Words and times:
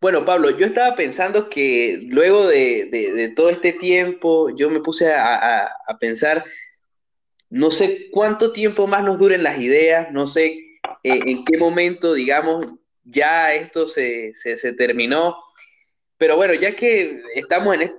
Bueno, 0.00 0.24
Pablo, 0.24 0.50
yo 0.50 0.66
estaba 0.66 0.96
pensando 0.96 1.48
que 1.50 2.08
luego 2.10 2.48
de, 2.48 3.32
todo 3.36 3.50
este 3.50 3.74
tiempo, 3.74 4.48
yo 4.56 4.70
me 4.70 4.80
puse 4.80 5.12
a, 5.12 5.70
pensar, 6.00 6.44
no 7.50 7.70
sé 7.70 8.08
cuánto 8.10 8.52
tiempo 8.52 8.86
más 8.86 9.04
nos 9.04 9.18
duren 9.18 9.42
las 9.42 9.58
ideas, 9.58 10.10
no 10.10 10.26
sé 10.26 10.46
eh, 11.04 11.20
en 11.26 11.44
qué 11.44 11.58
momento, 11.58 12.14
digamos, 12.14 12.64
ya 13.04 13.54
esto 13.54 13.86
se, 13.86 14.32
terminó, 14.78 15.36
pero 16.16 16.36
bueno, 16.36 16.54
ya 16.54 16.74
que 16.74 17.22
estamos 17.34 17.76
en, 17.76 17.92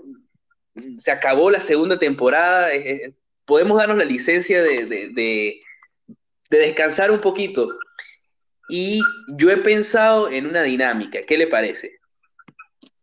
se 0.97 1.11
acabó 1.11 1.51
la 1.51 1.59
segunda 1.59 1.99
temporada, 1.99 2.69
podemos 3.52 3.77
darnos 3.77 3.97
la 3.97 4.05
licencia 4.05 4.63
de, 4.63 4.85
de 6.52 6.57
descansar 6.57 7.12
un 7.12 7.20
poquito. 7.20 7.77
Y 8.70 9.02
yo 9.35 9.52
he 9.52 9.57
pensado 9.57 10.30
en 10.30 10.45
una 10.48 10.62
dinámica, 10.63 11.20
¿qué 11.27 11.38
le 11.38 11.48
parece? 11.48 11.99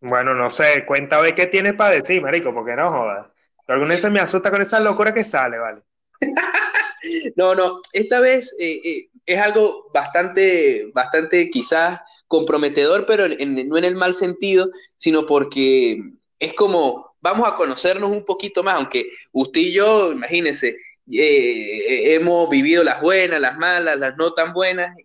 Bueno, 0.00 0.32
no 0.32 0.48
sé, 0.48 0.86
cuéntame 0.86 1.34
qué 1.34 1.48
tienes 1.48 1.74
para 1.74 1.96
decir, 1.96 2.22
marico, 2.22 2.54
porque 2.54 2.74
no 2.74 2.90
jodas. 2.90 3.26
Alguna 3.66 3.90
vez 3.90 4.00
se 4.00 4.08
me 4.08 4.20
asusta 4.20 4.50
con 4.50 4.62
esa 4.62 4.80
locura 4.80 5.12
que 5.12 5.22
sale, 5.22 5.58
¿vale? 5.58 5.82
no, 7.36 7.54
no, 7.54 7.82
esta 7.92 8.18
vez 8.18 8.50
eh, 8.58 8.80
eh, 8.82 9.10
es 9.26 9.38
algo 9.38 9.90
bastante, 9.92 10.90
bastante 10.94 11.50
quizás 11.50 12.00
comprometedor, 12.26 13.04
pero 13.04 13.28
no 13.28 13.76
en 13.76 13.84
el 13.84 13.96
mal 13.96 14.14
sentido, 14.14 14.70
sino 14.96 15.26
porque 15.26 16.00
es 16.38 16.54
como, 16.54 17.07
vamos 17.20 17.48
a 17.48 17.54
conocernos 17.54 18.10
un 18.10 18.24
poquito 18.24 18.62
más, 18.62 18.74
aunque 18.74 19.08
usted 19.32 19.60
y 19.60 19.72
yo, 19.72 20.12
imagínense, 20.12 20.76
eh, 21.10 22.14
hemos 22.14 22.48
vivido 22.48 22.84
las 22.84 23.00
buenas, 23.00 23.40
las 23.40 23.56
malas, 23.56 23.98
las 23.98 24.16
no 24.16 24.32
tan 24.34 24.52
buenas, 24.52 24.96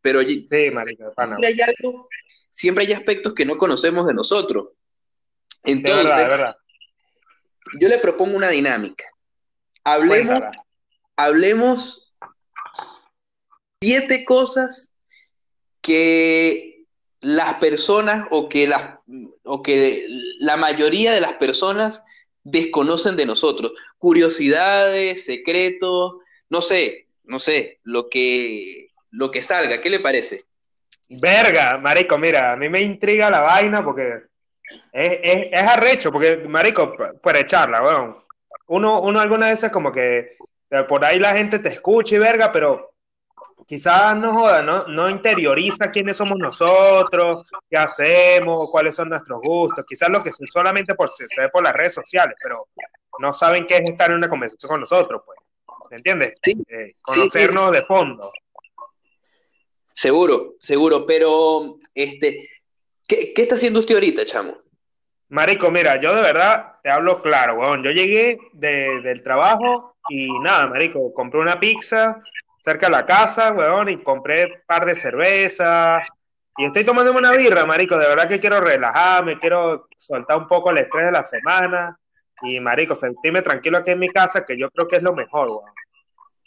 pero 0.00 0.22
sí, 0.22 0.70
marico, 0.72 1.12
siempre 2.50 2.84
hay 2.84 2.92
aspectos 2.92 3.34
que 3.34 3.44
no 3.44 3.58
conocemos 3.58 4.06
de 4.06 4.14
nosotros. 4.14 4.68
Entonces, 5.62 6.16
yo 7.78 7.88
le 7.88 7.98
propongo 7.98 8.36
una 8.36 8.48
dinámica. 8.48 9.04
Hablemos, 9.84 10.42
hablemos 11.16 12.14
siete 13.80 14.24
cosas 14.24 14.92
que 15.80 16.84
las 17.20 17.54
personas 17.54 18.26
o 18.30 18.48
que, 18.48 18.66
la, 18.66 19.00
o 19.44 19.62
que 19.62 20.06
la 20.38 20.56
mayoría 20.56 21.12
de 21.12 21.20
las 21.20 21.34
personas 21.34 22.02
desconocen 22.44 23.16
de 23.16 23.26
nosotros. 23.26 23.72
Curiosidades, 23.98 25.24
secretos, 25.24 26.14
no 26.48 26.62
sé, 26.62 27.08
no 27.24 27.38
sé, 27.38 27.80
lo 27.84 28.08
que, 28.08 28.88
lo 29.10 29.30
que 29.30 29.42
salga. 29.42 29.80
¿Qué 29.80 29.90
le 29.90 30.00
parece? 30.00 30.44
Verga, 31.08 31.78
marico, 31.78 32.18
mira, 32.18 32.52
a 32.52 32.56
mí 32.56 32.68
me 32.68 32.80
intriga 32.80 33.30
la 33.30 33.40
vaina 33.40 33.84
porque 33.84 34.22
es, 34.92 35.18
es, 35.52 35.62
arrecho, 35.62 36.12
porque, 36.12 36.36
marico, 36.48 36.94
fuera 37.20 37.38
de 37.40 37.46
charla, 37.46 37.82
weón. 37.82 38.16
Uno, 38.68 39.00
uno 39.00 39.20
algunas 39.20 39.50
veces 39.50 39.72
como 39.72 39.90
que 39.90 40.36
eh, 40.70 40.84
por 40.88 41.04
ahí 41.04 41.18
la 41.18 41.34
gente 41.34 41.58
te 41.58 41.70
escucha 41.70 42.14
y 42.14 42.18
verga, 42.18 42.52
pero 42.52 42.89
quizás 43.66 44.16
no 44.16 44.32
joda, 44.32 44.62
¿no? 44.62 44.86
no 44.86 45.08
interioriza 45.08 45.90
quiénes 45.90 46.16
somos 46.16 46.38
nosotros, 46.38 47.46
qué 47.68 47.76
hacemos, 47.76 48.68
cuáles 48.70 48.94
son 48.94 49.08
nuestros 49.08 49.40
gustos, 49.42 49.84
quizás 49.88 50.08
lo 50.08 50.22
que 50.22 50.30
solamente 50.32 50.94
por, 50.94 51.10
se 51.10 51.26
ve 51.40 51.48
por 51.48 51.62
las 51.62 51.72
redes 51.72 51.94
sociales, 51.94 52.36
pero 52.42 52.68
no 53.18 53.32
saben 53.32 53.66
qué 53.66 53.76
es 53.76 53.90
estar 53.90 54.10
en 54.10 54.16
una 54.16 54.28
conversación 54.28 54.68
con 54.68 54.80
nosotros, 54.80 55.22
pues. 55.24 55.38
¿Me 55.90 55.96
entiendes? 55.96 56.34
Sí, 56.42 56.56
eh, 56.68 56.94
conocernos 57.02 57.72
de 57.72 57.82
fondo. 57.82 58.32
Seguro, 59.92 60.54
seguro, 60.60 61.04
pero 61.04 61.78
este, 61.94 62.48
¿qué, 63.08 63.32
está 63.36 63.56
haciendo 63.56 63.80
usted 63.80 63.96
ahorita, 63.96 64.24
chamo? 64.24 64.56
Marico, 65.30 65.70
mira, 65.70 66.00
yo 66.00 66.14
de 66.14 66.22
verdad 66.22 66.76
te 66.82 66.90
hablo 66.90 67.20
claro, 67.20 67.54
weón. 67.54 67.82
Yo 67.82 67.90
llegué 67.90 68.38
del 68.52 69.22
trabajo 69.22 69.96
y 70.08 70.30
nada, 70.40 70.68
marico, 70.68 71.12
compré 71.12 71.40
una 71.40 71.58
pizza 71.58 72.22
cerca 72.60 72.86
de 72.86 72.92
la 72.92 73.06
casa, 73.06 73.52
weón, 73.52 73.88
y 73.88 74.02
compré 74.02 74.44
un 74.44 74.52
par 74.66 74.86
de 74.86 74.94
cervezas. 74.94 76.08
Y 76.56 76.66
estoy 76.66 76.84
tomando 76.84 77.12
una 77.12 77.32
birra, 77.32 77.64
marico. 77.64 77.96
De 77.96 78.06
verdad 78.06 78.28
que 78.28 78.40
quiero 78.40 78.60
relajarme, 78.60 79.38
quiero 79.38 79.88
soltar 79.96 80.36
un 80.38 80.46
poco 80.46 80.70
el 80.70 80.78
estrés 80.78 81.06
de 81.06 81.12
la 81.12 81.24
semana. 81.24 81.98
Y, 82.42 82.58
marico, 82.60 82.94
sentirme 82.94 83.42
tranquilo 83.42 83.78
aquí 83.78 83.90
en 83.90 83.98
mi 83.98 84.08
casa, 84.08 84.44
que 84.44 84.58
yo 84.58 84.70
creo 84.70 84.88
que 84.88 84.96
es 84.96 85.02
lo 85.02 85.14
mejor, 85.14 85.48
weón. 85.48 85.72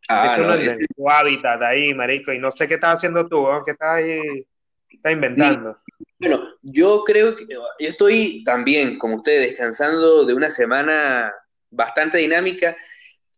Ah, 0.09 0.27
es 0.31 0.37
uno 0.37 0.57
de 0.57 0.85
tu 0.95 1.09
hábitat 1.09 1.61
ahí, 1.61 1.93
marico, 1.93 2.33
y 2.33 2.39
no 2.39 2.51
sé 2.51 2.67
qué 2.67 2.73
estás 2.73 2.95
haciendo 2.95 3.27
tú, 3.27 3.47
¿qué 3.65 3.71
estás 3.71 3.89
ahí 3.89 4.45
estás 4.89 5.13
inventando? 5.13 5.77
bueno, 6.19 6.41
yo 6.61 7.03
creo 7.05 7.35
que 7.35 7.45
yo 7.47 7.63
estoy 7.79 8.43
también, 8.43 8.97
como 8.97 9.17
ustedes, 9.17 9.49
descansando 9.49 10.25
de 10.25 10.33
una 10.33 10.49
semana 10.49 11.33
bastante 11.69 12.17
dinámica, 12.17 12.75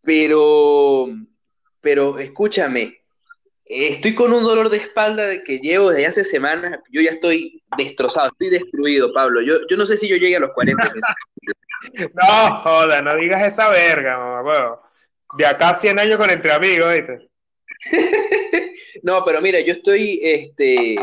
pero, 0.04 1.08
pero 1.86 2.18
escúchame, 2.18 3.00
estoy 3.64 4.16
con 4.16 4.34
un 4.34 4.42
dolor 4.42 4.72
de 4.72 4.78
espalda 4.78 5.28
de 5.28 5.44
que 5.44 5.60
llevo 5.60 5.92
desde 5.92 6.08
hace 6.08 6.24
semanas, 6.24 6.80
yo 6.90 7.00
ya 7.00 7.12
estoy 7.12 7.62
destrozado, 7.78 8.30
estoy 8.30 8.50
destruido, 8.50 9.14
Pablo. 9.14 9.40
Yo, 9.44 9.68
yo 9.70 9.78
no 9.78 9.86
sé 9.86 9.96
si 9.96 10.08
yo 10.08 10.18
llegue 10.18 10.38
a 10.38 10.40
los 10.40 10.50
40. 10.54 10.84
no, 12.16 12.62
joda, 12.64 13.04
no 13.04 13.16
digas 13.18 13.54
esa 13.54 13.70
verga, 13.70 14.18
mamá, 14.18 14.80
de 15.38 15.46
acá 15.46 15.70
a 15.70 15.76
100 15.76 16.00
años 16.00 16.18
con 16.18 16.32
entre 16.32 16.52
amigos, 16.54 16.92
¿viste? 16.92 17.30
no, 19.04 19.24
pero 19.24 19.40
mira, 19.40 19.60
yo 19.60 19.74
estoy 19.74 20.20
este, 20.24 20.96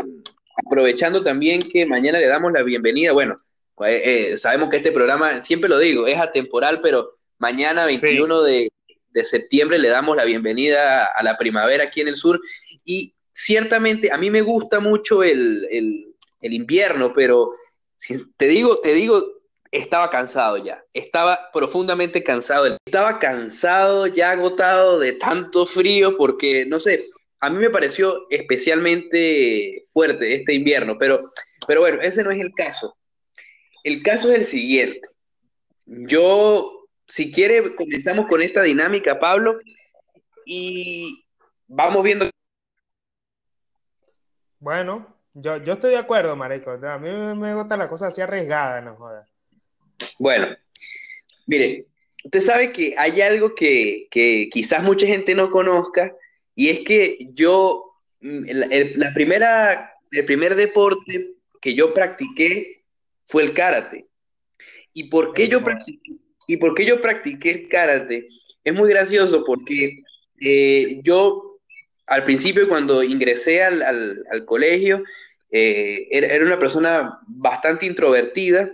aprovechando 0.66 1.22
también 1.22 1.62
que 1.62 1.86
mañana 1.86 2.18
le 2.18 2.26
damos 2.26 2.50
la 2.50 2.64
bienvenida. 2.64 3.12
Bueno, 3.12 3.36
eh, 3.86 4.32
eh, 4.32 4.36
sabemos 4.36 4.68
que 4.68 4.78
este 4.78 4.90
programa, 4.90 5.42
siempre 5.42 5.70
lo 5.70 5.78
digo, 5.78 6.08
es 6.08 6.18
atemporal, 6.18 6.80
pero 6.82 7.12
mañana, 7.38 7.86
21 7.86 8.42
de, 8.42 8.72
septiembre, 9.24 9.78
le 9.78 9.88
damos 9.88 10.16
la 10.16 10.24
bienvenida 10.24 11.06
a 11.06 11.22
la 11.22 11.36
primavera 11.36 11.84
aquí 11.84 12.00
en 12.00 12.08
el 12.08 12.16
sur. 12.16 12.40
Y 12.84 13.14
ciertamente 13.32 14.12
a 14.12 14.18
mí 14.18 14.30
me 14.30 14.42
gusta 14.42 14.80
mucho 14.80 15.22
el, 15.22 15.66
el 16.42 16.52
invierno, 16.52 17.12
pero 17.12 17.52
si 17.96 18.24
te 18.36 18.48
digo, 18.48 18.78
te 18.80 18.92
digo, 18.92 19.24
estaba 19.70 20.10
cansado 20.10 20.58
ya, 20.58 20.84
estaba 20.92 21.50
profundamente 21.52 22.22
cansado, 22.22 22.76
estaba 22.84 23.18
cansado, 23.18 24.06
ya 24.06 24.32
agotado 24.32 24.98
de 24.98 25.12
tanto 25.12 25.66
frío, 25.66 26.16
porque, 26.16 26.66
no 26.66 26.78
sé, 26.78 27.08
a 27.40 27.48
mí 27.48 27.58
me 27.58 27.70
pareció 27.70 28.26
especialmente 28.28 29.82
fuerte 29.92 30.34
este 30.34 30.54
invierno, 30.54 30.96
pero, 30.98 31.18
pero 31.66 31.80
bueno, 31.80 32.00
ese 32.02 32.22
no 32.22 32.30
es 32.30 32.40
el 32.40 32.52
caso. 32.52 32.96
El 33.82 34.02
caso 34.02 34.30
es 34.30 34.40
el 34.40 34.44
siguiente. 34.44 35.08
Yo, 35.86 36.81
si 37.06 37.32
quiere, 37.32 37.74
comenzamos 37.74 38.26
con 38.26 38.42
esta 38.42 38.62
dinámica, 38.62 39.18
Pablo, 39.18 39.60
y 40.46 41.24
vamos 41.66 42.02
viendo. 42.02 42.30
Bueno, 44.58 45.16
yo, 45.34 45.62
yo 45.62 45.74
estoy 45.74 45.90
de 45.90 45.98
acuerdo, 45.98 46.36
Marico. 46.36 46.70
A 46.70 46.98
mí 46.98 47.10
me 47.36 47.54
gusta 47.54 47.76
la 47.76 47.88
cosa 47.88 48.08
así 48.08 48.20
arriesgada, 48.20 48.80
no 48.80 48.96
jodas. 48.96 49.28
Bueno, 50.18 50.48
mire, 51.46 51.86
usted 52.24 52.40
sabe 52.40 52.72
que 52.72 52.94
hay 52.96 53.20
algo 53.20 53.54
que, 53.54 54.08
quizás 54.50 54.82
mucha 54.82 55.06
gente 55.06 55.34
no 55.34 55.50
conozca, 55.50 56.14
y 56.54 56.68
es 56.68 56.80
que 56.80 57.28
yo, 57.32 57.96
mm, 58.20 58.48
el, 58.48 58.92
la 58.98 59.12
primera, 59.14 59.94
el 60.10 60.24
primer 60.24 60.54
deporte 60.54 61.34
que 61.60 61.74
yo 61.74 61.94
practiqué 61.94 62.84
fue 63.26 63.42
el 63.42 63.54
karate. 63.54 64.06
¿Y 64.92 65.04
por 65.04 65.32
qué, 65.32 65.48
yo 65.48 65.62
practiqué, 65.64 66.12
y 66.52 66.58
por 66.58 66.74
qué 66.74 66.84
yo 66.84 67.00
practiqué 67.00 67.50
el 67.50 67.68
karate? 67.68 68.28
Es 68.62 68.74
muy 68.74 68.90
gracioso 68.90 69.42
porque 69.42 70.02
eh, 70.38 71.00
yo, 71.02 71.58
al 72.06 72.24
principio, 72.24 72.68
cuando 72.68 73.02
ingresé 73.02 73.64
al, 73.64 74.44
colegio, 74.44 75.02
eh, 75.50 76.08
era, 76.10 76.44
una 76.44 76.58
persona 76.58 77.18
bastante 77.26 77.86
introvertida 77.86 78.70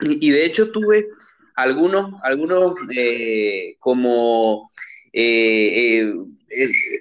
y, 0.00 0.30
de 0.30 0.44
hecho 0.44 0.70
tuve 0.70 1.08
algunos, 1.54 2.12
algunos 2.24 2.74
eh, 2.94 3.76
como 3.78 4.70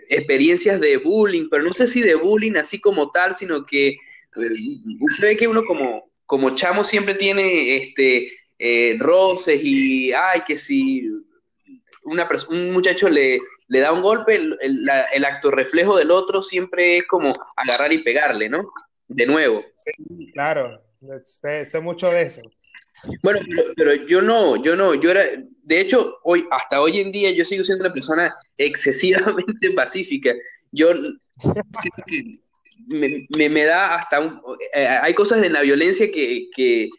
experiencias 0.07 0.79
de 0.79 0.95
bullying, 0.95 1.49
pero 1.51 1.63
no 1.63 1.73
sé 1.73 1.85
si 1.87 1.99
de 1.99 2.15
bullying 2.15 2.55
así 2.55 2.79
como 2.79 3.11
tal, 3.11 3.35
sino 3.35 3.65
que 3.65 3.97
usted 5.01 5.23
ve 5.23 5.35
que 5.35 5.49
uno 5.49 5.65
como, 5.65 6.09
como 6.25 6.55
chamo 6.55 6.85
siempre 6.85 7.15
tiene 7.15 7.75
este 7.75 8.31
roces 8.99 9.59
y 9.63 10.13
ay 10.13 10.41
que 10.45 10.57
si 10.57 11.09
una 12.03 12.27
un 12.49 12.71
muchacho 12.71 13.09
le, 13.09 13.39
le 13.67 13.79
da 13.79 13.91
un 13.91 14.01
golpe, 14.01 14.35
el, 14.35 14.57
el, 14.59 15.25
acto 15.25 15.51
reflejo 15.51 15.97
del 15.97 16.11
otro 16.11 16.41
siempre 16.41 16.97
es 16.97 17.07
como 17.07 17.33
agarrar 17.55 17.93
y 17.93 18.03
pegarle, 18.03 18.49
¿no? 18.49 18.71
De 19.07 19.25
nuevo. 19.25 19.63
claro, 20.33 20.81
sé 21.23 21.79
mucho 21.79 22.09
de 22.09 22.23
eso. 22.23 22.41
Bueno, 23.23 23.39
pero, 23.75 23.93
yo 23.93 24.21
no, 24.21 24.61
yo 24.61 24.75
no, 24.75 24.93
yo 24.93 25.11
era, 25.11 25.23
de 25.63 25.79
hecho, 25.79 26.19
hoy, 26.23 26.45
hasta 26.51 26.81
hoy 26.81 26.99
en 26.99 27.11
día 27.11 27.31
yo 27.31 27.45
sigo 27.45 27.63
siendo 27.63 27.85
una 27.85 27.93
persona 27.93 28.33
excesivamente 28.57 29.71
pacífica. 29.71 30.33
Yo 30.71 30.93
me, 32.87 33.27
me, 33.29 33.63
da 33.63 33.95
hasta 33.95 34.19
un, 34.19 34.41
eh, 34.73 34.87
hay 34.87 35.13
cosas 35.13 35.41
de 35.41 35.49
la 35.49 35.61
violencia 35.61 36.11
que, 36.11 36.47
que, 36.55 36.89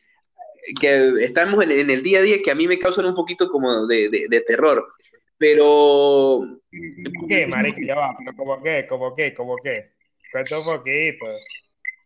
estamos 1.21 1.63
en, 1.65 1.91
el 1.91 2.03
día 2.03 2.21
a 2.21 2.23
día 2.23 2.43
que 2.43 2.51
a 2.51 2.55
mí 2.55 2.67
me 2.67 2.79
causan 2.79 3.07
un 3.07 3.15
poquito 3.15 3.51
como 3.51 3.87
de, 3.87 4.09
de, 4.09 4.41
terror. 4.43 4.87
Pero. 5.39 6.61
¿Qué, 7.29 7.47
marico? 7.47 7.81
Ya 7.87 7.97
va, 7.97 8.17
pero 8.19 8.37
¿cómo 8.37 8.63
qué? 8.63 8.87
¿Cómo 8.89 9.15
qué? 9.15 9.35
¿Cómo 9.35 9.57
qué? 9.57 9.93
Cuento 10.31 10.61
un 10.61 10.65
poquito. 10.65 11.27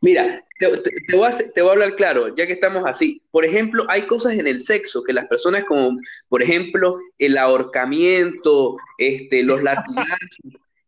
Mira, 0.03 0.45
te, 0.59 0.69
voy 0.69 1.27
a, 1.27 1.53
te, 1.55 1.63
voy 1.63 1.71
a, 1.71 1.73
hablar 1.73 1.97
claro, 1.97 2.35
ya 2.35 2.47
que 2.47 2.53
estamos 2.53 2.85
así. 2.87 3.23
Por 3.31 3.45
ejemplo, 3.45 3.85
hay 3.89 4.03
cosas 4.03 4.35
en 4.35 4.47
el 4.47 4.61
sexo 4.61 5.03
que 5.03 5.13
las 5.13 5.27
personas 5.27 5.65
como, 5.65 5.99
por 6.29 6.43
ejemplo, 6.43 6.99
el 7.19 7.39
ahorcamiento, 7.39 8.77
este, 8.99 9.43
los 9.43 9.63
latigazos 9.63 10.39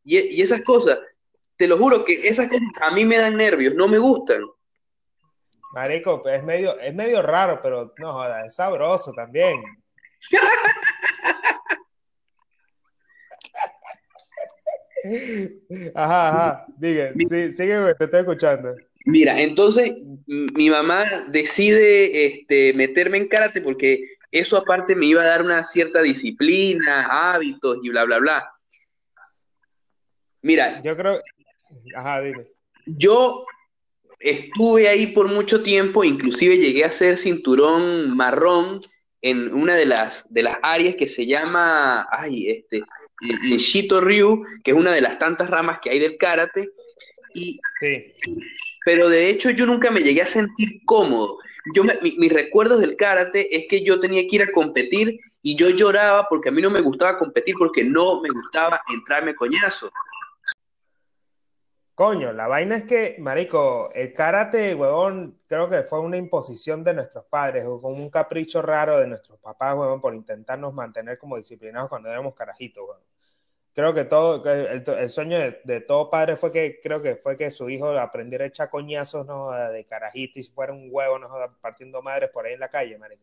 y, 0.04 0.18
y, 0.18 0.42
esas 0.42 0.62
cosas, 0.62 0.98
te 1.56 1.66
lo 1.66 1.78
juro 1.78 2.04
que 2.04 2.28
esas 2.28 2.48
cosas 2.48 2.68
a 2.82 2.90
mí 2.92 3.04
me 3.04 3.16
dan 3.16 3.36
nervios, 3.36 3.74
no 3.74 3.88
me 3.88 3.98
gustan. 3.98 4.42
Marico, 5.72 6.22
es 6.28 6.44
medio, 6.44 6.78
es 6.80 6.94
medio 6.94 7.22
raro, 7.22 7.60
pero 7.62 7.94
no 7.98 8.12
joda, 8.12 8.44
es 8.44 8.54
sabroso 8.54 9.12
también. 9.12 9.62
ajá, 15.94 16.28
ajá, 16.28 16.66
diga, 16.76 17.12
sí, 17.28 17.52
sigue, 17.52 17.94
te 17.94 18.04
estoy 18.04 18.20
escuchando. 18.20 18.74
Mira, 19.04 19.40
entonces 19.40 19.94
mi 20.26 20.70
mamá 20.70 21.04
decide 21.28 22.26
este, 22.26 22.74
meterme 22.74 23.18
en 23.18 23.28
karate 23.28 23.62
porque 23.62 24.02
eso 24.30 24.56
aparte 24.56 24.94
me 24.94 25.06
iba 25.06 25.22
a 25.22 25.26
dar 25.26 25.42
una 25.42 25.64
cierta 25.64 26.02
disciplina, 26.02 27.08
hábitos 27.10 27.78
y 27.82 27.90
bla, 27.90 28.04
bla, 28.04 28.18
bla. 28.18 28.50
Mira. 30.42 30.80
Yo 30.82 30.96
creo. 30.96 31.20
Ajá, 31.94 32.20
dime. 32.20 32.46
Yo 32.86 33.44
estuve 34.20 34.88
ahí 34.88 35.08
por 35.08 35.28
mucho 35.28 35.62
tiempo, 35.62 36.04
inclusive 36.04 36.58
llegué 36.58 36.84
a 36.84 36.92
ser 36.92 37.18
cinturón 37.18 38.16
marrón 38.16 38.80
en 39.22 39.52
una 39.52 39.74
de 39.74 39.86
las, 39.86 40.32
de 40.32 40.42
las 40.42 40.56
áreas 40.62 40.94
que 40.94 41.08
se 41.08 41.26
llama, 41.26 42.06
ay, 42.10 42.50
este, 42.50 42.82
el 43.20 43.58
Shito 43.58 44.00
Ryu, 44.00 44.44
que 44.62 44.70
es 44.70 44.76
una 44.76 44.92
de 44.92 45.00
las 45.00 45.18
tantas 45.18 45.50
ramas 45.50 45.80
que 45.82 45.90
hay 45.90 45.98
del 45.98 46.16
karate. 46.16 46.70
Y, 47.34 47.60
sí 47.80 48.12
pero 48.88 49.10
de 49.10 49.28
hecho 49.28 49.50
yo 49.50 49.66
nunca 49.66 49.90
me 49.90 50.00
llegué 50.00 50.22
a 50.22 50.26
sentir 50.26 50.80
cómodo. 50.86 51.36
Yo 51.74 51.82
mis 51.84 52.32
recuerdos 52.32 52.80
del 52.80 52.96
karate 52.96 53.54
es 53.54 53.66
que 53.68 53.84
yo 53.84 54.00
tenía 54.00 54.22
que 54.22 54.36
ir 54.36 54.42
a 54.44 54.50
competir 54.50 55.18
y 55.42 55.56
yo 55.56 55.68
lloraba 55.68 56.26
porque 56.30 56.48
a 56.48 56.52
mí 56.52 56.62
no 56.62 56.70
me 56.70 56.80
gustaba 56.80 57.18
competir 57.18 57.54
porque 57.58 57.84
no 57.84 58.22
me 58.22 58.30
gustaba 58.30 58.80
entrarme 58.88 59.34
coñazo. 59.34 59.92
Coño, 61.98 62.32
la 62.32 62.46
vaina 62.46 62.76
es 62.76 62.84
que, 62.84 63.16
marico, 63.18 63.90
el 63.92 64.12
karate, 64.12 64.74
huevón, 64.74 65.40
creo 65.48 65.68
que 65.68 65.82
fue 65.82 66.00
una 66.00 66.16
imposición 66.16 66.84
de 66.84 66.94
nuestros 66.94 67.24
padres, 67.24 67.64
o 67.66 67.80
como 67.80 67.96
un 67.96 68.08
capricho 68.08 68.62
raro 68.62 68.98
de 69.00 69.08
nuestros 69.08 69.38
papás, 69.40 69.74
huevón, 69.74 70.00
por 70.00 70.14
intentarnos 70.14 70.72
mantener 70.72 71.18
como 71.18 71.36
disciplinados 71.36 71.88
cuando 71.88 72.08
éramos 72.08 72.34
carajitos, 72.34 72.84
huevón 72.84 73.02
creo 73.78 73.94
que 73.94 74.04
todo, 74.04 74.42
el, 74.44 75.08
sueño 75.08 75.38
de, 75.62 75.80
todo 75.80 76.10
padre 76.10 76.36
fue 76.36 76.50
que, 76.50 76.80
creo 76.82 77.00
que 77.00 77.14
fue 77.14 77.36
que 77.36 77.48
su 77.48 77.70
hijo 77.70 77.90
aprendiera 77.96 78.44
a 78.44 78.48
echar 78.48 78.70
coñazos, 78.70 79.24
¿no? 79.24 79.52
De 79.52 79.84
carajito 79.84 80.40
y 80.40 80.42
fuera 80.42 80.72
un 80.72 80.88
huevo, 80.90 81.18
¿no? 81.20 81.28
Partiendo 81.60 82.02
madres 82.02 82.30
por 82.30 82.44
ahí 82.44 82.54
en 82.54 82.60
la 82.60 82.70
calle, 82.70 82.98
marico. 82.98 83.22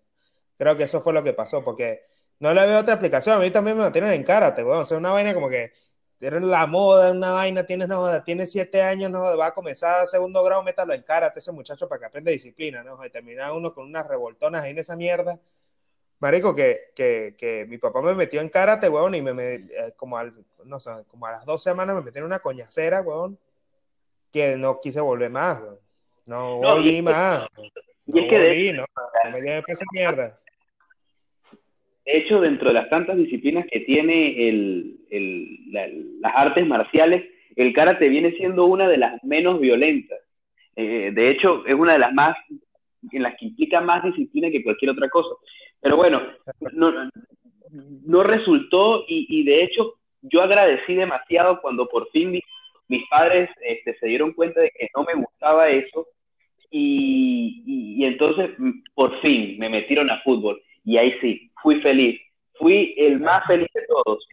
Creo 0.57 0.77
que 0.77 0.83
eso 0.83 1.01
fue 1.01 1.11
lo 1.11 1.23
que 1.23 1.33
pasó, 1.33 1.61
porque 1.61 2.05
no 2.39 2.53
le 2.53 2.65
veo 2.65 2.79
otra 2.79 2.93
aplicación. 2.93 3.35
A 3.35 3.39
mí 3.41 3.51
también 3.51 3.75
me 3.75 3.83
mantienen 3.83 4.13
en 4.13 4.23
karate, 4.23 4.63
weón. 4.63 4.79
O 4.79 4.85
sea, 4.85 4.97
una 4.97 5.11
vaina 5.11 5.33
como 5.33 5.49
que 5.49 5.71
eres 6.27 6.43
la 6.43 6.67
moda, 6.67 7.11
una 7.11 7.31
vaina, 7.31 7.65
tienes, 7.65 7.87
no, 7.87 8.23
tienes 8.23 8.51
siete 8.51 8.81
años, 8.81 9.11
no, 9.11 9.37
va 9.37 9.47
a 9.47 9.53
comenzar 9.53 10.07
segundo 10.07 10.43
grado, 10.43 10.63
métalo 10.63 10.93
en 10.93 11.03
karate 11.03 11.39
ese 11.39 11.51
muchacho 11.51 11.87
para 11.87 11.99
que 11.99 12.05
aprenda 12.05 12.31
disciplina, 12.31 12.83
¿no? 12.83 13.03
Y 13.05 13.09
terminar 13.09 13.51
uno 13.51 13.73
con 13.73 13.85
unas 13.85 14.07
revoltonas 14.07 14.63
ahí 14.63 14.71
en 14.71 14.79
esa 14.79 14.95
mierda 14.95 15.39
Marico, 16.19 16.55
que, 16.55 16.91
que, 16.95 17.35
que, 17.37 17.65
mi 17.65 17.77
papá 17.77 18.01
me 18.01 18.15
metió 18.15 18.39
en 18.41 18.49
karate, 18.49 18.87
weón, 18.89 19.15
y 19.15 19.21
me, 19.21 19.33
me 19.33 19.53
eh, 19.55 19.93
como, 19.97 20.17
al, 20.17 20.33
no 20.63 20.79
sé, 20.79 20.89
como 21.07 21.27
a 21.27 21.31
las 21.31 21.45
dos 21.45 21.61
semanas 21.61 21.95
me 21.95 22.01
metió 22.01 22.19
en 22.19 22.25
una 22.25 22.39
coñacera, 22.39 23.01
weón, 23.01 23.37
que 24.31 24.55
no 24.55 24.79
quise 24.81 25.01
volver 25.01 25.29
más, 25.29 25.61
weón. 25.61 25.79
No, 26.25 26.57
volví 26.57 27.01
más. 27.01 27.47
No 27.57 27.63
y 28.07 28.23
es 28.23 28.29
que 28.29 28.37
volví, 28.37 28.73
no, 28.73 28.85
me 29.31 29.63
esa 29.67 29.85
mierda. 29.91 30.37
De 32.05 32.17
hecho, 32.17 32.39
dentro 32.39 32.69
de 32.69 32.75
las 32.75 32.89
tantas 32.89 33.17
disciplinas 33.17 33.65
que 33.69 33.81
tiene 33.81 34.49
el, 34.49 35.04
el, 35.17 36.19
las 36.21 36.33
artes 36.35 36.65
marciales, 36.65 37.23
el 37.55 37.73
karate 37.73 38.09
viene 38.09 38.31
siendo 38.33 38.65
una 38.65 38.87
de 38.87 38.97
las 38.97 39.23
menos 39.23 39.59
violentas. 39.59 40.19
Eh, 40.75 41.11
de 41.13 41.29
hecho, 41.31 41.65
es 41.65 41.73
una 41.73 41.93
de 41.93 41.99
las 41.99 42.13
más, 42.13 42.35
en 43.11 43.23
las 43.23 43.35
que 43.37 43.45
implica 43.45 43.81
más 43.81 44.03
disciplina 44.03 44.51
que 44.51 44.63
cualquier 44.63 44.91
otra 44.91 45.09
cosa. 45.09 45.35
Pero 45.81 45.97
bueno, 45.97 46.21
no, 46.73 46.91
no 48.05 48.23
resultó 48.23 49.05
y, 49.07 49.43
de 49.43 49.63
hecho 49.63 49.93
yo 50.21 50.41
agradecí 50.41 50.95
demasiado 50.95 51.61
cuando 51.61 51.87
por 51.87 52.09
fin 52.09 52.31
mis, 52.31 53.03
padres 53.09 53.49
este, 53.61 53.95
se 53.97 54.07
dieron 54.07 54.33
cuenta 54.33 54.61
de 54.61 54.71
que 54.71 54.89
no 54.95 55.03
me 55.03 55.13
gustaba 55.13 55.69
eso 55.69 56.07
y, 56.71 58.03
entonces 58.03 58.51
por 58.93 59.19
fin 59.21 59.57
me 59.57 59.69
metieron 59.69 60.09
a 60.09 60.21
fútbol 60.21 60.61
y 60.83 60.97
ahí 60.97 61.13
sí, 61.21 61.51
fui 61.61 61.81
feliz. 61.81 62.19
Fui 62.57 62.93
el 62.97 63.19
más 63.19 63.45
feliz 63.47 63.67
de 63.73 63.81
todos. 63.87 64.25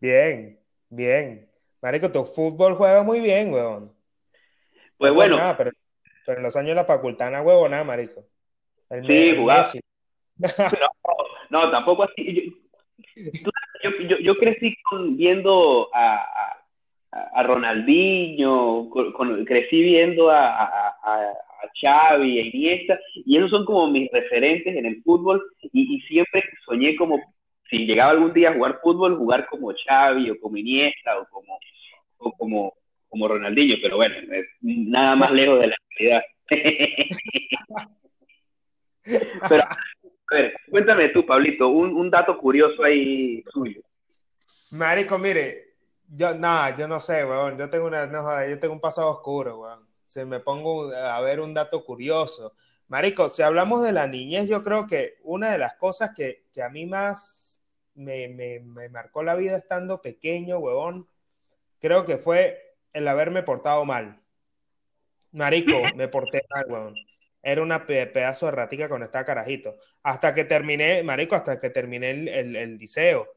Bien, 0.00 0.58
bien. 0.88 1.48
Marico, 1.82 2.10
tu 2.10 2.24
fútbol 2.24 2.74
juega 2.74 3.02
muy 3.02 3.20
bien, 3.20 3.52
weón. 3.52 3.92
Pues 4.98 5.12
bueno. 5.12 5.38
pero, 5.56 5.70
en 6.26 6.42
los 6.42 6.56
años 6.56 6.70
de 6.70 6.74
la 6.76 6.84
facultad, 6.84 7.30
no 7.30 7.42
huevo 7.42 7.68
nada, 7.68 7.84
marico 7.84 8.24
sí, 9.06 9.36
jugaba. 9.36 9.66
no, 11.50 11.70
tampoco 11.70 12.04
así. 12.04 12.54
Yo, 13.82 13.90
yo, 14.08 14.18
yo, 14.18 14.36
crecí 14.36 14.76
viendo 15.10 15.88
a, 15.94 16.24
a, 17.12 17.42
Ronaldinho, 17.42 18.90
crecí 19.46 19.82
viendo 19.82 20.30
a, 20.30 20.88
a, 21.02 21.34
Xavi, 21.80 22.38
a 22.38 22.42
Iniesta, 22.42 22.98
y 23.14 23.36
esos 23.36 23.50
son 23.50 23.64
como 23.64 23.90
mis 23.90 24.10
referentes 24.10 24.74
en 24.74 24.86
el 24.86 25.02
fútbol, 25.02 25.42
y, 25.60 25.96
y, 25.96 26.00
siempre 26.02 26.42
soñé 26.64 26.96
como, 26.96 27.20
si 27.70 27.86
llegaba 27.86 28.10
algún 28.10 28.32
día 28.32 28.50
a 28.50 28.54
jugar 28.54 28.80
fútbol, 28.82 29.16
jugar 29.16 29.46
como 29.46 29.72
Xavi, 29.72 30.30
o 30.30 30.40
como 30.40 30.56
Iniesta, 30.56 31.18
o 31.18 31.26
como, 31.30 31.58
o 32.18 32.32
como, 32.32 32.74
como 33.08 33.28
Ronaldinho, 33.28 33.76
pero 33.80 33.96
bueno, 33.96 34.16
nada 34.60 35.16
más 35.16 35.30
lejos 35.30 35.60
de 35.60 35.66
la 35.68 35.76
realidad. 35.96 36.22
Pero, 39.48 39.62
a 39.64 39.76
ver, 40.30 40.54
cuéntame 40.70 41.08
tú, 41.08 41.24
Pablito, 41.24 41.68
un, 41.68 42.10
dato 42.10 42.36
curioso 42.38 42.84
ahí 42.84 43.42
suyo. 43.50 43.80
Marico, 44.72 45.18
mire, 45.18 45.74
yo, 46.06 46.34
nada, 46.34 46.76
yo 46.76 46.86
no 46.86 47.00
sé, 47.00 47.24
weón, 47.24 47.58
yo 47.58 47.70
tengo 47.70 47.86
una, 47.86 48.06
yo 48.46 48.58
tengo 48.58 48.74
un 48.74 48.80
pasado 48.80 49.10
oscuro, 49.10 49.60
weón. 49.60 49.88
Si 50.04 50.24
me 50.24 50.40
pongo 50.40 50.92
a 50.92 51.20
ver 51.20 51.40
un 51.40 51.54
dato 51.54 51.84
curioso. 51.84 52.52
Marico, 52.88 53.28
si 53.28 53.42
hablamos 53.42 53.84
de 53.84 53.92
la 53.92 54.08
niñez, 54.08 54.48
yo 54.48 54.64
creo 54.64 54.88
que 54.88 55.18
una 55.22 55.50
de 55.50 55.58
las 55.58 55.74
cosas 55.74 56.10
que, 56.14 56.42
a 56.60 56.68
mí 56.68 56.86
más 56.86 57.49
me, 58.00 58.28
me, 58.28 58.60
me, 58.60 58.88
marcó 58.88 59.22
la 59.22 59.34
vida 59.36 59.56
estando 59.56 60.02
pequeño, 60.02 60.58
weón, 60.58 61.08
creo 61.80 62.04
que 62.04 62.18
fue 62.18 62.76
el 62.92 63.06
haberme 63.08 63.42
portado 63.42 63.84
mal. 63.84 64.20
Marico, 65.32 65.72
me 65.96 66.08
porté 66.08 66.42
mal, 66.50 66.66
weón 66.68 66.94
era 67.42 67.62
una 67.62 67.86
pedazo 67.86 68.46
de 68.46 68.52
ratica 68.52 68.88
con 68.88 69.02
esta 69.02 69.24
carajito. 69.24 69.76
Hasta 70.02 70.34
que 70.34 70.44
terminé, 70.44 71.02
marico, 71.02 71.34
hasta 71.34 71.58
que 71.58 71.70
terminé 71.70 72.10
el, 72.10 72.56
el, 72.56 72.78
liceo. 72.78 73.28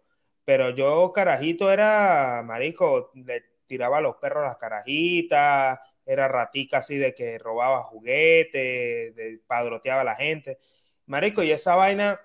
Pero 0.46 0.72
yo, 0.72 1.12
carajito, 1.14 1.72
era, 1.72 2.44
marico, 2.46 3.12
le 3.16 3.44
tiraba 3.66 4.00
a 4.00 4.02
los 4.02 4.16
perros 4.18 4.44
las 4.46 4.58
carajitas, 4.58 5.80
era 6.06 6.28
ratica 6.28 6.80
así 6.80 6.98
de 6.98 7.14
que 7.14 7.40
robaba 7.40 7.84
juguetes, 7.84 9.16
de, 9.16 9.40
padroteaba 9.48 10.02
a 10.02 10.06
la 10.06 10.16
gente. 10.16 10.58
Marico, 11.06 11.44
y 11.44 11.52
esa 11.52 11.76
vaina 11.76 12.20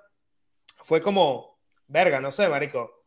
fue 0.82 1.00
como, 1.00 1.57
verga, 1.88 2.20
no 2.20 2.30
sé, 2.30 2.48
marico. 2.48 3.04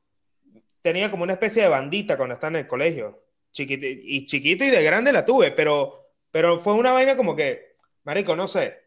Tenía 0.81 1.09
como 1.09 1.23
una 1.23 1.33
especie 1.33 1.63
de 1.63 1.69
bandita 1.69 2.17
cuando 2.17 2.33
estaba 2.33 2.49
en 2.49 2.63
el 2.63 2.67
colegio. 2.67 3.23
Chiquito, 3.51 3.85
y 3.85 4.25
chiquito 4.25 4.63
y 4.63 4.69
de 4.69 4.83
grande 4.83 5.11
la 5.11 5.25
tuve, 5.25 5.51
pero, 5.51 6.07
pero 6.31 6.57
fue 6.57 6.73
una 6.73 6.93
vaina 6.93 7.17
como 7.17 7.35
que 7.35 7.71
Marico, 8.03 8.35
no 8.35 8.47
sé, 8.47 8.77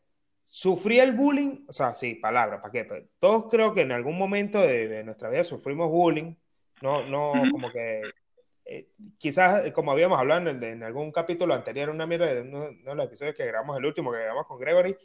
sufrí 0.45 0.99
el 0.99 1.13
bullying, 1.13 1.65
o 1.69 1.73
sea, 1.73 1.95
sí, 1.95 2.17
palabra, 2.17 2.61
¿para 2.61 2.73
qué? 2.73 2.85
Pues, 2.85 3.05
todos 3.19 3.49
creo 3.51 3.73
que 3.73 3.83
en 3.83 3.93
algún 3.93 4.19
momento 4.19 4.61
de, 4.61 5.05
nuestra 5.05 5.29
vida 5.31 5.45
sufrimos 5.45 5.89
bullying, 5.89 6.35
no, 6.83 7.05
no, 7.07 7.33
como 7.53 7.71
que, 7.71 8.03
eh, 8.65 8.89
quizás, 9.19 9.71
como 9.73 9.93
habíamos 9.93 10.19
hablado 10.19 10.51
en, 10.51 10.83
algún 10.83 11.13
capítulo 11.13 11.55
anterior, 11.55 11.91
una 11.91 12.07
mierda 12.07 12.27
de 12.35 12.41
uno, 12.41 12.71
de 12.71 12.95
los 12.95 13.07
episodios 13.07 13.37
que 13.37 13.47
grabamos, 13.47 13.79
el 13.79 13.87
último 13.87 14.11
que 14.11 14.19
grabamos 14.19 14.47
con 14.47 14.59
Gregory, 14.59 14.97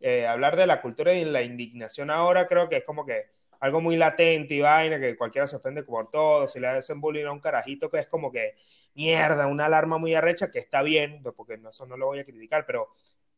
eh, 0.00 0.26
hablar 0.26 0.56
de 0.56 0.66
la 0.66 0.80
cultura 0.80 1.12
y 1.12 1.24
la 1.24 1.42
indignación 1.42 2.10
ahora 2.10 2.46
creo 2.46 2.68
que 2.68 2.76
es 2.76 2.84
como 2.84 3.04
que 3.04 3.26
algo 3.60 3.80
muy 3.80 3.96
latente 3.96 4.54
y 4.54 4.60
vaina, 4.60 5.00
que 5.00 5.16
cualquiera 5.16 5.46
se 5.46 5.56
ofende 5.56 5.82
por 5.82 6.10
todo, 6.10 6.46
si 6.46 6.60
le 6.60 6.68
hacen 6.68 7.00
bullying 7.00 7.24
a 7.26 7.32
un 7.32 7.40
carajito 7.40 7.90
que 7.90 7.98
es 7.98 8.06
como 8.06 8.30
que 8.30 8.54
mierda, 8.94 9.46
una 9.46 9.66
alarma 9.66 9.98
muy 9.98 10.14
arrecha, 10.14 10.50
que 10.50 10.58
está 10.58 10.82
bien, 10.82 11.22
porque 11.36 11.60
eso 11.68 11.86
no 11.86 11.96
lo 11.96 12.06
voy 12.06 12.20
a 12.20 12.24
criticar, 12.24 12.64
pero 12.66 12.88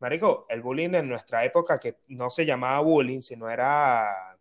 Marico, 0.01 0.47
el 0.49 0.63
bullying 0.63 0.95
en 0.95 1.09
nuestra 1.09 1.45
época, 1.45 1.79
que 1.79 1.99
no 2.09 2.31
se 2.31 2.47
llamaba 2.47 2.81
bullying, 2.81 3.21
sino 3.21 3.51
era 3.51 4.39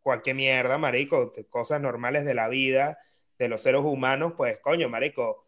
cualquier 0.00 0.36
mierda, 0.36 0.78
Marico, 0.78 1.32
cosas 1.50 1.80
normales 1.80 2.24
de 2.24 2.34
la 2.34 2.48
vida, 2.48 2.98
de 3.38 3.48
los 3.48 3.62
seres 3.62 3.80
humanos, 3.80 4.34
pues 4.36 4.58
coño, 4.60 4.88
Marico, 4.88 5.46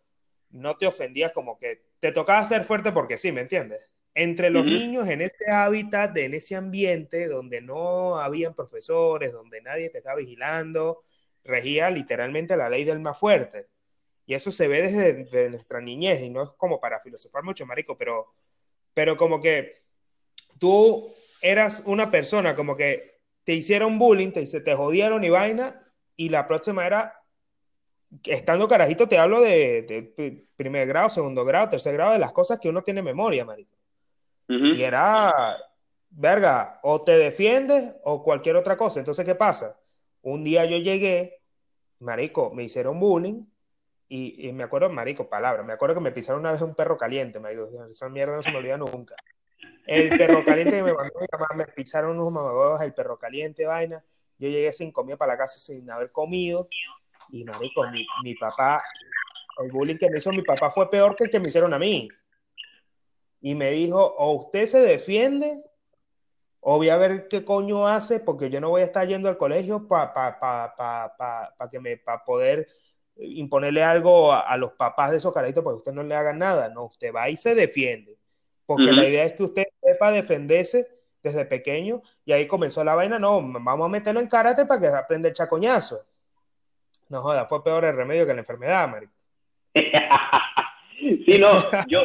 no 0.50 0.76
te 0.76 0.86
ofendías 0.86 1.32
como 1.32 1.58
que 1.58 1.86
te 2.00 2.12
tocaba 2.12 2.44
ser 2.44 2.64
fuerte 2.64 2.92
porque 2.92 3.16
sí, 3.16 3.32
¿me 3.32 3.40
entiendes? 3.42 3.93
Entre 4.16 4.48
los 4.48 4.64
niños 4.64 5.08
en 5.08 5.22
ese 5.22 5.50
hábitat, 5.50 6.16
en 6.18 6.34
ese 6.34 6.54
ambiente 6.54 7.26
donde 7.26 7.60
no 7.60 8.20
habían 8.20 8.54
profesores, 8.54 9.32
donde 9.32 9.60
nadie 9.60 9.90
te 9.90 9.98
estaba 9.98 10.16
vigilando, 10.16 11.02
regía 11.42 11.90
literalmente 11.90 12.56
la 12.56 12.68
ley 12.68 12.84
del 12.84 13.00
más 13.00 13.18
fuerte. 13.18 13.66
Y 14.26 14.34
eso 14.34 14.50
se 14.50 14.68
ve 14.68 14.82
desde, 14.82 15.50
nuestra 15.50 15.80
niñez 15.80 16.22
y 16.22 16.30
no 16.30 16.44
es 16.44 16.50
como 16.56 16.80
para 16.80 17.00
filosofar 17.00 17.42
mucho, 17.42 17.66
marico, 17.66 17.98
pero, 17.98 18.32
pero 18.94 19.16
como 19.16 19.40
que 19.40 19.82
tú 20.58 21.12
eras 21.42 21.82
una 21.86 22.10
persona 22.10 22.54
como 22.54 22.76
que 22.76 23.20
te 23.44 23.52
hicieron 23.52 23.98
bullying, 23.98 24.30
te, 24.30 24.46
te 24.46 24.74
jodieron 24.74 25.24
y 25.24 25.28
vaina, 25.28 25.78
y 26.16 26.30
la 26.30 26.48
próxima 26.48 26.86
era, 26.86 27.20
estando 28.24 28.66
carajito, 28.68 29.08
te 29.08 29.18
hablo 29.18 29.40
de, 29.40 29.82
de 29.82 30.46
primer 30.56 30.86
grado, 30.86 31.10
segundo 31.10 31.44
grado, 31.44 31.68
tercer 31.70 31.92
grado, 31.94 32.12
de 32.12 32.18
las 32.20 32.32
cosas 32.32 32.58
que 32.58 32.70
uno 32.70 32.82
tiene 32.82 33.02
memoria, 33.02 33.44
marico. 33.44 33.76
Y 34.48 34.82
era, 34.82 35.56
verga, 36.10 36.80
o 36.82 37.02
te 37.02 37.12
defiendes 37.12 37.94
o 38.04 38.22
cualquier 38.22 38.56
otra 38.56 38.76
cosa. 38.76 39.00
Entonces, 39.00 39.24
¿qué 39.24 39.34
pasa? 39.34 39.78
Un 40.22 40.44
día 40.44 40.64
yo 40.64 40.76
llegué, 40.78 41.40
marico, 42.00 42.52
me 42.52 42.64
hicieron 42.64 43.00
bullying 43.00 43.44
y, 44.08 44.52
me 44.52 44.64
acuerdo, 44.64 44.90
marico, 44.90 45.28
palabra, 45.28 45.62
me 45.62 45.72
acuerdo 45.72 45.96
que 45.96 46.00
me 46.00 46.12
pisaron 46.12 46.40
una 46.40 46.52
vez 46.52 46.62
un 46.62 46.74
perro 46.74 46.96
caliente, 46.96 47.40
marico, 47.40 47.68
esa 47.90 48.08
mierda 48.08 48.36
no 48.36 48.42
se 48.42 48.50
me 48.50 48.58
olvida 48.58 48.76
nunca. 48.76 49.16
El 49.86 50.16
perro 50.16 50.44
caliente 50.44 50.76
que 50.76 50.82
me 50.82 50.94
mandó 50.94 51.20
mi 51.20 51.26
mamá, 51.32 51.46
me 51.56 51.66
pisaron 51.66 52.18
unos 52.18 52.32
mamagos, 52.32 52.80
el 52.82 52.94
perro 52.94 53.18
caliente, 53.18 53.66
vaina. 53.66 54.04
Yo 54.38 54.48
llegué 54.48 54.72
sin 54.72 54.92
comida 54.92 55.16
para 55.16 55.32
la 55.32 55.38
casa 55.38 55.58
sin 55.58 55.90
haber 55.90 56.10
comido 56.10 56.66
y, 57.30 57.44
marico, 57.44 57.88
mi, 57.90 58.06
mi 58.22 58.34
papá, 58.34 58.82
el 59.62 59.70
bullying 59.70 59.96
que 59.96 60.10
me 60.10 60.18
hizo 60.18 60.30
mi 60.30 60.42
papá 60.42 60.70
fue 60.70 60.90
peor 60.90 61.16
que 61.16 61.24
el 61.24 61.30
que 61.30 61.40
me 61.40 61.48
hicieron 61.48 61.72
a 61.74 61.78
mí 61.78 62.08
y 63.44 63.54
me 63.54 63.72
dijo, 63.72 64.02
o 64.02 64.32
usted 64.32 64.64
se 64.64 64.78
defiende, 64.78 65.62
o 66.60 66.78
voy 66.78 66.88
a 66.88 66.96
ver 66.96 67.28
qué 67.28 67.44
coño 67.44 67.86
hace, 67.86 68.18
porque 68.18 68.48
yo 68.48 68.58
no 68.58 68.70
voy 68.70 68.80
a 68.80 68.86
estar 68.86 69.06
yendo 69.06 69.28
al 69.28 69.36
colegio 69.36 69.86
para 69.86 70.14
pa, 70.14 70.74
pa, 70.74 71.70
que 71.70 71.78
me, 71.78 71.98
para 71.98 72.24
poder 72.24 72.66
imponerle 73.16 73.82
algo 73.82 74.32
a, 74.32 74.56
los 74.56 74.72
papás 74.72 75.10
de 75.10 75.18
esos 75.18 75.30
carajitos, 75.34 75.62
porque 75.62 75.76
usted 75.76 75.92
no 75.92 76.02
le 76.02 76.14
haga 76.14 76.32
nada, 76.32 76.70
no, 76.70 76.84
usted 76.84 77.12
va 77.14 77.28
y 77.28 77.36
se 77.36 77.54
defiende, 77.54 78.16
porque 78.64 78.92
la 78.92 79.06
idea 79.06 79.24
es 79.26 79.34
que 79.34 79.42
usted 79.42 79.64
sepa 79.82 80.10
defenderse 80.10 80.88
desde 81.22 81.44
pequeño, 81.44 82.00
y 82.24 82.32
ahí 82.32 82.46
comenzó 82.46 82.82
la 82.82 82.94
vaina, 82.94 83.18
no, 83.18 83.42
vamos 83.42 83.84
a 83.84 83.90
meterlo 83.90 84.20
en 84.20 84.26
karate 84.26 84.64
para 84.64 84.80
que 84.80 84.86
aprenda 84.86 85.28
el 85.28 85.34
chacoñazo. 85.34 86.02
No 87.10 87.20
joda, 87.20 87.44
fue 87.44 87.62
peor 87.62 87.84
el 87.84 87.94
remedio 87.94 88.26
que 88.26 88.32
la 88.32 88.40
enfermedad, 88.40 88.88
marico. 88.88 89.12
Sí, 91.24 91.38
no, 91.38 91.50
yo, 91.88 92.02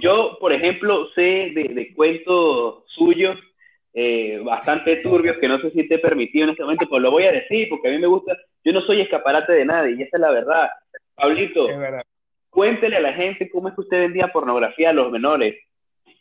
yo 0.00 0.38
por 0.40 0.52
ejemplo, 0.52 1.08
sé 1.14 1.52
de, 1.54 1.92
cuentos 1.94 2.84
suyos 2.86 3.38
eh, 3.92 4.40
bastante 4.42 4.96
turbios 4.96 5.36
que 5.38 5.48
no 5.48 5.60
sé 5.60 5.70
si 5.72 5.86
te 5.86 5.98
permitido 5.98 6.44
en 6.44 6.50
este 6.50 6.62
momento, 6.62 6.86
pero 6.88 7.00
lo 7.00 7.10
voy 7.10 7.24
a 7.24 7.32
decir 7.32 7.68
porque 7.68 7.88
a 7.88 7.90
mí 7.90 7.98
me 7.98 8.06
gusta, 8.06 8.36
yo 8.64 8.72
no 8.72 8.80
soy 8.82 9.02
escaparate 9.02 9.52
de 9.52 9.64
nadie 9.66 9.96
y 9.96 10.02
esa 10.02 10.16
es 10.16 10.20
la 10.20 10.30
verdad. 10.30 10.70
Pablito, 11.14 11.66
cuéntele 12.48 12.96
a 12.96 13.00
la 13.00 13.12
gente 13.12 13.50
cómo 13.50 13.68
es 13.68 13.74
que 13.74 13.82
usted 13.82 13.98
vendía 13.98 14.32
pornografía 14.32 14.90
a 14.90 14.94
los 14.94 15.10
menores. 15.10 15.56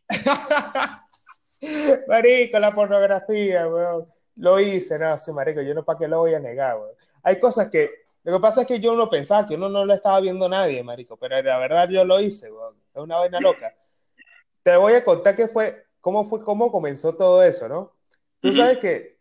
marico, 2.08 2.60
la 2.60 2.72
pornografía, 2.72 3.68
weón. 3.68 4.06
Lo 4.38 4.60
hice, 4.60 4.98
no, 4.98 5.18
sí, 5.18 5.32
marico, 5.32 5.62
yo 5.62 5.74
no 5.74 5.86
para 5.86 6.00
qué 6.00 6.08
lo 6.08 6.20
voy 6.20 6.34
a 6.34 6.40
negar, 6.40 6.78
weón. 6.78 6.96
Hay 7.24 7.40
cosas 7.40 7.70
que 7.70 8.01
lo 8.24 8.34
que 8.34 8.40
pasa 8.40 8.62
es 8.62 8.68
que 8.68 8.80
yo 8.80 8.96
no 8.96 9.10
pensaba 9.10 9.48
que 9.48 9.56
uno 9.56 9.70
no 9.70 9.86
lo 9.86 9.94
estaba 9.94 10.20
viendo 10.20 10.48
nadie, 10.48 10.84
marico, 10.84 11.18
pero 11.18 11.42
la 11.42 11.58
verdad 11.58 11.90
yo 11.90 12.06
lo 12.06 12.20
hice, 12.20 12.48
Es 12.48 13.02
una 13.02 13.18
vaina 13.18 13.40
loca. 13.40 13.74
Te 14.64 14.76
voy 14.76 14.94
a 14.94 15.04
contar 15.04 15.36
qué 15.36 15.48
fue, 15.48 15.86
cómo 16.00 16.24
fue, 16.24 16.40
cómo 16.40 16.72
comenzó 16.72 17.16
todo 17.16 17.42
eso, 17.44 17.68
¿no? 17.68 17.94
Tú 18.40 18.54
sabes 18.54 18.78
que 18.78 19.18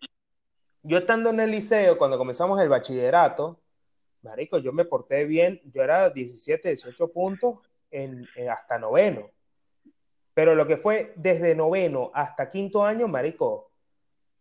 yo 0.83 0.99
estando 0.99 1.30
en 1.30 1.40
el 1.40 1.50
liceo, 1.50 1.99
cuando 1.99 2.19
comenzamos 2.19 2.61
el 2.61 2.69
bachillerato, 2.69 3.61
marico, 4.23 4.59
yo 4.59 4.73
me 4.73 4.85
porté 4.85 5.25
bien, 5.25 5.61
yo 5.73 5.83
era 5.83 6.11
17, 6.11 6.69
18 6.69 7.12
puntos 7.12 7.59
en, 7.90 8.26
hasta 8.50 8.78
noveno. 8.78 9.30
Pero 10.35 10.54
lo 10.54 10.66
que 10.66 10.76
fue 10.76 11.12
desde 11.16 11.54
noveno 11.54 12.11
hasta 12.14 12.49
quinto 12.49 12.85
año, 12.85 13.09
marico, 13.09 13.71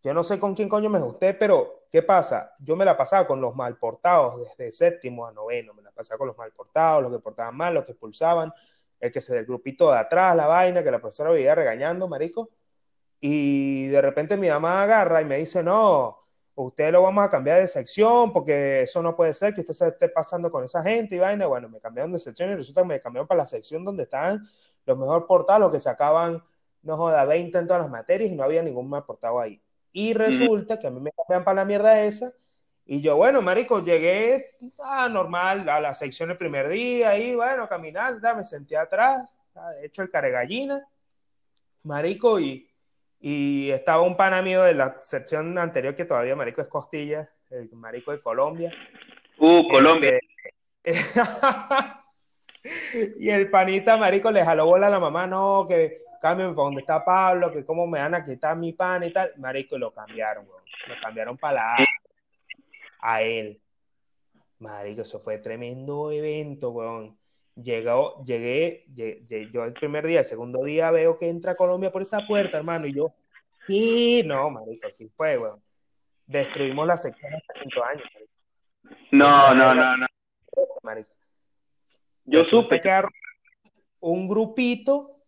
yo 0.03 0.13
no 0.13 0.23
sé 0.23 0.39
con 0.39 0.55
quién 0.55 0.69
coño 0.69 0.89
me 0.89 0.97
ajusté, 0.97 1.33
pero 1.33 1.78
¿Qué 1.89 2.03
pasa? 2.03 2.53
Yo 2.59 2.75
me 2.75 2.85
la 2.85 2.95
pasaba 2.95 3.25
con 3.25 3.41
los 3.41 3.55
mal 3.55 3.77
portados 3.77 4.39
desde 4.39 4.71
séptimo 4.71 5.25
a 5.25 5.31
noveno, 5.31 5.73
me 5.73 5.81
la 5.81 5.91
pasaba 5.91 6.19
con 6.19 6.27
los 6.27 6.37
mal 6.37 6.51
portados, 6.51 7.01
los 7.01 7.11
que 7.11 7.19
portaban 7.19 7.55
mal, 7.57 7.73
los 7.73 7.85
que 7.85 7.93
expulsaban, 7.93 8.53
el 8.99 9.11
que 9.11 9.21
se 9.21 9.33
del 9.33 9.45
grupito 9.45 9.91
de 9.91 9.97
atrás, 9.97 10.35
la 10.35 10.45
vaina, 10.45 10.83
que 10.83 10.91
la 10.91 10.99
profesora 10.99 11.31
veía 11.31 11.55
regañando, 11.55 12.07
marico. 12.07 12.49
Y 13.19 13.87
de 13.87 14.01
repente 14.01 14.37
mi 14.37 14.49
mamá 14.49 14.83
agarra 14.83 15.21
y 15.21 15.25
me 15.25 15.37
dice, 15.39 15.63
no, 15.63 16.19
usted 16.55 16.91
lo 16.91 17.01
vamos 17.01 17.23
a 17.23 17.29
cambiar 17.29 17.59
de 17.59 17.67
sección 17.67 18.31
porque 18.33 18.81
eso 18.83 19.01
no 19.01 19.15
puede 19.15 19.33
ser 19.33 19.53
que 19.55 19.61
usted 19.61 19.73
se 19.73 19.87
esté 19.87 20.09
pasando 20.09 20.51
con 20.51 20.63
esa 20.63 20.83
gente 20.83 21.15
y 21.15 21.19
vaina. 21.19 21.47
Bueno, 21.47 21.69
me 21.69 21.79
cambiaron 21.79 22.11
de 22.11 22.19
sección 22.19 22.51
y 22.51 22.55
resulta 22.55 22.81
que 22.81 22.87
me 22.87 22.99
cambiaron 22.99 23.27
para 23.27 23.39
la 23.39 23.47
sección 23.47 23.83
donde 23.83 24.03
estaban 24.03 24.45
los 24.85 24.97
mejor 24.97 25.25
portados, 25.25 25.61
los 25.61 25.71
que 25.71 25.79
sacaban, 25.79 26.43
no 26.83 26.97
joda, 26.97 27.25
20 27.25 27.57
en 27.57 27.67
todas 27.67 27.81
las 27.81 27.91
materias 27.91 28.31
y 28.31 28.35
no 28.35 28.43
había 28.43 28.61
ningún 28.61 28.89
mal 28.89 29.05
portado 29.05 29.39
ahí. 29.39 29.61
Y 29.91 30.13
resulta 30.13 30.77
que 30.77 30.87
a 30.87 30.91
mí 30.91 30.99
me 30.99 31.11
cambian 31.11 31.43
para 31.43 31.61
la 31.61 31.65
mierda 31.65 32.03
esa. 32.03 32.31
Y 32.85 33.01
yo, 33.01 33.17
bueno, 33.17 33.41
marico, 33.41 33.83
llegué 33.83 34.45
a 34.79 35.05
ah, 35.05 35.09
normal 35.09 35.69
a 35.69 35.79
la 35.79 35.93
sección 35.93 36.31
el 36.31 36.37
primer 36.37 36.67
día 36.67 37.15
y 37.19 37.35
bueno, 37.35 37.69
caminando, 37.69 38.35
me 38.35 38.43
senté 38.43 38.77
atrás, 38.77 39.29
he 39.79 39.85
hecho 39.85 40.01
el 40.01 40.09
caregallina, 40.09 40.83
marico, 41.83 42.39
y, 42.39 42.67
y 43.19 43.69
estaba 43.69 44.01
un 44.01 44.17
pana 44.17 44.41
mío 44.41 44.63
de 44.63 44.73
la 44.73 44.97
sección 45.03 45.55
anterior 45.59 45.95
que 45.95 46.05
todavía, 46.05 46.35
marico, 46.35 46.61
es 46.61 46.67
Costilla, 46.67 47.29
el 47.51 47.69
marico 47.75 48.11
de 48.11 48.21
Colombia. 48.21 48.73
Uh, 49.37 49.67
Colombia. 49.69 50.19
Este, 50.83 51.21
y 53.19 53.29
el 53.29 53.51
panita, 53.51 53.97
marico, 53.97 54.31
le 54.31 54.43
jaló 54.43 54.65
bola 54.65 54.87
a 54.87 54.89
la 54.89 54.99
mamá, 54.99 55.27
no, 55.27 55.67
que 55.67 56.01
cámbiame 56.19 56.53
para 56.53 56.65
donde 56.65 56.81
está 56.81 57.03
Pablo, 57.03 57.51
que 57.51 57.65
cómo 57.65 57.87
me 57.87 57.99
van 57.99 58.13
a 58.15 58.23
quitar 58.23 58.57
mi 58.57 58.73
pan 58.73 59.03
y 59.03 59.11
tal. 59.11 59.33
Marico, 59.37 59.77
lo 59.77 59.91
cambiaron, 59.91 60.47
weón. 60.47 60.63
Lo 60.87 60.95
cambiaron 61.01 61.37
para 61.37 61.53
la 61.53 61.87
a, 63.01 63.21
él. 63.21 63.61
Marico, 64.59 65.01
eso 65.01 65.19
fue 65.19 65.37
tremendo 65.37 66.11
evento, 66.11 66.71
weón. 66.71 67.17
Llegó, 67.55 68.23
llegué, 68.23 68.85
llegué, 68.93 69.49
yo 69.51 69.65
el 69.65 69.73
primer 69.73 70.07
día, 70.07 70.19
el 70.19 70.25
segundo 70.25 70.63
día 70.63 70.91
veo 70.91 71.17
que 71.17 71.27
entra 71.27 71.55
Colombia 71.55 71.91
por 71.91 72.01
esa 72.01 72.25
puerta, 72.25 72.57
hermano, 72.57 72.87
y 72.87 72.93
yo, 72.93 73.13
sí, 73.67 74.23
no, 74.25 74.49
marico, 74.49 74.87
así 74.87 75.09
fue, 75.09 75.37
weón. 75.37 75.61
Destruimos 76.25 76.87
la 76.87 76.95
sección 76.95 77.33
hasta 77.33 77.53
quinto 77.55 77.83
año, 77.83 78.03
marico. 78.13 78.33
No, 79.11 79.53
no, 79.53 79.75
no, 79.75 79.97
no. 79.97 80.07
Marico. 80.83 81.09
Yo 82.25 82.43
supe 82.45 82.79
que 82.79 83.01
un 83.99 84.27
grupito 84.27 85.18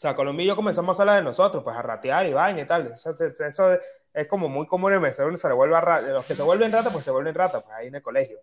sea, 0.00 0.16
Colombia 0.16 0.44
y 0.44 0.46
yo 0.48 0.56
comenzamos 0.56 0.98
a 0.98 1.02
hablar 1.02 1.16
de 1.16 1.22
nosotros, 1.22 1.62
pues 1.62 1.76
a 1.76 1.82
ratear 1.82 2.24
y 2.24 2.32
vaina 2.32 2.62
y 2.62 2.64
tal. 2.64 2.90
Eso, 2.90 3.78
es 4.14 4.26
como 4.26 4.48
muy 4.48 4.66
común 4.66 4.94
en 4.94 5.02
Venezuela, 5.02 5.36
se 5.36 5.48
le 5.48 5.52
vuelve 5.52 5.76
a 5.76 6.00
los 6.00 6.24
que 6.24 6.34
se 6.34 6.42
vuelven 6.42 6.72
rata, 6.72 6.90
pues 6.90 7.04
se 7.04 7.10
vuelven 7.10 7.34
rata, 7.34 7.60
pues 7.60 7.76
ahí 7.76 7.88
en 7.88 7.96
el 7.96 8.02
colegio. 8.02 8.40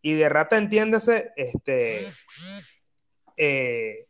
Y 0.00 0.14
de 0.14 0.26
rata 0.30 0.56
entiéndese, 0.56 1.32
este, 1.36 2.10
eh, 3.36 4.06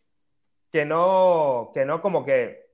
que 0.71 0.85
no, 0.85 1.73
que 1.75 1.85
no 1.85 2.01
como 2.01 2.25
que, 2.25 2.69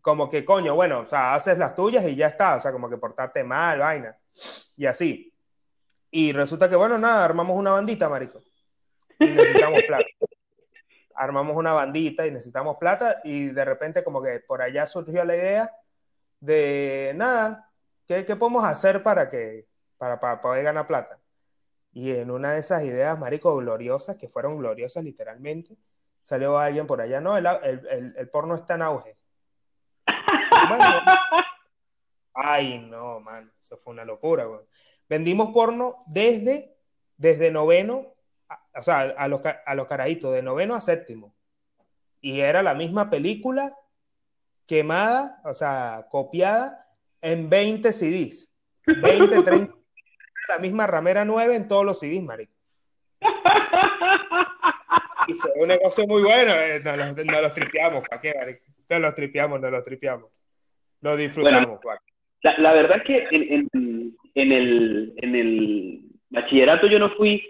como 0.00 0.28
que 0.28 0.44
coño, 0.44 0.74
bueno, 0.74 1.00
o 1.00 1.06
sea, 1.06 1.34
haces 1.34 1.58
las 1.58 1.76
tuyas 1.76 2.04
y 2.06 2.16
ya 2.16 2.26
está, 2.26 2.56
o 2.56 2.60
sea, 2.60 2.72
como 2.72 2.90
que 2.90 2.96
portarte 2.96 3.44
mal, 3.44 3.78
vaina, 3.78 4.16
y 4.76 4.86
así. 4.86 5.32
Y 6.10 6.32
resulta 6.32 6.68
que, 6.68 6.74
bueno, 6.74 6.98
nada, 6.98 7.24
armamos 7.24 7.56
una 7.56 7.70
bandita, 7.70 8.08
marico. 8.08 8.42
Y 9.20 9.26
necesitamos 9.26 9.80
plata 9.86 10.04
armamos 11.16 11.56
una 11.56 11.72
bandita 11.72 12.26
y 12.26 12.30
necesitamos 12.30 12.76
plata 12.76 13.20
y 13.24 13.46
de 13.46 13.64
repente 13.64 14.04
como 14.04 14.22
que 14.22 14.40
por 14.40 14.62
allá 14.62 14.86
surgió 14.86 15.24
la 15.24 15.36
idea 15.36 15.72
de 16.40 17.12
nada, 17.16 17.70
¿qué, 18.06 18.24
qué 18.24 18.36
podemos 18.36 18.64
hacer 18.64 19.02
para 19.02 19.28
que 19.30 19.66
para, 19.98 20.20
para, 20.20 20.40
poder 20.40 20.64
ganar 20.64 20.86
plata? 20.86 21.18
Y 21.92 22.12
en 22.12 22.30
una 22.30 22.52
de 22.52 22.60
esas 22.60 22.82
ideas, 22.82 23.18
marico, 23.18 23.56
gloriosas, 23.56 24.18
que 24.18 24.28
fueron 24.28 24.58
gloriosas 24.58 25.02
literalmente, 25.02 25.78
salió 26.20 26.58
alguien 26.58 26.86
por 26.86 27.00
allá, 27.00 27.20
no, 27.20 27.36
el, 27.36 27.46
el, 27.46 28.14
el, 28.16 28.28
porno 28.28 28.54
está 28.54 28.74
en 28.74 28.82
auge. 28.82 29.16
Ay, 32.34 32.78
no, 32.80 33.20
man, 33.20 33.50
eso 33.58 33.78
fue 33.78 33.94
una 33.94 34.04
locura, 34.04 34.44
güey. 34.44 34.60
Vendimos 35.08 35.52
porno 35.52 36.02
desde, 36.06 36.76
desde 37.16 37.50
noveno, 37.50 38.15
o 38.74 38.82
sea, 38.82 39.00
a 39.00 39.28
los, 39.28 39.40
a 39.44 39.74
los 39.74 39.86
carajitos, 39.86 40.32
de 40.32 40.42
noveno 40.42 40.74
a 40.74 40.80
séptimo. 40.80 41.34
Y 42.20 42.40
era 42.40 42.62
la 42.62 42.74
misma 42.74 43.10
película 43.10 43.74
quemada, 44.66 45.40
o 45.44 45.54
sea, 45.54 46.06
copiada 46.10 46.86
en 47.20 47.48
20 47.48 47.92
CDs. 47.92 48.52
20, 48.86 49.42
30. 49.42 49.74
la 50.48 50.58
misma 50.58 50.86
ramera 50.86 51.24
9 51.24 51.56
en 51.56 51.68
todos 51.68 51.84
los 51.84 51.98
CDs, 51.98 52.22
marico. 52.22 52.52
Y 55.28 55.32
fue 55.34 55.50
un 55.56 55.68
negocio 55.68 56.06
muy 56.06 56.22
bueno. 56.22 56.52
Eh, 56.52 56.80
nos, 56.84 56.96
los, 56.96 57.26
nos 57.26 57.42
los 57.42 57.54
tripeamos, 57.54 58.04
¿para 58.08 58.20
qué, 58.20 58.32
marico? 58.38 58.62
Nos 58.88 59.00
los 59.00 59.14
tripeamos, 59.14 59.60
nos 59.60 59.70
los 59.72 59.82
tripeamos. 59.82 60.30
Lo 61.00 61.16
disfrutamos, 61.16 61.80
bueno, 61.82 62.00
la, 62.42 62.58
la, 62.58 62.72
verdad 62.72 62.98
es 62.98 63.02
que 63.04 63.26
en, 63.30 63.68
en, 63.72 64.16
en, 64.34 64.52
el, 64.52 65.14
en 65.16 65.34
el 65.34 66.00
bachillerato 66.30 66.86
yo 66.86 66.98
no 66.98 67.10
fui 67.16 67.42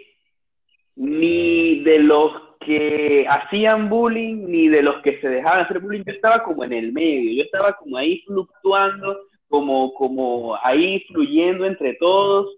ni 0.97 1.83
de 1.83 1.99
los 1.99 2.31
que 2.59 3.25
hacían 3.29 3.87
bullying 3.87 4.47
ni 4.47 4.67
de 4.67 4.81
los 4.81 5.01
que 5.03 5.21
se 5.21 5.29
dejaban 5.29 5.61
hacer 5.61 5.79
bullying, 5.79 6.03
yo 6.03 6.11
estaba 6.11 6.43
como 6.43 6.63
en 6.63 6.73
el 6.73 6.91
medio, 6.91 7.31
yo 7.37 7.43
estaba 7.43 7.73
como 7.73 7.97
ahí 7.97 8.21
fluctuando, 8.25 9.21
como, 9.47 9.93
como 9.93 10.57
ahí 10.61 10.99
fluyendo 11.07 11.65
entre 11.65 11.93
todos. 11.93 12.53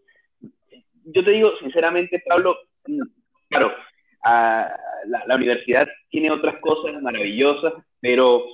Yo 1.04 1.24
te 1.24 1.32
digo, 1.32 1.52
sinceramente, 1.60 2.24
Pablo, 2.28 2.58
claro, 3.50 3.72
a, 4.24 4.74
la, 5.06 5.24
la, 5.28 5.36
universidad 5.36 5.88
tiene 6.10 6.32
otras 6.32 6.60
cosas 6.62 7.02
maravillosas, 7.02 7.74
pero 8.00 8.46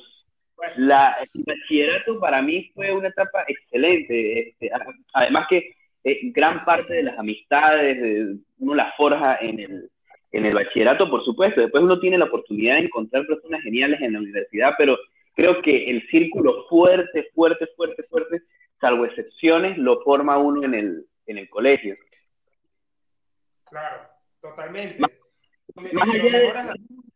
la, 0.77 1.13
el 1.33 1.43
bachillerato 1.45 2.19
para 2.19 2.41
mí 2.41 2.71
fue 2.73 2.91
una 2.91 3.09
etapa 3.09 3.45
excelente. 3.47 4.49
Este, 4.49 4.71
además 5.13 5.45
que 5.49 5.73
eh, 6.05 6.19
gran 6.31 6.63
parte 6.63 6.93
de 6.93 7.03
las 7.03 7.17
amistades, 7.17 7.99
de, 7.99 8.37
uno 8.59 8.75
las 8.75 8.95
forja 8.95 9.37
en 9.41 9.59
el, 9.59 9.89
en 10.31 10.45
el 10.45 10.53
bachillerato, 10.53 11.09
por 11.09 11.25
supuesto. 11.25 11.61
Después 11.61 11.83
uno 11.83 11.99
tiene 11.99 12.19
la 12.19 12.25
oportunidad 12.25 12.75
de 12.75 12.81
encontrar 12.81 13.25
personas 13.25 13.63
geniales 13.63 13.99
en 14.01 14.13
la 14.13 14.19
universidad, 14.19 14.73
pero 14.77 14.99
creo 15.33 15.63
que 15.63 15.89
el 15.89 16.07
círculo 16.09 16.67
fuerte, 16.69 17.27
fuerte, 17.33 17.67
fuerte, 17.75 18.03
fuerte, 18.03 18.41
salvo 18.79 19.05
excepciones, 19.05 19.79
lo 19.79 20.01
forma 20.03 20.37
uno 20.37 20.63
en 20.63 20.75
el, 20.75 21.05
en 21.25 21.39
el 21.39 21.49
colegio. 21.49 21.95
Claro, 23.67 24.03
totalmente. 24.39 24.99
Más, 24.99 25.11
más 25.91 26.07
allá 26.07 26.23
de... 26.23 26.73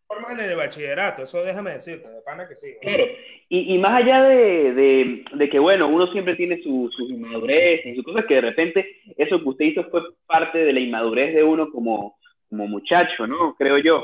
forman 0.09 0.39
en 0.39 0.49
el 0.49 0.57
bachillerato, 0.57 1.21
eso 1.21 1.43
déjame 1.43 1.69
decirte, 1.71 2.09
de 2.09 2.21
pana 2.21 2.47
que 2.47 2.55
sí. 2.55 2.75
Claro, 2.81 3.05
y, 3.47 3.75
y 3.75 3.77
más 3.77 4.01
allá 4.01 4.23
de, 4.23 4.73
de, 4.73 5.25
de, 5.35 5.49
que, 5.49 5.59
bueno, 5.59 5.87
uno 5.87 6.11
siempre 6.11 6.35
tiene 6.35 6.61
su, 6.63 6.89
su 6.91 7.05
inmadurez 7.05 7.85
y 7.85 7.95
sus 7.95 8.03
cosas, 8.03 8.25
que 8.27 8.33
de 8.33 8.41
repente 8.41 9.01
eso 9.17 9.39
que 9.39 9.49
usted 9.49 9.65
hizo 9.65 9.83
fue 9.91 10.01
parte 10.25 10.57
de 10.57 10.73
la 10.73 10.79
inmadurez 10.79 11.35
de 11.35 11.43
uno 11.43 11.69
como, 11.71 12.17
como 12.49 12.67
muchacho, 12.67 13.27
¿no? 13.27 13.53
Creo 13.55 13.77
yo. 13.77 14.03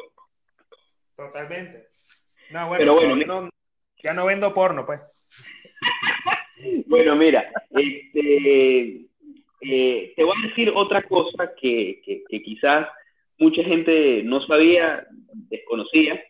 Totalmente. 1.15 1.87
No, 2.51 2.67
bueno, 2.67 2.79
Pero 2.79 2.93
bueno 2.93 3.17
ya, 3.17 3.25
no, 3.25 3.49
ya 4.03 4.13
no 4.13 4.25
vendo 4.27 4.53
porno, 4.53 4.85
pues. 4.85 5.03
bueno, 6.85 7.15
mira, 7.15 7.51
este, 7.71 9.07
eh, 9.61 10.13
te 10.15 10.23
voy 10.23 10.37
a 10.37 10.47
decir 10.47 10.71
otra 10.75 11.01
cosa 11.01 11.51
que, 11.59 11.99
que, 12.05 12.23
que, 12.29 12.43
quizás 12.43 12.87
mucha 13.37 13.63
gente 13.63 14.23
no 14.23 14.45
sabía, 14.45 15.05
desconocía, 15.49 16.21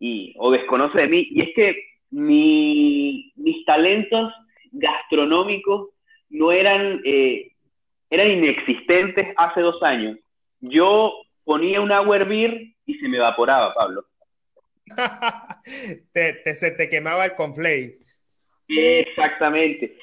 y, 0.00 0.34
o 0.38 0.50
desconoce 0.50 0.98
de 0.98 1.08
mí, 1.08 1.28
y 1.30 1.42
es 1.42 1.54
que 1.54 1.76
mi, 2.10 3.32
mis 3.36 3.64
talentos 3.64 4.32
gastronómicos 4.72 5.90
no 6.30 6.52
eran, 6.52 7.00
eh, 7.04 7.52
eran 8.10 8.30
inexistentes 8.30 9.28
hace 9.36 9.60
dos 9.60 9.82
años. 9.82 10.18
Yo 10.60 11.12
ponía 11.44 11.80
un 11.80 11.92
agua 11.92 12.16
a 12.16 12.20
hervir 12.20 12.74
y 12.86 12.94
se 12.94 13.08
me 13.08 13.18
evaporaba, 13.18 13.74
Pablo. 13.74 14.04
te, 16.12 16.34
te, 16.34 16.54
se 16.54 16.70
te 16.72 16.88
quemaba 16.88 17.24
el 17.26 17.34
conflate. 17.34 17.98
Exactamente. 18.68 19.96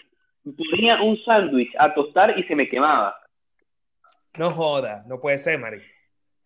Ponía 0.44 1.02
un 1.02 1.18
sándwich 1.24 1.74
a 1.80 1.94
tostar 1.94 2.38
y 2.38 2.44
se 2.44 2.56
me 2.56 2.70
quemaba. 2.70 3.16
No 4.38 4.50
joda, 4.50 5.04
no 5.08 5.20
puede 5.20 5.38
ser, 5.38 5.60
Mari. 5.60 5.82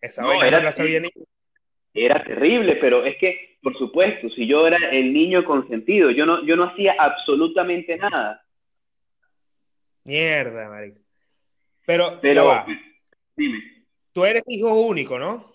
Esa 0.00 0.22
no, 0.22 0.42
era, 0.42 0.58
no 0.58 0.64
la 0.64 0.72
sabía 0.72 1.00
ni... 1.00 1.10
era 1.94 2.22
terrible, 2.24 2.76
pero 2.76 3.04
es 3.04 3.16
que, 3.18 3.58
por 3.62 3.76
supuesto, 3.76 4.28
si 4.30 4.46
yo 4.46 4.66
era 4.66 4.78
el 4.90 5.12
niño 5.12 5.44
consentido, 5.44 6.10
yo 6.10 6.24
no, 6.26 6.44
yo 6.46 6.56
no 6.56 6.64
hacía 6.64 6.94
absolutamente 6.98 7.96
nada. 7.96 8.42
Mierda, 10.04 10.68
Mari. 10.68 10.94
Pero, 11.86 12.18
pero 12.20 12.46
va. 12.46 12.66
dime 13.36 13.80
tú 14.12 14.24
eres 14.24 14.42
hijo 14.46 14.72
único, 14.80 15.18
¿no? 15.18 15.54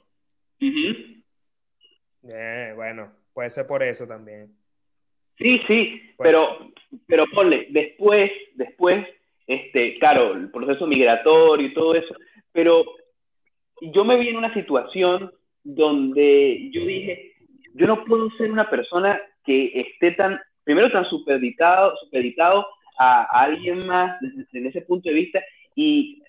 Uh 0.62 0.66
-huh. 0.66 1.24
eh, 2.30 2.74
bueno, 2.76 3.12
puede 3.34 3.50
ser 3.50 3.68
por 3.68 3.84
eso 3.84 4.08
también. 4.08 4.50
Sí, 5.38 5.60
sí, 5.68 6.14
pues, 6.16 6.30
pero, 6.30 6.72
pero 7.08 7.26
ponle, 7.34 7.68
después, 7.70 8.32
después, 8.54 9.06
este, 9.48 10.00
claro, 10.00 10.34
el 10.34 10.50
proceso 10.50 10.88
migratorio 10.88 11.68
y 11.68 11.74
todo 11.74 11.96
eso, 11.96 12.16
pero 12.54 12.86
yo 13.82 14.06
me 14.06 14.18
vi 14.18 14.30
en 14.30 14.38
una 14.38 14.54
situación 14.54 15.32
donde 15.64 16.70
yo 16.72 16.86
dije, 16.86 17.34
yo 17.74 17.88
no 17.88 18.06
puedo 18.06 18.30
ser 18.32 18.52
una 18.52 18.70
persona 18.70 19.20
que 19.44 19.72
esté 19.74 20.12
tan, 20.12 20.40
primero 20.64 20.92
tan 20.92 21.06
supeditado, 21.06 21.96
supeditado 21.98 22.68
a, 22.98 23.24
alguien 23.32 23.86
más 23.86 24.18
desde, 24.22 24.70
ese 24.70 24.82
punto 24.82 25.10
de 25.10 25.16
vista 25.16 25.44
y 25.76 26.22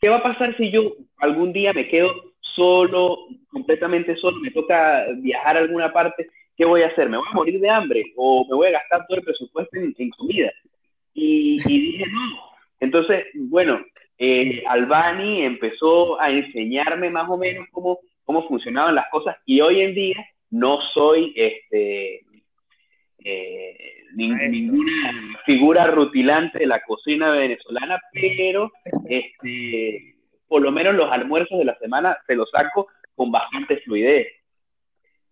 ¿Qué 0.00 0.08
va 0.08 0.18
a 0.18 0.22
pasar 0.22 0.56
si 0.56 0.70
yo 0.70 0.94
algún 1.18 1.52
día 1.52 1.72
me 1.72 1.88
quedo 1.88 2.12
solo, 2.40 3.18
completamente 3.50 4.14
solo, 4.16 4.38
me 4.38 4.52
toca 4.52 5.06
viajar 5.16 5.56
a 5.56 5.60
alguna 5.60 5.92
parte? 5.92 6.28
¿Qué 6.56 6.64
voy 6.64 6.82
a 6.82 6.88
hacer? 6.88 7.08
¿Me 7.08 7.16
voy 7.16 7.26
a 7.30 7.34
morir 7.34 7.60
de 7.60 7.68
hambre 7.68 8.04
o 8.16 8.46
me 8.48 8.54
voy 8.54 8.68
a 8.68 8.72
gastar 8.72 9.06
todo 9.06 9.18
el 9.18 9.24
presupuesto 9.24 9.76
en, 9.76 9.94
en 9.98 10.10
comida? 10.10 10.52
Y, 11.14 11.56
y, 11.66 11.80
dije, 11.80 12.04
no. 12.12 12.38
Entonces, 12.78 13.24
bueno, 13.34 13.84
eh, 14.18 14.64
Albani 14.66 15.42
empezó 15.42 16.20
a 16.20 16.30
enseñarme 16.30 17.08
más 17.08 17.28
o 17.30 17.36
menos 17.36 17.68
cómo, 17.70 18.00
cómo 18.24 18.46
funcionaban 18.48 18.96
las 18.96 19.08
cosas 19.10 19.36
y 19.46 19.60
hoy 19.60 19.80
en 19.80 19.94
día 19.94 20.26
no 20.50 20.80
soy 20.92 21.32
este, 21.36 22.24
eh, 23.24 24.04
ni, 24.14 24.28
ninguna 24.28 25.38
figura 25.46 25.86
rutilante 25.86 26.58
de 26.58 26.66
la 26.66 26.80
cocina 26.82 27.30
venezolana, 27.30 28.00
pero 28.12 28.72
este, 29.08 30.16
por 30.48 30.62
lo 30.62 30.72
menos 30.72 30.94
los 30.94 31.12
almuerzos 31.12 31.58
de 31.58 31.64
la 31.64 31.78
semana 31.78 32.18
se 32.26 32.34
los 32.34 32.50
saco 32.50 32.88
con 33.14 33.30
bastante 33.30 33.78
fluidez. 33.78 34.26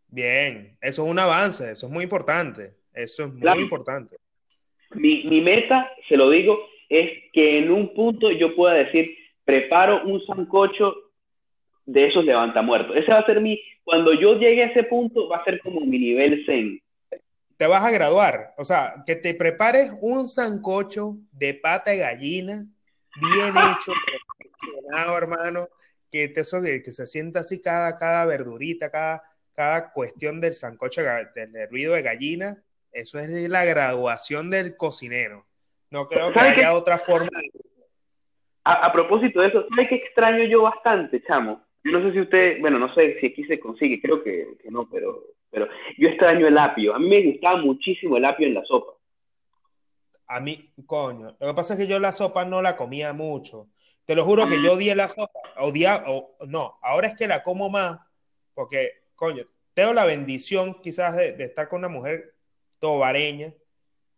Bien, 0.08 0.76
eso 0.80 1.04
es 1.04 1.10
un 1.10 1.18
avance, 1.18 1.72
eso 1.72 1.86
es 1.86 1.92
muy 1.92 2.04
importante, 2.04 2.74
eso 2.94 3.24
es 3.24 3.32
muy 3.32 3.40
claro. 3.40 3.60
importante. 3.60 4.16
Mi, 4.94 5.24
mi 5.24 5.40
meta, 5.40 5.90
se 6.08 6.16
lo 6.16 6.30
digo, 6.30 6.56
es 6.88 7.10
que 7.32 7.58
en 7.58 7.70
un 7.70 7.94
punto 7.94 8.30
yo 8.30 8.54
pueda 8.54 8.74
decir, 8.74 9.16
preparo 9.44 10.04
un 10.04 10.24
sancocho 10.26 10.94
de 11.84 12.08
esos 12.08 12.24
levantamuertos. 12.24 12.96
Ese 12.96 13.12
va 13.12 13.18
a 13.18 13.26
ser 13.26 13.40
mi, 13.40 13.60
cuando 13.84 14.12
yo 14.12 14.34
llegue 14.34 14.64
a 14.64 14.66
ese 14.66 14.84
punto, 14.84 15.28
va 15.28 15.38
a 15.38 15.44
ser 15.44 15.60
como 15.60 15.80
mi 15.80 15.98
nivel 15.98 16.44
zen 16.46 16.80
te 17.56 17.66
vas 17.66 17.84
a 17.84 17.90
graduar. 17.90 18.54
O 18.56 18.64
sea, 18.64 19.02
que 19.04 19.16
te 19.16 19.34
prepares 19.34 19.90
un 20.00 20.28
sancocho 20.28 21.16
de 21.32 21.54
pata 21.54 21.90
de 21.90 21.98
gallina, 21.98 22.66
bien 23.16 23.54
hecho, 23.78 23.92
hermano, 25.16 25.68
que, 26.10 26.28
te, 26.28 26.42
eso, 26.42 26.62
que, 26.62 26.82
que, 26.82 26.92
se 26.92 27.06
sienta 27.06 27.40
así 27.40 27.60
cada, 27.60 27.96
cada 27.96 28.26
verdurita, 28.26 28.90
cada, 28.90 29.22
cada 29.54 29.92
cuestión 29.92 30.40
del 30.40 30.54
sancocho, 30.54 31.02
del 31.34 31.68
ruido 31.70 31.94
de 31.94 32.02
gallina. 32.02 32.62
Eso 32.92 33.18
es 33.18 33.48
la 33.48 33.64
graduación 33.64 34.50
del 34.50 34.76
cocinero. 34.76 35.45
No 35.90 36.08
creo 36.08 36.32
que 36.32 36.40
haya 36.40 36.74
otra 36.74 36.98
forma. 36.98 37.28
A, 38.64 38.86
a, 38.86 38.92
propósito 38.92 39.40
de 39.40 39.48
eso, 39.48 39.66
¿sabes 39.68 39.88
qué 39.88 39.96
extraño 39.96 40.44
yo 40.44 40.62
bastante, 40.62 41.22
chamo? 41.22 41.62
Yo 41.84 41.92
no 41.92 42.02
sé 42.02 42.12
si 42.12 42.20
usted, 42.20 42.60
bueno, 42.60 42.78
no 42.80 42.92
sé 42.94 43.18
si 43.20 43.26
aquí 43.26 43.44
se 43.44 43.60
consigue, 43.60 44.00
creo 44.00 44.22
que, 44.24 44.56
que 44.60 44.70
no, 44.70 44.88
pero 44.90 45.36
pero 45.56 45.68
yo 45.96 46.08
extraño 46.08 46.46
el 46.46 46.58
apio. 46.58 46.94
A 46.94 46.98
mí 46.98 47.08
me 47.08 47.32
gustaba 47.32 47.56
muchísimo 47.56 48.18
el 48.18 48.26
apio 48.26 48.46
en 48.46 48.52
la 48.52 48.64
sopa. 48.64 48.92
A 50.26 50.38
mí, 50.38 50.72
coño, 50.84 51.34
lo 51.38 51.46
que 51.46 51.54
pasa 51.54 51.74
es 51.74 51.80
que 51.80 51.86
yo 51.86 51.98
la 51.98 52.12
sopa 52.12 52.44
no 52.44 52.60
la 52.60 52.76
comía 52.76 53.14
mucho. 53.14 53.68
Te 54.04 54.14
lo 54.14 54.24
juro 54.24 54.48
que 54.48 54.62
yo 54.62 54.74
odié 54.74 54.94
la 54.94 55.08
sopa, 55.08 55.40
odiaba, 55.58 56.04
o, 56.08 56.36
no, 56.46 56.78
ahora 56.82 57.08
es 57.08 57.16
que 57.16 57.26
la 57.26 57.42
como 57.42 57.70
más, 57.70 57.98
porque, 58.52 58.90
coño, 59.14 59.44
tengo 59.72 59.94
la 59.94 60.04
bendición 60.04 60.78
quizás 60.82 61.16
de, 61.16 61.32
de 61.32 61.44
estar 61.44 61.68
con 61.68 61.78
una 61.78 61.88
mujer 61.88 62.34
tobareña 62.78 63.52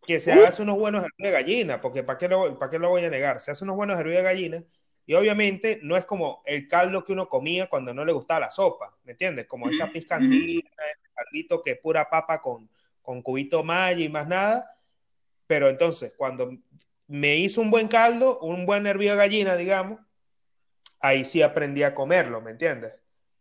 que 0.09 0.21
se 0.21 0.33
hace 0.33 0.63
unos 0.63 0.79
buenos 0.79 1.05
de 1.19 1.31
gallina, 1.31 1.83
porque 1.83 2.03
¿para 2.03 2.17
qué, 2.17 2.29
lo, 2.29 2.59
¿para 2.59 2.71
qué 2.71 2.79
lo 2.79 2.89
voy 2.89 3.05
a 3.05 3.11
negar? 3.11 3.43
Se 3.43 3.51
hace 3.51 3.63
unos 3.65 3.77
buenos 3.77 4.03
de 4.03 4.23
gallina 4.23 4.65
y 5.05 5.13
obviamente 5.13 5.81
no 5.83 5.99
es 5.99 6.07
como 6.07 6.43
el 6.47 6.67
caldo 6.67 7.05
que 7.05 7.13
uno 7.13 7.29
comía 7.29 7.69
cuando 7.69 7.93
no 7.93 8.07
le 8.07 8.15
gustaba 8.15 8.41
la 8.41 8.51
sopa, 8.51 8.97
¿me 9.05 9.13
entiendes? 9.13 9.45
Como 9.45 9.69
esa 9.69 9.93
pizcandina, 9.93 10.63
caldito 11.13 11.61
que 11.61 11.73
es 11.73 11.79
pura 11.79 12.09
papa 12.09 12.41
con, 12.41 12.71
con 13.03 13.21
cubito 13.21 13.63
maya 13.63 14.03
y 14.03 14.09
más 14.09 14.27
nada. 14.27 14.81
pero 15.47 15.69
entonces 15.69 16.15
cuando 16.17 16.57
me 17.07 17.37
hizo 17.37 17.61
un 17.61 17.71
buen 17.71 17.89
caldo, 17.89 18.39
un 18.39 18.65
buen 18.65 18.87
hervido 18.87 19.13
de 19.13 19.19
gallina, 19.19 19.57
digamos, 19.57 20.01
ahí 21.01 21.27
sí 21.27 21.43
aprendí 21.43 21.83
a 21.83 21.95
comerlo, 21.95 22.41
¿me 22.41 22.53
entiendes? 22.53 22.99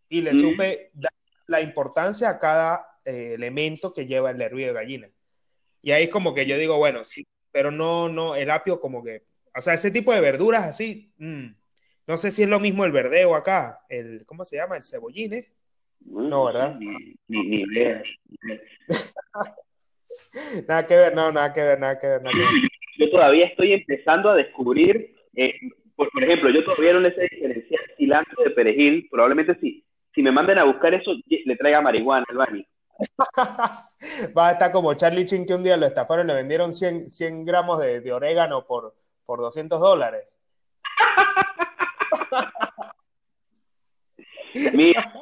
Y 0.10 0.20
le 0.20 0.32
supe 0.34 0.92
dar 0.96 1.14
la 1.46 1.62
importancia 1.62 2.28
a 2.28 2.40
cada 2.40 3.00
eh, 3.06 3.36
elemento 3.36 3.94
que 3.94 4.06
lleva 4.06 4.32
el 4.32 4.42
hervido 4.42 4.68
de 4.68 4.74
gallina. 4.74 5.10
Y 5.82 5.92
ahí 5.92 6.06
es 6.06 6.10
como 6.10 6.34
que 6.34 6.46
yo 6.46 6.58
digo, 6.58 6.78
bueno, 6.78 7.04
sí, 7.04 7.26
pero 7.52 7.72
no, 7.72 8.10
no, 8.10 8.36
el 8.36 8.50
apio 8.52 8.80
como 8.80 9.04
que, 9.04 9.24
o 9.56 9.62
sea, 9.62 9.74
ese 9.74 9.92
tipo 9.92 10.14
de 10.14 10.22
verduras 10.22 10.64
así, 10.64 11.12
mm, 11.18 11.48
no 12.08 12.18
sé 12.18 12.32
si 12.32 12.44
es 12.44 12.50
lo 12.50 12.60
mismo 12.60 12.86
el 12.86 12.92
verdeo 12.92 13.36
acá, 13.36 13.80
el, 13.90 14.26
¿cómo 14.26 14.46
se 14.46 14.58
llama? 14.58 14.78
El 14.78 14.84
cebollín, 14.84 15.34
¿eh? 15.34 15.46
No, 16.06 16.46
¿verdad? 16.46 16.78
Ni, 17.28 17.62
idea. 17.62 18.02
nada 20.68 20.88
que 20.88 20.96
ver, 20.96 21.16
no, 21.16 21.32
nada 21.32 21.52
que 21.52 21.62
ver, 21.62 21.80
nada 21.80 22.00
que 22.00 22.08
ver, 22.08 22.22
nada 22.22 22.34
que 22.34 22.40
ver. 22.40 22.70
Yo 22.98 23.10
todavía 23.12 23.46
estoy 23.46 23.74
empezando 23.74 24.30
a 24.30 24.36
descubrir, 24.36 25.16
eh, 25.36 25.54
por, 25.96 26.10
ejemplo, 26.24 26.50
yo 26.50 26.64
todavía 26.64 26.94
no 26.94 27.02
le 27.02 27.14
sé 27.14 27.28
diferenciar 27.30 27.82
cilantro 27.98 28.44
de 28.44 28.52
perejil, 28.52 29.08
probablemente 29.10 29.56
si, 29.60 29.84
si 30.14 30.22
me 30.22 30.32
manden 30.32 30.60
a 30.60 30.64
buscar 30.64 30.94
eso, 30.94 31.12
le 31.28 31.56
traiga 31.56 31.82
marihuana 31.82 32.26
al 32.30 32.38
baño. 32.38 32.66
Va 34.38 34.50
a 34.50 34.52
estar 34.52 34.72
como 34.72 34.94
Charlie 34.94 35.26
Chin 35.26 35.46
que 35.46 35.54
un 35.54 35.64
día 35.64 35.78
lo 35.78 35.86
estafaron 35.86 36.26
y 36.26 36.30
le 36.30 36.36
vendieron 36.36 36.74
100, 36.74 37.10
100 37.10 37.46
gramos 37.46 37.80
de, 37.80 38.02
de 38.02 38.14
orégano 38.14 38.66
por, 38.66 38.96
por 39.26 39.40
200 39.40 39.80
dólares. 39.80 40.26
Mira, 44.74 45.14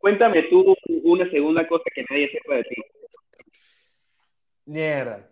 cuéntame 0.00 0.42
tú 0.44 0.74
una 1.04 1.30
segunda 1.30 1.66
cosa 1.68 1.84
que 1.94 2.04
nadie 2.10 2.30
sepa 2.30 2.56
de 2.56 2.64
ti. 2.64 2.74
Mierda. 4.66 5.30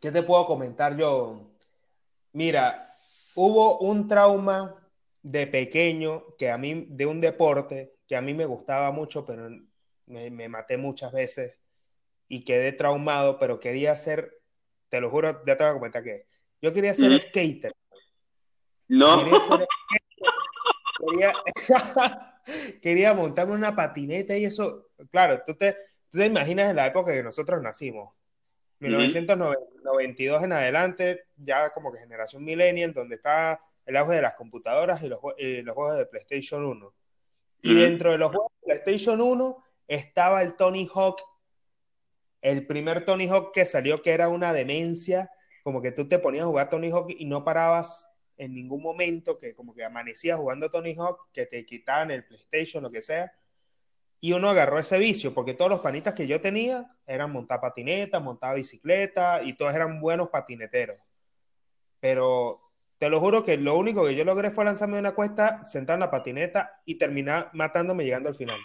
¿Qué 0.00 0.10
te 0.10 0.22
puedo 0.22 0.46
comentar 0.46 0.96
yo? 0.96 1.50
Mira, 2.32 2.86
hubo 3.34 3.78
un 3.78 4.08
trauma 4.08 4.74
de 5.22 5.46
pequeño 5.46 6.24
que 6.38 6.50
a 6.50 6.58
mí, 6.58 6.86
de 6.88 7.06
un 7.06 7.20
deporte 7.20 7.94
que 8.06 8.16
a 8.16 8.20
mí 8.20 8.34
me 8.34 8.46
gustaba 8.46 8.90
mucho, 8.92 9.24
pero 9.24 9.48
me, 10.06 10.48
maté 10.48 10.76
muchas 10.76 11.12
veces 11.12 11.56
y 12.28 12.44
quedé 12.44 12.72
traumado, 12.72 13.38
pero 13.38 13.60
quería 13.60 13.94
ser, 13.96 14.40
te 14.88 15.00
lo 15.00 15.10
juro, 15.10 15.42
ya 15.46 15.56
te 15.56 15.64
voy 15.64 15.70
a 15.70 15.74
comentar 15.74 16.02
que 16.02 16.26
yo 16.60 16.72
quería 16.72 16.94
ser 16.94 17.20
skater. 17.20 17.74
No. 18.88 19.24
Quería, 22.82 23.14
montarme 23.14 23.54
una 23.54 23.74
patineta 23.74 24.36
y 24.36 24.44
eso, 24.44 24.88
claro, 25.10 25.42
tú 25.46 25.54
te, 25.54 25.72
tú 26.10 26.18
te 26.18 26.26
imaginas 26.26 26.68
en 26.68 26.76
la 26.76 26.86
época 26.86 27.12
que 27.12 27.22
nosotros 27.22 27.62
nacimos, 27.62 28.14
1992 28.80 30.44
en 30.44 30.52
adelante, 30.52 31.24
ya 31.36 31.70
como 31.70 31.90
que 31.90 32.00
generación 32.00 32.44
millennial, 32.44 32.92
donde 32.92 33.16
está 33.16 33.58
el 33.86 33.96
auge 33.96 34.16
de 34.16 34.22
las 34.22 34.34
computadoras 34.34 35.02
y 35.02 35.08
los, 35.08 35.20
los 35.22 35.74
juegos 35.74 35.96
de 35.96 36.06
PlayStation 36.06 36.64
1. 36.64 36.94
Y 37.62 37.74
dentro 37.74 38.12
de 38.12 38.18
los 38.18 38.30
juegos 38.30 38.52
de 38.60 38.66
PlayStation 38.66 39.20
1 39.20 39.63
estaba 39.88 40.42
el 40.42 40.56
Tony 40.56 40.88
Hawk, 40.92 41.20
el 42.40 42.66
primer 42.66 43.04
Tony 43.04 43.26
Hawk 43.28 43.52
que 43.52 43.64
salió 43.64 44.02
que 44.02 44.12
era 44.12 44.28
una 44.28 44.52
demencia, 44.52 45.30
como 45.62 45.80
que 45.80 45.92
tú 45.92 46.08
te 46.08 46.18
ponías 46.18 46.44
a 46.44 46.48
jugar 46.48 46.68
Tony 46.68 46.90
Hawk 46.90 47.10
y 47.10 47.24
no 47.24 47.44
parabas 47.44 48.08
en 48.36 48.54
ningún 48.54 48.82
momento, 48.82 49.38
que 49.38 49.54
como 49.54 49.74
que 49.74 49.84
amanecías 49.84 50.38
jugando 50.38 50.70
Tony 50.70 50.94
Hawk, 50.94 51.28
que 51.32 51.46
te 51.46 51.64
quitaban 51.64 52.10
el 52.10 52.24
PlayStation, 52.24 52.82
lo 52.82 52.90
que 52.90 53.02
sea. 53.02 53.32
Y 54.20 54.32
uno 54.32 54.50
agarró 54.50 54.78
ese 54.78 54.98
vicio, 54.98 55.34
porque 55.34 55.54
todos 55.54 55.70
los 55.70 55.80
panitas 55.80 56.14
que 56.14 56.26
yo 56.26 56.40
tenía 56.40 56.96
eran 57.06 57.30
montar 57.30 57.60
patineta, 57.60 58.20
montar 58.20 58.56
bicicleta, 58.56 59.42
y 59.42 59.54
todos 59.54 59.74
eran 59.74 60.00
buenos 60.00 60.30
patineteros. 60.30 60.98
Pero 62.00 62.60
te 62.98 63.08
lo 63.08 63.20
juro 63.20 63.44
que 63.44 63.56
lo 63.56 63.76
único 63.76 64.04
que 64.04 64.14
yo 64.14 64.24
logré 64.24 64.50
fue 64.50 64.64
lanzarme 64.64 64.94
de 64.94 65.00
una 65.00 65.14
cuesta, 65.14 65.62
sentar 65.64 65.94
en 65.94 66.00
la 66.00 66.10
patineta 66.10 66.80
y 66.84 66.96
terminar 66.96 67.50
matándome 67.52 68.04
llegando 68.04 68.28
al 68.28 68.34
final. 68.34 68.58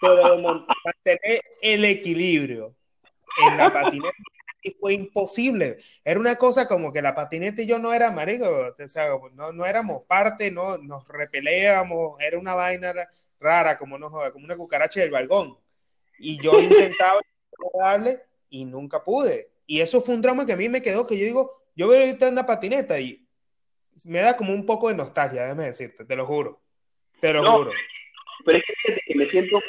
Pero 0.00 0.38
mantener 0.38 1.42
el 1.60 1.84
equilibrio 1.84 2.74
en 3.46 3.56
la 3.56 3.72
patineta 3.72 4.16
fue 4.80 4.94
imposible. 4.94 5.78
Era 6.04 6.20
una 6.20 6.36
cosa 6.36 6.66
como 6.66 6.92
que 6.92 7.02
la 7.02 7.14
patineta 7.14 7.62
y 7.62 7.66
yo 7.66 7.78
no 7.78 7.92
era 7.92 8.10
marico, 8.10 8.46
o 8.48 8.88
sea, 8.88 9.08
no, 9.32 9.52
no 9.52 9.66
éramos 9.66 10.02
parte, 10.06 10.50
no 10.50 10.78
nos 10.78 11.06
repeleábamos, 11.08 12.20
era 12.20 12.38
una 12.38 12.54
vaina 12.54 12.92
rara, 13.38 13.78
como, 13.78 13.98
no, 13.98 14.10
como 14.32 14.44
una 14.44 14.56
cucaracha 14.56 15.00
del 15.00 15.10
balgón. 15.10 15.56
Y 16.18 16.40
yo 16.42 16.60
intentaba 16.60 17.20
darle 17.78 18.22
y 18.50 18.64
nunca 18.64 19.02
pude. 19.02 19.50
Y 19.66 19.80
eso 19.80 20.02
fue 20.02 20.14
un 20.14 20.22
drama 20.22 20.44
que 20.44 20.52
a 20.52 20.56
mí 20.56 20.68
me 20.68 20.82
quedó, 20.82 21.06
que 21.06 21.18
yo 21.18 21.24
digo, 21.24 21.62
yo 21.74 21.88
veo 21.88 22.00
ahorita 22.00 22.26
en 22.26 22.32
una 22.34 22.46
patineta 22.46 23.00
y 23.00 23.26
me 24.04 24.20
da 24.20 24.36
como 24.36 24.52
un 24.52 24.66
poco 24.66 24.88
de 24.88 24.94
nostalgia, 24.94 25.42
déjame 25.42 25.64
decirte, 25.64 26.04
te 26.04 26.16
lo 26.16 26.26
juro. 26.26 26.60
Te 27.20 27.32
lo 27.32 27.40
juro. 27.52 27.70
Pero 28.44 28.58
es 28.58 28.64
que 29.06 29.14
me 29.14 29.26
siento 29.30 29.60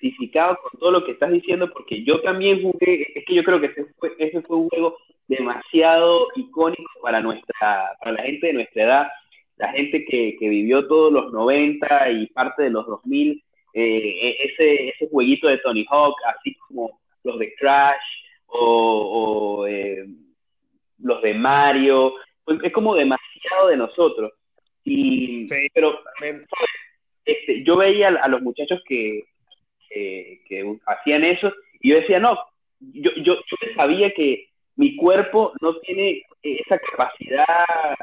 identificado 0.00 0.58
con 0.62 0.78
todo 0.80 0.90
lo 0.90 1.04
que 1.04 1.12
estás 1.12 1.32
diciendo 1.32 1.70
porque 1.72 2.02
yo 2.04 2.20
también 2.20 2.62
jugué, 2.62 3.12
es 3.14 3.24
que 3.24 3.34
yo 3.34 3.42
creo 3.42 3.60
que 3.60 3.66
ese 3.66 3.86
fue, 3.98 4.12
ese 4.18 4.42
fue 4.42 4.58
un 4.58 4.68
juego 4.68 4.96
demasiado 5.28 6.28
icónico 6.36 6.90
para 7.02 7.20
nuestra, 7.20 7.92
para 7.98 8.12
la 8.12 8.22
gente 8.22 8.48
de 8.48 8.52
nuestra 8.52 8.84
edad, 8.84 9.08
la 9.56 9.68
gente 9.72 10.04
que, 10.04 10.36
que 10.38 10.48
vivió 10.48 10.86
todos 10.86 11.12
los 11.12 11.32
90 11.32 12.10
y 12.10 12.26
parte 12.28 12.64
de 12.64 12.70
los 12.70 12.86
2000, 12.86 13.42
eh, 13.74 13.82
e, 13.82 14.36
ese, 14.44 14.88
ese 14.88 15.08
jueguito 15.10 15.48
de 15.48 15.58
Tony 15.58 15.86
Hawk, 15.88 16.16
así 16.36 16.54
como 16.56 17.00
los 17.22 17.38
de 17.38 17.54
Crash 17.54 18.02
o, 18.46 19.60
o 19.60 19.66
eh, 19.66 20.06
los 20.98 21.22
de 21.22 21.34
Mario, 21.34 22.14
es 22.62 22.72
como 22.72 22.94
demasiado 22.94 23.68
de 23.68 23.76
nosotros. 23.76 24.32
Y, 24.84 25.46
pero 25.72 25.98
este, 27.24 27.64
yo 27.64 27.76
veía 27.76 28.08
a, 28.08 28.28
los 28.28 28.42
muchachos 28.42 28.82
que, 28.86 29.24
que, 29.88 30.76
hacían 30.86 31.24
eso 31.24 31.52
y 31.80 31.90
yo 31.90 31.96
decía, 31.96 32.18
no, 32.18 32.38
yo, 32.80 33.10
yo, 33.16 33.34
yo 33.36 33.56
sabía 33.76 34.12
que 34.12 34.48
mi 34.76 34.96
cuerpo 34.96 35.52
no 35.60 35.76
tiene 35.80 36.22
esa 36.42 36.78
capacidad 36.78 37.46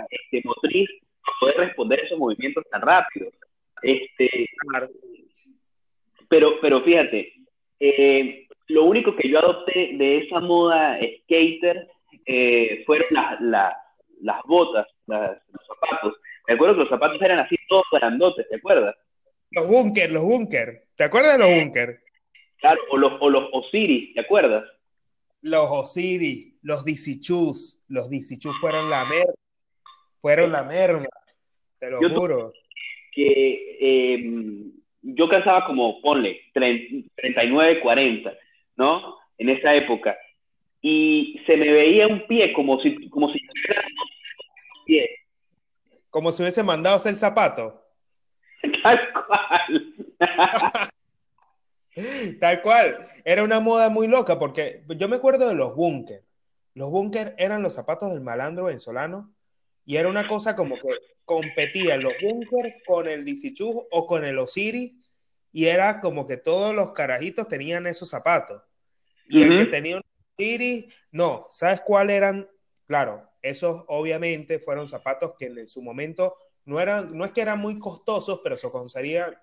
este, 0.10 0.42
motriz 0.44 0.90
para 1.24 1.38
poder 1.40 1.58
responder 1.58 2.00
a 2.00 2.04
esos 2.04 2.18
movimientos 2.18 2.64
tan 2.70 2.82
rápidos. 2.82 3.34
Este, 3.84 4.50
pero, 6.30 6.60
pero 6.62 6.82
fíjate, 6.82 7.34
eh, 7.80 8.48
lo 8.68 8.86
único 8.86 9.16
que 9.16 9.28
yo 9.28 9.40
adopté 9.40 9.92
de 9.94 10.20
esa 10.20 10.40
moda 10.40 10.98
skater 11.24 11.88
eh, 12.26 12.84
fueron 12.86 13.08
las 13.12 14.42
botas, 14.46 14.88
los 15.08 15.68
zapatos. 15.68 16.16
Me 16.48 16.54
acuerdo 16.54 16.76
que 16.76 16.82
los 16.82 16.90
zapatos 16.90 17.22
eran 17.22 17.40
así 17.40 17.56
todos 17.68 17.84
grandotes, 17.92 18.48
¿te 18.50 18.56
acuerdas? 18.56 18.96
Los 19.52 19.68
búnker, 19.68 20.12
los 20.12 20.24
búnker. 20.24 20.88
¿Te 20.96 21.04
acuerdas 21.04 21.38
de 21.38 21.40
los 21.40 21.60
búnker? 21.60 22.02
Claro, 22.58 22.80
o 22.92 22.98
los, 22.98 23.14
o 23.20 23.30
los 23.30 23.50
Osiris, 23.52 24.14
¿te 24.14 24.22
acuerdas? 24.22 24.64
Los 25.42 25.70
Osiris, 25.70 26.56
los 26.62 26.86
Disichus, 26.86 27.84
los 27.88 28.10
Disichus 28.10 28.56
fueron 28.62 28.90
la 28.90 29.06
merda. 29.06 29.34
Fueron 30.22 30.52
la 30.52 30.64
merda, 30.64 31.08
te 31.80 31.90
lo 31.90 31.98
juro. 32.10 32.54
Que 33.12 33.78
em, 33.82 34.72
yo 35.02 35.28
calzaba 35.28 35.66
como, 35.66 36.00
ponle, 36.02 36.42
39, 36.54 37.82
40, 37.82 38.38
¿no? 38.78 39.18
En 39.40 39.50
esa 39.50 39.74
época. 39.74 40.16
Y 40.82 41.42
se 41.48 41.58
me 41.58 41.72
veía 41.72 42.08
un 42.08 42.28
pie 42.28 42.54
como 42.54 42.80
si, 42.82 43.10
como 43.10 43.34
si 43.34 43.40
pie. 44.86 45.10
Como 46.12 46.32
si 46.32 46.44
hubiese 46.44 46.64
mandado 46.64 46.96
a 46.96 46.98
hacer 46.98 47.16
zapato. 47.16 47.81
Tal 48.84 49.00
cual. 49.14 49.96
Tal 52.40 52.62
cual. 52.62 52.98
Era 53.26 53.44
una 53.44 53.60
moda 53.60 53.90
muy 53.90 54.08
loca 54.08 54.40
porque 54.40 54.84
yo 54.88 55.08
me 55.08 55.18
acuerdo 55.18 55.50
de 55.50 55.56
los 55.56 55.76
búnker. 55.76 56.24
Los 56.74 56.90
búnker 56.90 57.36
eran 57.38 57.62
los 57.62 57.74
zapatos 57.74 58.12
del 58.12 58.22
malandro 58.22 58.66
venezolano 58.66 59.34
y 59.86 59.98
era 59.98 60.10
una 60.10 60.26
cosa 60.26 60.56
como 60.56 60.76
que 60.76 60.88
competían 61.26 62.02
los 62.02 62.14
búnker 62.22 62.76
con 62.86 63.08
el 63.08 63.26
Disichu 63.26 63.88
o 63.92 64.08
con 64.08 64.24
el 64.24 64.38
Osiris 64.38 64.94
y 65.52 65.66
era 65.66 66.00
como 66.00 66.26
que 66.26 66.38
todos 66.38 66.74
los 66.74 66.92
carajitos 66.92 67.48
tenían 67.48 67.88
esos 67.88 68.10
zapatos. 68.10 68.62
Y 69.28 69.44
el 69.44 69.58
que 69.58 69.66
tenía 69.66 69.98
un 69.98 70.04
Osiris, 70.38 70.94
no, 71.12 71.48
¿sabes 71.52 71.82
cuál 71.82 72.10
eran? 72.10 72.50
Claro, 72.86 73.30
esos 73.42 73.84
obviamente 73.88 74.60
fueron 74.60 74.88
zapatos 74.88 75.34
que 75.38 75.46
en 75.46 75.68
su 75.68 75.82
momento 75.82 76.38
no 76.66 76.80
eran, 76.80 77.16
no 77.18 77.26
es 77.26 77.32
que 77.32 77.42
eran 77.42 77.60
muy 77.60 77.80
costosos, 77.80 78.42
pero 78.44 78.58
se 78.58 78.70
conseguía 78.70 79.42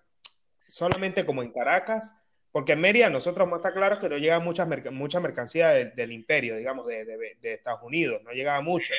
solamente 0.66 1.24
como 1.24 1.42
en 1.42 1.52
Caracas, 1.52 2.14
porque 2.52 2.72
en 2.72 2.81
Mérida 2.81 3.11
nosotros 3.11 3.48
más 3.48 3.59
está 3.59 3.72
claro 3.72 3.98
que 3.98 4.09
no 4.09 4.18
llega 4.18 4.38
mucha, 4.38 4.66
mucha 4.90 5.20
mercancía 5.20 5.70
del, 5.70 6.12
imperio, 6.12 6.57
digamos, 6.57 6.87
de, 6.87 7.04
de, 7.04 7.52
Estados 7.52 7.83
Unidos, 7.83 8.22
no 8.24 8.33
llegaba 8.33 8.61
mucho, 8.61 8.94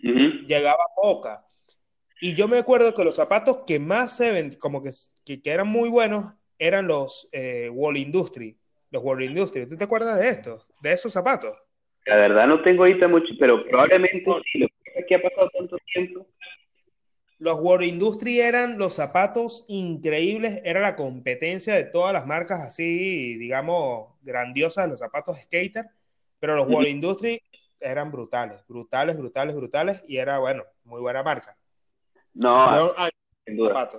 llegaba 0.00 0.84
poca. 0.94 1.44
Y 2.20 2.34
yo 2.34 2.48
me 2.48 2.58
acuerdo 2.58 2.94
que 2.94 3.04
los 3.04 3.16
zapatos 3.16 3.64
que 3.66 3.78
más 3.78 4.16
se 4.16 4.32
ven, 4.32 4.52
como 4.58 4.82
que, 4.82 4.90
que, 5.24 5.50
eran 5.50 5.68
muy 5.68 5.88
buenos, 5.88 6.38
eran 6.58 6.86
los 6.86 7.28
eh, 7.32 7.68
Wall 7.70 7.96
Industry, 7.96 8.56
los 8.90 9.02
Wall 9.02 9.22
Industry. 9.22 9.68
¿Tú 9.68 9.76
te 9.76 9.84
acuerdas 9.84 10.18
de 10.20 10.28
estos, 10.28 10.66
de 10.80 10.92
esos 10.92 11.12
zapatos? 11.12 11.56
La 12.06 12.16
verdad 12.16 12.46
no 12.46 12.62
tengo 12.62 12.84
ahorita 12.84 13.08
mucho, 13.08 13.32
pero 13.38 13.64
probablemente 13.64 14.24
sí, 14.52 14.58
lo 14.58 14.68
que 15.06 15.14
ha 15.14 15.22
pasado 15.22 15.50
tanto 15.58 15.76
tiempo. 15.92 16.26
Los 17.38 17.58
World 17.60 17.86
Industry 17.86 18.40
eran 18.40 18.78
los 18.78 18.94
zapatos 18.94 19.64
increíbles, 19.68 20.62
era 20.64 20.80
la 20.80 20.96
competencia 20.96 21.74
de 21.74 21.84
todas 21.84 22.12
las 22.12 22.26
marcas 22.26 22.60
así, 22.60 23.36
digamos, 23.38 24.14
grandiosas, 24.22 24.88
los 24.88 25.00
zapatos 25.00 25.38
skater, 25.42 25.86
pero 26.38 26.56
los 26.56 26.68
World 26.68 26.88
Industry 26.88 27.40
eran 27.80 28.10
brutales, 28.10 28.64
brutales, 28.68 29.18
brutales, 29.18 29.56
brutales, 29.56 30.02
y 30.06 30.16
era, 30.16 30.38
bueno, 30.38 30.62
muy 30.84 31.00
buena 31.00 31.22
marca. 31.22 31.56
No, 32.34 32.94
sin 33.44 33.56
duda. 33.56 33.90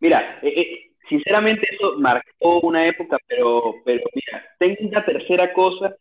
Mira, 0.00 0.38
eh, 0.42 0.60
eh, 0.60 0.92
sinceramente 1.08 1.66
eso 1.70 1.98
marcó 1.98 2.60
una 2.60 2.86
época, 2.86 3.18
pero, 3.26 3.74
pero 3.84 4.04
mira, 4.14 4.44
tengo 4.58 4.88
una 4.88 5.04
tercera 5.04 5.52
cosa 5.52 5.96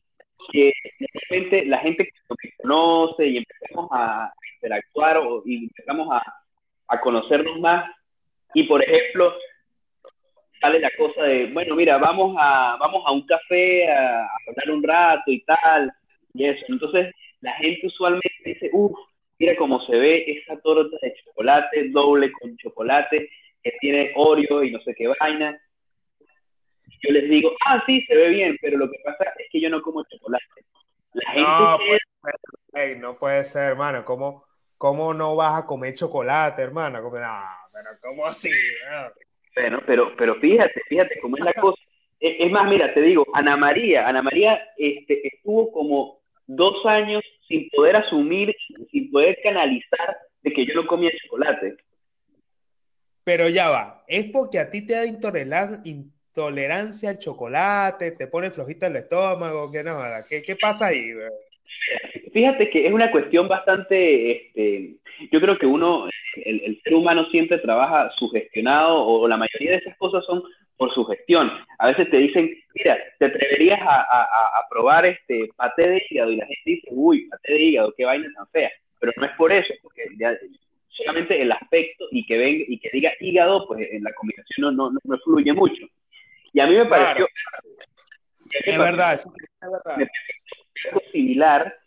que 0.51 0.73
de 0.99 1.07
repente 1.13 1.65
la 1.65 1.79
gente 1.79 2.05
que 2.05 2.49
conoce 2.62 3.27
y 3.27 3.38
empezamos 3.38 3.89
a 3.91 4.31
interactuar 4.55 5.17
o, 5.17 5.43
y 5.45 5.65
empezamos 5.65 6.07
a, 6.12 6.21
a 6.88 6.99
conocernos 7.01 7.60
más 7.60 7.89
y 8.53 8.63
por 8.63 8.83
ejemplo 8.83 9.33
sale 10.60 10.79
la 10.79 10.91
cosa 10.97 11.23
de, 11.23 11.47
bueno, 11.47 11.75
mira, 11.75 11.97
vamos 11.97 12.36
a, 12.39 12.77
vamos 12.79 13.03
a 13.05 13.12
un 13.12 13.25
café 13.25 13.91
a, 13.91 14.23
a 14.23 14.29
hablar 14.47 14.71
un 14.71 14.83
rato 14.83 15.31
y 15.31 15.41
tal, 15.43 15.91
y 16.33 16.45
eso. 16.45 16.65
Entonces, 16.69 17.13
la 17.41 17.53
gente 17.53 17.88
usualmente 17.88 18.31
dice, 18.43 18.69
uff, 18.73 18.97
mira 19.39 19.55
cómo 19.55 19.79
se 19.86 19.95
ve 19.95 20.25
esa 20.27 20.60
torta 20.62 20.97
de 21.01 21.13
chocolate, 21.23 21.89
doble 21.89 22.31
con 22.31 22.57
chocolate, 22.57 23.29
que 23.63 23.71
tiene 23.79 24.12
Oreo 24.15 24.63
y 24.63 24.71
no 24.71 24.79
sé 24.81 24.93
qué 24.95 25.07
vaina. 25.19 25.60
Yo 27.01 27.12
les 27.13 27.29
digo, 27.29 27.51
ah, 27.65 27.83
sí, 27.86 28.01
se 28.05 28.15
ve 28.15 28.29
bien, 28.29 28.57
pero 28.62 28.77
lo 28.77 28.89
que 28.89 28.97
pasa 29.03 29.25
es 29.38 29.47
que 29.51 29.62
yo 29.62 29.69
no 29.69 29.81
como 29.81 30.03
chocolate. 30.03 30.45
La 31.13 31.31
gente 31.31 31.49
no, 31.49 31.77
puede 31.77 31.99
ser, 32.73 32.97
no 32.97 33.17
puede 33.17 33.43
ser, 33.43 33.63
hermano. 33.71 34.05
¿Cómo, 34.05 34.45
¿Cómo 34.77 35.13
no 35.13 35.36
vas 35.36 35.63
a 35.63 35.65
comer 35.65 35.93
chocolate, 35.93 36.62
hermano? 36.62 37.01
no, 37.01 37.12
pero 37.12 37.89
¿cómo 38.01 38.25
así? 38.25 38.49
Bueno, 39.55 39.81
pero, 39.88 40.15
pero 40.15 40.36
fíjate, 40.36 40.81
fíjate 40.88 41.19
cómo 41.19 41.38
es 41.38 41.45
la 41.45 41.53
cosa. 41.53 41.81
Es, 42.19 42.51
más, 42.51 42.67
mira, 42.69 42.93
te 42.93 43.01
digo, 43.01 43.25
Ana 43.33 43.57
María, 43.57 44.07
Ana 44.07 44.21
María 44.21 44.60
este, 44.77 45.27
estuvo 45.27 45.71
como 45.71 46.19
dos 46.47 46.86
años 46.86 47.23
sin 47.47 47.69
poder 47.69 47.95
asumir, 47.95 48.55
sin 48.91 49.12
poder 49.12 49.38
canalizar 49.43 50.17
de 50.41 50.51
que 50.51 50.65
yo 50.65 50.73
no 50.73 50.88
comía 50.88 51.12
chocolate. 51.23 51.77
Pero 53.23 53.49
ya 53.49 53.69
va, 53.69 54.03
es 54.07 54.25
porque 54.31 54.60
a 54.60 54.69
ti 54.69 54.86
te 54.86 54.93
da 54.93 55.05
intolerancia 55.05 55.81
al 56.45 57.17
chocolate, 57.19 58.12
te 58.12 58.28
pone 58.28 58.52
flojita 58.52 58.88
el 58.88 58.97
estómago, 58.97 59.71
¿qué 59.71 59.84
no? 59.84 59.97
¿Qué, 60.30 60.43
qué 60.43 60.56
pasa 60.56 60.88
ahí? 60.88 61.13
Fíjate 62.32 62.69
que 62.69 62.86
es 62.86 62.93
una 62.93 63.10
cuestión 63.10 63.47
bastante, 63.47 64.32
este, 64.32 64.95
yo 65.32 65.41
creo 65.41 65.58
que 65.58 65.65
uno, 65.65 66.08
el, 66.45 66.80
ser 66.84 66.93
humano 66.93 67.26
siempre 67.32 67.58
trabaja 67.58 68.12
sugestionado 68.17 69.04
o 69.04 69.28
la 69.28 69.38
mayoría 69.38 69.71
de 69.71 69.78
esas 69.78 69.97
cosas 69.97 70.23
son 70.26 70.43
por 70.78 70.93
sugestión. 70.93 71.52
A 71.80 71.88
veces 71.88 72.10
te 72.12 72.17
dicen, 72.17 72.52
mira, 72.76 72.97
te 73.17 73.26
atreverías 73.26 73.80
a, 73.82 74.02
a, 74.02 74.21
a 74.60 74.69
probar 74.69 75.06
este 75.08 75.50
paté 75.56 75.89
de 75.89 76.04
hígado 76.10 76.32
y 76.32 76.36
la 76.36 76.45
gente 76.45 76.62
dice, 76.65 76.88
uy, 76.91 77.28
paté 77.30 77.54
de 77.54 77.60
hígado, 77.60 77.93
qué 77.97 78.06
vaina 78.06 78.28
tan 78.36 78.47
fea. 78.50 78.71
Pero 79.00 79.12
no 79.15 79.26
es 79.26 79.32
por 79.38 79.52
eso, 79.52 79.73
porque 79.82 80.04
ya, 80.19 80.38
solamente 80.89 81.41
el 81.41 81.52
aspecto 81.52 82.06
y 82.12 82.26
que 82.26 82.38
venga 82.38 82.65
y 82.67 82.80
que 82.80 82.89
diga 82.91 83.12
hígado, 83.19 83.67
pues 83.67 83.88
en 83.91 84.04
la 84.04 84.13
combinación 84.13 84.76
no, 84.76 84.91
no, 84.91 85.00
no 85.04 85.17
fluye 85.19 85.54
mucho. 85.54 85.88
Y 86.58 86.60
a 86.60 86.65
mí 86.65 86.76
me 86.76 86.88
pareció. 86.88 87.28
Es, 88.65 88.78
verdad, 88.80 89.13
es 89.13 89.28
verdad. 89.62 90.08
algo 90.88 91.02
similar, 91.12 91.78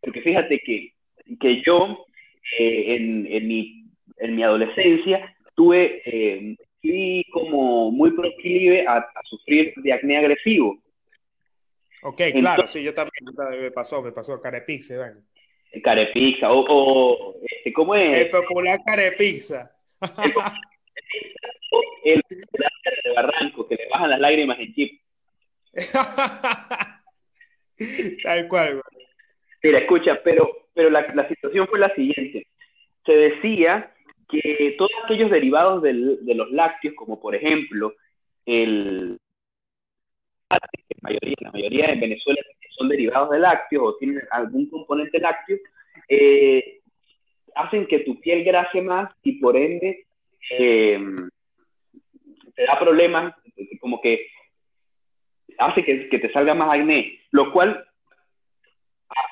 porque 0.00 0.20
fíjate 0.20 0.58
que, 0.66 0.94
que 1.38 1.62
yo 1.64 2.04
eh, 2.58 2.96
en, 2.96 3.24
en, 3.30 3.46
mi, 3.46 3.84
en 4.16 4.34
mi 4.34 4.42
adolescencia 4.42 5.32
tuve, 5.54 6.02
eh, 6.04 6.56
fui 6.80 7.24
como 7.32 7.92
muy 7.92 8.10
proclive 8.16 8.84
a, 8.88 8.96
a, 8.96 9.22
sufrir 9.30 9.72
de 9.76 9.92
acné 9.92 10.18
agresivo. 10.18 10.76
Ok, 12.02 12.22
claro, 12.36 12.66
sí, 12.66 12.82
yo 12.82 12.92
también, 12.92 13.26
me 13.60 13.70
pasó, 13.70 14.02
me 14.02 14.10
pasó 14.10 14.40
carepixe, 14.40 14.96
bueno. 14.96 15.20
Carepizza, 15.84 16.50
o, 16.50 16.64
o 16.68 17.36
este, 17.42 17.72
¿cómo 17.72 17.94
es? 17.94 18.24
El 18.24 18.28
popular 18.30 18.80
carepizza. 18.84 19.70
El, 22.04 22.22
de 22.28 23.12
Barranco, 23.14 23.68
que 23.68 23.76
le 23.76 23.88
bajan 23.88 24.10
las 24.10 24.20
lágrimas 24.20 24.58
en 24.60 24.74
chip. 24.74 25.00
Tal 28.22 28.48
cual, 28.48 28.82
Mira, 29.62 29.78
escucha, 29.80 30.20
pero, 30.22 30.68
pero 30.74 30.90
la, 30.90 31.06
la, 31.14 31.26
situación 31.28 31.66
fue 31.68 31.78
la 31.78 31.94
siguiente. 31.94 32.46
Se 33.04 33.12
decía 33.12 33.92
que 34.28 34.74
todos 34.78 34.90
aquellos 35.04 35.30
derivados 35.30 35.82
del, 35.82 36.24
de 36.24 36.34
los 36.34 36.50
lácteos, 36.52 36.94
como 36.94 37.20
por 37.20 37.34
ejemplo 37.34 37.94
el 38.44 39.18
la 40.50 40.58
mayoría, 41.02 41.34
la 41.40 41.50
mayoría 41.50 41.86
en 41.86 42.00
Venezuela 42.00 42.40
son 42.76 42.88
derivados 42.88 43.30
de 43.30 43.38
lácteos 43.38 43.82
o 43.84 43.96
tienen 43.96 44.22
algún 44.30 44.68
componente 44.68 45.18
lácteo, 45.18 45.58
eh, 46.08 46.80
hacen 47.54 47.86
que 47.86 48.00
tu 48.00 48.20
piel 48.20 48.44
grase 48.44 48.82
más 48.82 49.12
y 49.22 49.40
por 49.40 49.56
ende 49.56 50.06
eh, 50.50 51.00
te 52.56 52.64
da 52.64 52.78
problemas, 52.78 53.34
como 53.80 54.00
que 54.00 54.26
hace 55.58 55.84
que, 55.84 56.18
te 56.18 56.32
salga 56.32 56.54
más 56.54 56.74
acné, 56.74 57.20
lo 57.30 57.52
cual 57.52 57.84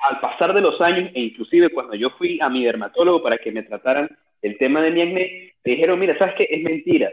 al 0.08 0.20
pasar 0.20 0.54
de 0.54 0.60
los 0.60 0.80
años 0.80 1.10
e 1.14 1.20
inclusive 1.20 1.70
cuando 1.70 1.94
yo 1.94 2.10
fui 2.10 2.38
a 2.40 2.48
mi 2.48 2.64
dermatólogo 2.64 3.22
para 3.22 3.38
que 3.38 3.50
me 3.50 3.64
trataran 3.64 4.08
el 4.42 4.56
tema 4.58 4.80
de 4.82 4.90
mi 4.90 5.02
acné, 5.02 5.54
me 5.64 5.72
dijeron, 5.72 5.98
mira, 5.98 6.16
¿sabes 6.18 6.34
qué? 6.36 6.46
Es 6.48 6.62
mentira. 6.62 7.12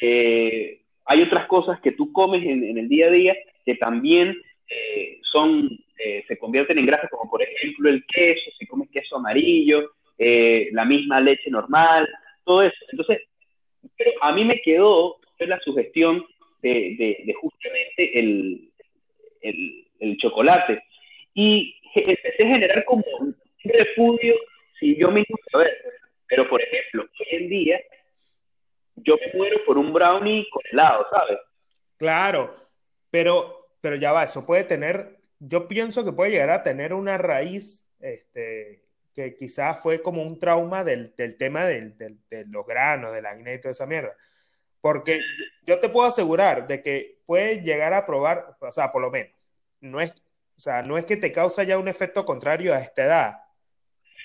Eh, 0.00 0.82
hay 1.06 1.22
otras 1.22 1.46
cosas 1.46 1.80
que 1.80 1.92
tú 1.92 2.12
comes 2.12 2.44
en, 2.44 2.62
en, 2.62 2.78
el 2.78 2.88
día 2.88 3.06
a 3.06 3.10
día 3.10 3.34
que 3.64 3.76
también 3.76 4.36
eh, 4.68 5.18
son, 5.32 5.68
eh, 5.98 6.24
se 6.28 6.38
convierten 6.38 6.78
en 6.78 6.86
grasas, 6.86 7.10
como 7.10 7.30
por 7.30 7.42
ejemplo 7.42 7.88
el 7.88 8.04
queso, 8.06 8.50
si 8.58 8.66
comes 8.66 8.90
queso 8.90 9.16
amarillo, 9.16 9.92
eh, 10.18 10.68
la 10.72 10.84
misma 10.84 11.20
leche 11.20 11.50
normal, 11.50 12.06
todo 12.44 12.62
eso. 12.62 12.76
Entonces, 12.90 13.22
pero 13.96 14.12
a 14.22 14.32
mí 14.32 14.44
me 14.44 14.60
quedó 14.60 15.17
la 15.46 15.60
sugestión 15.60 16.24
de, 16.62 17.34
justamente 17.40 18.18
el, 18.18 18.70
el, 19.42 19.86
el, 20.00 20.16
chocolate. 20.18 20.82
Y 21.34 21.76
empecé 21.94 22.44
a 22.44 22.48
generar 22.48 22.84
como 22.84 23.04
un 23.20 23.36
repudio 23.64 24.34
si 24.78 24.96
yo 24.96 25.10
mismo 25.10 25.36
saber. 25.50 25.76
Pero, 26.26 26.48
por 26.48 26.62
ejemplo, 26.62 27.02
hoy 27.02 27.26
en 27.30 27.48
día, 27.48 27.80
yo 28.96 29.16
me 29.16 29.32
muero 29.38 29.58
por 29.64 29.78
un 29.78 29.92
brownie 29.92 30.46
con 30.50 30.62
helado, 30.70 31.06
¿sabes? 31.10 31.38
Claro, 31.96 32.52
pero 33.10 33.58
pero 33.80 33.96
ya 33.96 34.12
va, 34.12 34.24
eso 34.24 34.46
puede 34.46 34.64
tener, 34.64 35.18
yo 35.38 35.68
pienso 35.68 36.04
que 36.04 36.12
puede 36.12 36.32
llegar 36.32 36.50
a 36.50 36.62
tener 36.62 36.92
una 36.92 37.18
raíz, 37.18 37.94
este, 38.00 38.84
que 39.14 39.34
quizás 39.36 39.82
fue 39.82 40.02
como 40.02 40.22
un 40.22 40.38
trauma 40.38 40.84
del, 40.84 41.14
del 41.16 41.36
tema 41.36 41.64
del, 41.64 41.96
del, 41.96 42.18
de 42.28 42.44
los 42.46 42.66
granos, 42.66 43.12
del 43.12 43.26
acné 43.26 43.54
y 43.54 43.60
toda 43.60 43.72
esa 43.72 43.86
mierda. 43.86 44.14
Porque 44.80 45.20
yo 45.66 45.80
te 45.80 45.88
puedo 45.88 46.08
asegurar 46.08 46.66
de 46.68 46.82
que 46.82 47.20
puedes 47.26 47.62
llegar 47.62 47.94
a 47.94 48.06
probar, 48.06 48.56
o 48.60 48.72
sea, 48.72 48.90
por 48.90 49.02
lo 49.02 49.10
menos, 49.10 49.32
no 49.80 50.00
es, 50.00 50.10
o 50.56 50.60
sea, 50.60 50.82
no 50.82 50.98
es 50.98 51.04
que 51.04 51.16
te 51.16 51.32
causa 51.32 51.62
ya 51.64 51.78
un 51.78 51.88
efecto 51.88 52.24
contrario 52.24 52.74
a 52.74 52.80
esta 52.80 53.04
edad, 53.04 53.36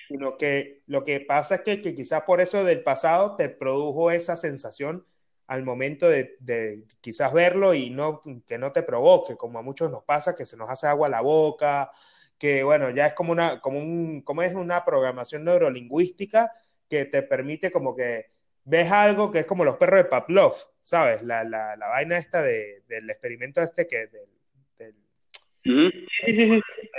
sino 0.07 0.37
que 0.37 0.83
lo 0.87 1.03
que 1.03 1.19
pasa 1.19 1.55
es 1.55 1.61
que, 1.61 1.81
que 1.81 1.95
quizás 1.95 2.23
por 2.23 2.41
eso 2.41 2.63
del 2.63 2.83
pasado 2.83 3.35
te 3.35 3.49
produjo 3.49 4.11
esa 4.11 4.35
sensación 4.35 5.05
al 5.47 5.63
momento 5.63 6.07
de, 6.09 6.37
de, 6.39 6.85
quizás 7.01 7.33
verlo 7.33 7.73
y 7.73 7.89
no, 7.89 8.21
que 8.45 8.57
no 8.57 8.71
te 8.71 8.83
provoque, 8.83 9.35
como 9.35 9.59
a 9.59 9.61
muchos 9.61 9.91
nos 9.91 10.03
pasa, 10.03 10.35
que 10.35 10.45
se 10.45 10.57
nos 10.57 10.69
hace 10.69 10.87
agua 10.87 11.07
a 11.07 11.11
la 11.11 11.21
boca, 11.21 11.91
que 12.37 12.63
bueno, 12.63 12.89
ya 12.89 13.07
es 13.07 13.13
como 13.13 13.31
una, 13.31 13.61
como 13.61 13.79
un, 13.79 14.21
como 14.21 14.41
es 14.41 14.53
una 14.53 14.83
programación 14.85 15.43
neurolingüística 15.43 16.51
que 16.89 17.05
te 17.05 17.23
permite 17.23 17.71
como 17.71 17.95
que 17.95 18.31
ves 18.65 18.91
algo 18.91 19.32
que 19.32 19.39
es 19.39 19.45
como 19.45 19.65
los 19.65 19.78
perros 19.78 20.04
de 20.04 20.10
Pavlov, 20.10 20.56
¿sabes? 20.82 21.21
La, 21.23 21.43
la, 21.43 21.76
la 21.76 21.89
vaina 21.89 22.17
esta 22.17 22.41
de, 22.41 22.84
del 22.88 23.10
experimento 23.10 23.62
este 23.62 23.88
que... 23.88 24.08
Del, 24.08 24.30
del, 24.78 24.95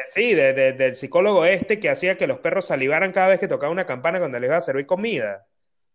sí, 0.07 0.35
de, 0.35 0.53
de, 0.53 0.73
del 0.73 0.95
psicólogo 0.95 1.45
este 1.45 1.79
que 1.79 1.91
hacía 1.91 2.17
que 2.17 2.27
los 2.27 2.39
perros 2.39 2.67
salivaran 2.67 3.13
cada 3.13 3.29
vez 3.29 3.39
que 3.39 3.49
tocaba 3.49 3.73
una 3.73 3.87
campana 3.87 4.19
cuando 4.19 4.41
les 4.41 4.49
iba 4.49 4.57
a 4.57 4.61
servir 4.61 4.87
comida 4.87 5.47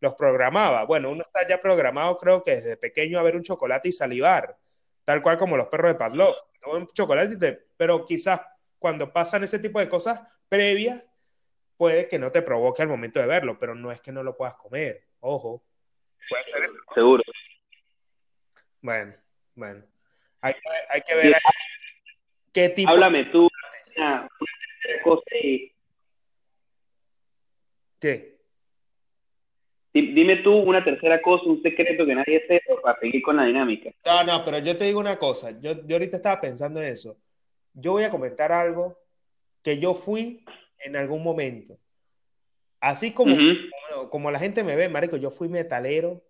los 0.01 0.15
programaba. 0.15 0.85
Bueno, 0.85 1.11
uno 1.11 1.23
está 1.23 1.47
ya 1.47 1.61
programado, 1.61 2.17
creo 2.17 2.43
que 2.43 2.55
desde 2.55 2.77
pequeño 2.77 3.19
a 3.19 3.23
ver 3.23 3.35
un 3.35 3.43
chocolate 3.43 3.89
y 3.89 3.91
salivar, 3.91 4.57
tal 5.03 5.21
cual 5.21 5.37
como 5.37 5.57
los 5.57 5.67
perros 5.67 5.91
de 5.91 5.99
Pavlov. 5.99 6.35
Un 6.71 6.87
chocolate, 6.87 7.67
pero 7.77 8.05
quizás 8.05 8.41
cuando 8.77 9.11
pasan 9.11 9.43
ese 9.43 9.59
tipo 9.59 9.79
de 9.79 9.89
cosas 9.89 10.21
previas, 10.47 11.03
puede 11.77 12.07
que 12.07 12.19
no 12.19 12.31
te 12.31 12.41
provoque 12.41 12.81
al 12.81 12.87
momento 12.87 13.19
de 13.19 13.25
verlo, 13.27 13.57
pero 13.57 13.75
no 13.75 13.91
es 13.91 14.01
que 14.01 14.11
no 14.11 14.23
lo 14.23 14.35
puedas 14.35 14.55
comer. 14.55 15.08
Ojo. 15.19 15.63
Puede 16.29 16.43
ser 16.45 16.63
eso. 16.63 16.73
Seguro. 16.93 17.23
Bueno, 18.81 19.13
bueno. 19.55 19.83
Hay, 20.41 20.53
hay 20.89 21.01
que 21.01 21.15
ver 21.15 21.35
qué 22.53 22.69
tipo. 22.69 22.89
Háblame 22.89 23.25
tú, 23.25 23.49
una, 23.97 24.29
cosa 25.03 25.23
ahí. 25.31 25.71
¿Qué? 27.99 28.39
Dime 29.91 30.37
tú 30.37 30.53
una 30.53 30.83
tercera 30.83 31.21
cosa, 31.21 31.45
un 31.45 31.61
secreto 31.61 32.05
que 32.05 32.15
nadie 32.15 32.45
sepa 32.47 32.79
para 32.81 32.99
seguir 32.99 33.21
con 33.21 33.35
la 33.35 33.45
dinámica. 33.45 33.91
No, 34.05 34.23
no, 34.23 34.43
pero 34.45 34.59
yo 34.59 34.77
te 34.77 34.85
digo 34.85 34.99
una 34.99 35.17
cosa. 35.17 35.59
Yo, 35.59 35.85
yo 35.85 35.95
ahorita 35.95 36.17
estaba 36.17 36.39
pensando 36.39 36.79
en 36.79 36.87
eso. 36.87 37.17
Yo 37.73 37.93
voy 37.93 38.03
a 38.03 38.11
comentar 38.11 38.51
algo 38.51 38.97
que 39.61 39.79
yo 39.79 39.93
fui 39.93 40.45
en 40.79 40.95
algún 40.95 41.23
momento. 41.23 41.77
Así 42.79 43.11
como, 43.11 43.35
como, 44.09 44.31
la 44.31 44.39
gente 44.39 44.63
me 44.63 44.75
ve, 44.75 44.87
marico, 44.87 45.17
yo 45.17 45.31
fui 45.31 45.49
metalero, 45.49 46.23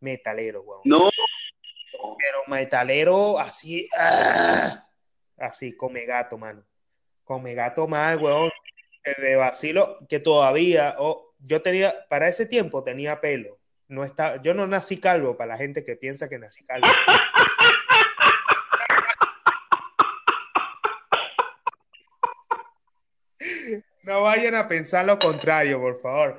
metalero, 0.00 0.62
weón. 0.62 0.80
No. 0.84 1.10
Pero 2.18 2.38
metalero 2.46 3.38
así, 3.38 3.88
¡ah! 3.98 4.88
así, 5.36 5.76
come 5.76 6.06
gato, 6.06 6.38
mano. 6.38 6.64
Come 7.24 7.54
gato 7.54 7.86
mal, 7.86 8.18
weón. 8.18 8.50
De 9.04 9.36
vacilo, 9.36 9.98
que 10.08 10.20
todavía, 10.20 10.94
oh, 10.98 11.34
yo 11.38 11.60
tenía, 11.60 12.06
para 12.08 12.28
ese 12.28 12.46
tiempo 12.46 12.84
tenía 12.84 13.20
pelo. 13.20 13.58
No 13.88 14.04
está, 14.04 14.40
yo 14.40 14.54
no 14.54 14.66
nací 14.66 15.00
calvo, 15.00 15.36
para 15.36 15.52
la 15.52 15.58
gente 15.58 15.84
que 15.84 15.96
piensa 15.96 16.28
que 16.28 16.38
nací 16.38 16.64
calvo. 16.64 16.86
No 24.12 24.20
vayan 24.20 24.54
a 24.54 24.68
pensar 24.68 25.06
lo 25.06 25.18
contrario, 25.18 25.80
por 25.80 25.98
favor. 25.98 26.38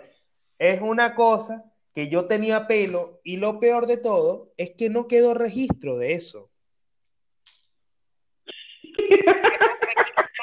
Es 0.59 0.79
una 0.79 1.15
cosa 1.15 1.65
que 1.95 2.07
yo 2.07 2.27
tenía 2.27 2.67
pelo 2.67 3.19
y 3.23 3.37
lo 3.37 3.59
peor 3.59 3.87
de 3.87 3.97
todo 3.97 4.53
es 4.57 4.75
que 4.77 4.91
no 4.91 5.07
quedó 5.07 5.33
registro 5.33 5.97
de 5.97 6.13
eso. 6.13 6.51
de, 8.93 8.99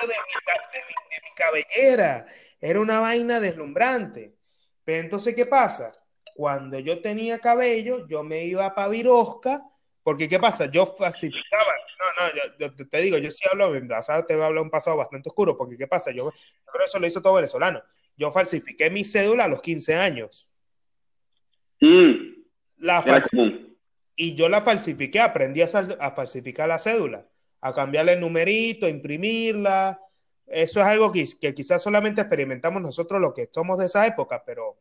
mi, 0.08 1.30
cabellera. 1.36 2.24
Era 2.60 2.80
una 2.80 2.98
vaina 2.98 3.38
deslumbrante. 3.38 4.34
Pero 4.82 5.00
entonces, 5.00 5.32
¿qué 5.36 5.46
pasa? 5.46 5.94
Cuando 6.34 6.80
yo 6.80 7.00
tenía 7.00 7.38
cabello, 7.38 8.08
yo 8.08 8.24
me 8.24 8.42
iba 8.42 8.74
para 8.74 8.88
Virosca, 8.88 9.70
porque 10.02 10.28
¿qué 10.28 10.38
pasa? 10.38 10.66
Yo 10.66 10.86
falsificaba 10.86 11.72
no, 12.00 12.26
no, 12.26 12.74
yo, 12.76 12.88
te 12.88 13.00
digo, 13.02 13.18
yo 13.18 13.30
sí 13.30 13.44
hablo, 13.50 13.74
en 13.74 13.88
pasado 13.88 14.24
te 14.24 14.34
voy 14.34 14.44
a 14.44 14.46
hablar 14.46 14.62
un 14.62 14.70
pasado 14.70 14.96
bastante 14.96 15.28
oscuro, 15.28 15.56
porque 15.56 15.76
¿qué 15.76 15.86
pasa? 15.86 16.10
Yo, 16.12 16.30
creo 16.30 16.78
que 16.78 16.84
eso 16.84 16.98
lo 16.98 17.06
hizo 17.06 17.20
todo 17.20 17.34
venezolano. 17.34 17.82
Yo 18.16 18.32
falsifiqué 18.32 18.90
mi 18.90 19.04
cédula 19.04 19.44
a 19.44 19.48
los 19.48 19.60
15 19.60 19.94
años. 19.96 20.48
Mm. 21.80 22.40
La 22.78 23.04
y 24.16 24.34
yo 24.34 24.48
la 24.48 24.60
falsifiqué, 24.60 25.20
aprendí 25.20 25.62
a, 25.62 25.68
falsificar 26.14 26.68
la 26.68 26.78
cédula, 26.78 27.26
a 27.60 27.72
cambiarle 27.72 28.14
el 28.14 28.20
numerito, 28.20 28.86
a 28.86 28.90
imprimirla. 28.90 30.00
Eso 30.46 30.80
es 30.80 30.86
algo 30.86 31.10
que, 31.10 31.24
que 31.40 31.54
quizás 31.54 31.82
solamente 31.82 32.20
experimentamos 32.20 32.82
nosotros 32.82 33.20
los 33.20 33.32
que 33.32 33.48
somos 33.50 33.78
de 33.78 33.86
esa 33.86 34.06
época, 34.06 34.42
pero 34.44 34.76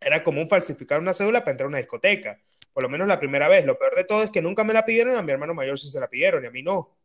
era 0.00 0.22
común 0.22 0.48
falsificar 0.48 1.00
una 1.00 1.14
cédula 1.14 1.40
para 1.40 1.52
entrar 1.52 1.66
a 1.66 1.68
una 1.68 1.78
discoteca 1.78 2.38
por 2.72 2.82
lo 2.82 2.88
menos 2.88 3.08
la 3.08 3.18
primera 3.18 3.48
vez. 3.48 3.64
Lo 3.64 3.78
peor 3.78 3.94
de 3.94 4.04
todo 4.04 4.22
es 4.22 4.30
que 4.30 4.42
nunca 4.42 4.64
me 4.64 4.72
la 4.72 4.84
pidieron, 4.84 5.16
a 5.16 5.22
mi 5.22 5.32
hermano 5.32 5.54
mayor 5.54 5.78
sí 5.78 5.90
se 5.90 6.00
la 6.00 6.08
pidieron 6.08 6.44
y 6.44 6.46
a 6.46 6.50
mí 6.50 6.62
no. 6.62 6.96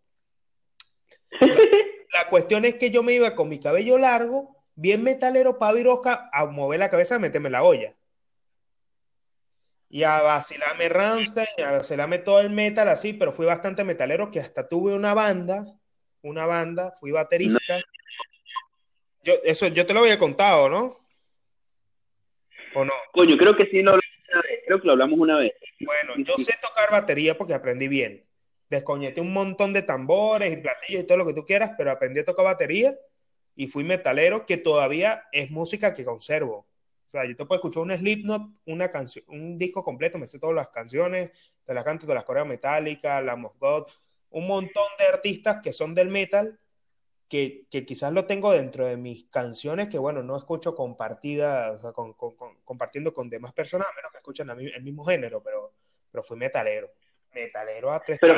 La, 2.13 2.29
cuestión 2.29 2.63
es 2.63 2.75
que 2.75 2.91
yo 2.91 3.03
me 3.03 3.13
iba 3.13 3.35
con 3.35 3.49
mi 3.49 3.59
cabello 3.59 3.97
largo, 3.97 4.55
bien 4.75 5.03
metalero, 5.03 5.59
para 5.59 5.73
virosca, 5.73 6.29
a 6.31 6.45
mover 6.45 6.79
la 6.79 6.89
cabeza 6.89 7.17
y 7.17 7.19
meterme 7.19 7.49
la 7.49 7.63
olla. 7.63 7.93
Y 9.89 10.03
a 10.03 10.21
vacilarme 10.21 10.87
Ramstein, 10.87 11.47
a 11.65 11.71
vacilarme 11.71 12.19
todo 12.19 12.39
el 12.39 12.51
metal 12.51 12.87
así, 12.87 13.13
pero 13.13 13.33
fui 13.33 13.45
bastante 13.45 13.83
metalero 13.83 14.31
que 14.31 14.39
hasta 14.39 14.67
tuve 14.67 14.95
una 14.95 15.13
banda, 15.13 15.65
una 16.21 16.45
banda, 16.45 16.93
fui 16.99 17.11
baterista. 17.11 17.81
Yo, 19.23 19.33
eso 19.43 19.67
yo 19.67 19.85
te 19.85 19.93
lo 19.93 19.99
había 19.99 20.17
contado, 20.17 20.69
¿no? 20.69 21.05
¿O 22.75 22.85
no? 22.85 22.93
Coño, 23.11 23.37
creo 23.37 23.55
que 23.55 23.67
sí 23.67 23.83
no 23.83 23.97
creo 24.65 24.81
que 24.81 24.87
lo 24.87 24.93
hablamos 24.93 25.19
una 25.19 25.37
vez. 25.37 25.53
Bueno, 25.79 26.13
yo 26.17 26.35
sé 26.37 26.53
tocar 26.61 26.91
batería 26.91 27.37
porque 27.37 27.53
aprendí 27.53 27.87
bien. 27.87 28.25
Descoñeté 28.69 29.21
un 29.21 29.33
montón 29.33 29.73
de 29.73 29.83
tambores 29.83 30.51
y 30.51 30.57
platillos 30.57 31.03
y 31.03 31.05
todo 31.05 31.17
lo 31.17 31.25
que 31.25 31.33
tú 31.33 31.45
quieras, 31.45 31.71
pero 31.77 31.91
aprendí 31.91 32.19
a 32.19 32.25
tocar 32.25 32.45
batería 32.45 32.95
y 33.55 33.67
fui 33.67 33.83
metalero, 33.83 34.45
que 34.45 34.57
todavía 34.57 35.23
es 35.31 35.51
música 35.51 35.93
que 35.93 36.03
conservo. 36.03 36.67
O 37.07 37.09
sea, 37.09 37.25
yo 37.25 37.35
te 37.35 37.45
puedo 37.45 37.59
escuchar 37.59 37.83
un 37.83 37.91
Slipknot, 37.91 38.41
una 38.65 38.89
canción, 38.89 39.23
un 39.27 39.57
disco 39.57 39.83
completo, 39.83 40.17
me 40.17 40.27
sé 40.27 40.39
todas 40.39 40.55
las 40.55 40.69
canciones, 40.69 41.31
de 41.65 41.73
las 41.73 41.83
cantos 41.83 42.07
de 42.07 42.15
las 42.15 42.23
Coreas 42.23 42.47
Metálicas, 42.47 43.23
la 43.23 43.35
God, 43.35 43.87
un 44.31 44.47
montón 44.47 44.87
de 44.99 45.05
artistas 45.05 45.61
que 45.63 45.71
son 45.71 45.95
del 45.95 46.09
metal 46.09 46.59
que, 47.29 47.65
quizás 47.69 48.13
lo 48.13 48.25
tengo 48.25 48.51
dentro 48.53 48.85
de 48.85 48.97
mis 48.97 49.25
canciones 49.29 49.87
que, 49.89 49.97
bueno, 49.97 50.23
no 50.23 50.37
escucho 50.37 50.75
compartida, 50.75 51.71
o 51.71 51.77
sea, 51.77 51.91
con, 51.91 52.13
compartiendo 52.63 53.13
con 53.13 53.29
demás 53.29 53.53
personas, 53.53 53.87
a 53.87 53.95
menos 53.95 54.11
que 54.11 54.17
escuchen 54.17 54.49
el 54.49 54.83
mismo 54.83 55.03
género, 55.05 55.41
pero, 55.43 55.71
pero 56.11 56.23
fui 56.23 56.37
metalero. 56.37 56.89
Metalero 57.33 57.91
a 57.91 57.99
tres 57.99 58.17
pero, 58.21 58.35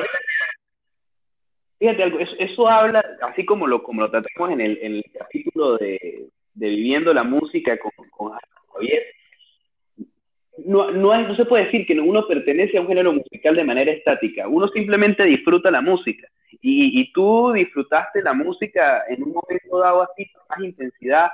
Fíjate 1.80 2.02
algo, 2.02 2.18
eso, 2.20 2.68
habla, 2.68 3.06
así 3.22 3.46
como 3.46 3.68
lo, 3.68 3.84
como 3.84 4.02
lo 4.02 4.10
tratamos 4.10 4.50
en 4.52 4.62
el, 4.62 4.80
en 4.82 4.96
el 4.96 5.06
capítulo 5.14 5.78
de, 5.78 6.28
de, 6.56 6.68
Viviendo 6.68 7.14
la 7.14 7.24
Música 7.24 7.78
con, 7.78 7.92
con 8.10 8.32
Javier, 8.74 9.04
no, 10.66 10.90
no, 10.90 11.28
no 11.28 11.36
se 11.36 11.46
puede 11.46 11.66
decir 11.66 11.86
que 11.86 11.94
uno 12.00 12.28
pertenece 12.28 12.78
a 12.78 12.82
un 12.82 12.88
género 12.88 13.14
musical 13.14 13.56
de 13.56 13.64
manera 13.64 13.92
estática, 13.92 14.48
uno 14.48 14.68
simplemente 14.70 15.24
disfruta 15.24 15.70
la 15.70 15.82
música. 15.82 16.28
Y, 16.62 17.02
y, 17.02 17.12
tú 17.12 17.52
disfrutaste 17.52 18.22
la 18.22 18.34
música 18.34 19.04
en 19.10 19.24
un 19.24 19.34
momento 19.34 19.80
dado 19.80 20.04
así, 20.04 20.30
con 20.32 20.44
más 20.50 20.60
intensidad, 20.60 21.30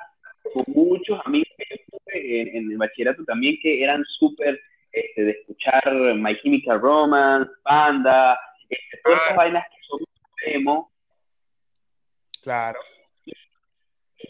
con 0.53 0.63
muchos 0.67 1.19
amigos 1.25 1.49
que 1.57 1.65
yo 1.69 1.75
tuve 1.91 2.57
en, 2.57 2.71
el 2.71 2.77
bachillerato 2.77 3.23
también 3.23 3.57
que 3.61 3.83
eran 3.83 4.03
súper 4.17 4.59
este, 4.91 5.23
de 5.23 5.31
escuchar 5.31 5.83
My 6.15 6.39
Chemical 6.41 6.81
Romance, 6.81 7.51
banda, 7.63 8.39
este, 8.69 8.97
todas 9.03 9.21
esas 9.23 9.35
vainas 9.35 9.65
que 9.69 9.77
son 9.87 9.99
emo. 10.45 10.91
Claro. 12.41 12.79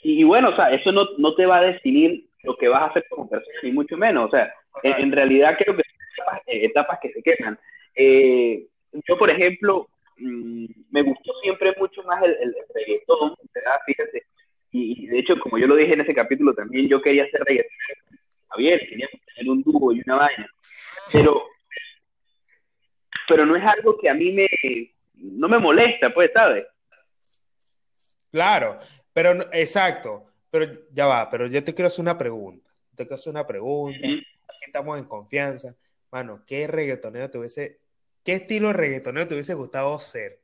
Y, 0.03 0.23
bueno, 0.23 0.49
o 0.49 0.55
sea, 0.55 0.71
eso 0.71 0.91
no, 0.91 1.05
no 1.17 1.33
te 1.35 1.45
va 1.45 1.57
a 1.57 1.63
definir 1.63 2.25
lo 2.43 2.57
que 2.57 2.67
vas 2.67 2.83
a 2.83 2.85
hacer 2.87 3.05
como 3.09 3.29
persona, 3.29 3.57
ni 3.63 3.71
mucho 3.71 3.97
menos. 3.97 4.27
O 4.27 4.31
sea, 4.31 4.53
en, 4.83 5.11
realidad 5.11 5.55
creo 5.57 5.75
que 5.75 5.83
son 6.15 6.39
etapas, 6.45 6.99
que 7.01 7.11
se 7.13 7.23
quedan. 7.23 7.57
Eh, 7.95 8.65
yo, 9.07 9.17
por 9.17 9.29
ejemplo, 9.29 9.87
Mm, 10.17 10.65
me 10.91 11.01
gustó 11.01 11.33
siempre 11.41 11.73
mucho 11.77 12.03
más 12.03 12.23
el, 12.23 12.31
el, 12.31 12.55
reggaetón, 12.73 13.35
¿verdad? 13.53 13.79
Fíjate. 13.85 14.23
Y, 14.71 15.07
de 15.07 15.19
hecho, 15.19 15.39
como 15.39 15.57
yo 15.57 15.67
lo 15.67 15.75
dije 15.75 15.93
en 15.93 16.01
ese 16.01 16.15
capítulo 16.15 16.53
también, 16.53 16.87
yo 16.87 17.01
quería 17.01 17.25
hacer 17.25 17.41
reggaetón 17.45 17.71
Javier, 18.49 18.79
queríamos 18.87 19.19
tener 19.35 19.51
un 19.51 19.63
dúo 19.63 19.91
y 19.93 20.01
una 20.05 20.15
vaina. 20.15 20.47
Pero, 21.11 21.43
pero 23.27 23.45
no 23.45 23.55
es 23.55 23.63
algo 23.63 23.97
que 23.97 24.09
a 24.09 24.13
mí 24.13 24.31
me, 24.31 24.47
no 25.15 25.47
me 25.47 25.57
molesta, 25.57 26.13
pues, 26.13 26.31
¿sabes? 26.33 26.65
Claro, 28.31 28.77
pero 29.11 29.31
exacto, 29.51 30.25
pero 30.49 30.71
ya 30.91 31.05
va, 31.05 31.29
pero 31.29 31.47
yo 31.47 31.63
te 31.63 31.73
quiero 31.73 31.87
hacer 31.87 32.01
una 32.01 32.17
pregunta. 32.17 32.69
Te 32.95 33.03
quiero 33.03 33.15
hacer 33.15 33.31
una 33.31 33.45
pregunta. 33.45 34.05
Aquí 34.05 34.65
estamos 34.65 34.97
en 34.97 35.05
confianza. 35.05 35.75
Mano, 36.11 36.43
¿qué 36.45 36.67
reggaetonero 36.67 37.29
te 37.29 37.39
hubiese 37.39 37.79
¿qué 38.23 38.33
estilo 38.33 38.67
de 38.69 38.73
reggaetonero 38.73 39.27
te 39.27 39.33
hubiese 39.33 39.53
gustado 39.53 39.99
ser? 39.99 40.39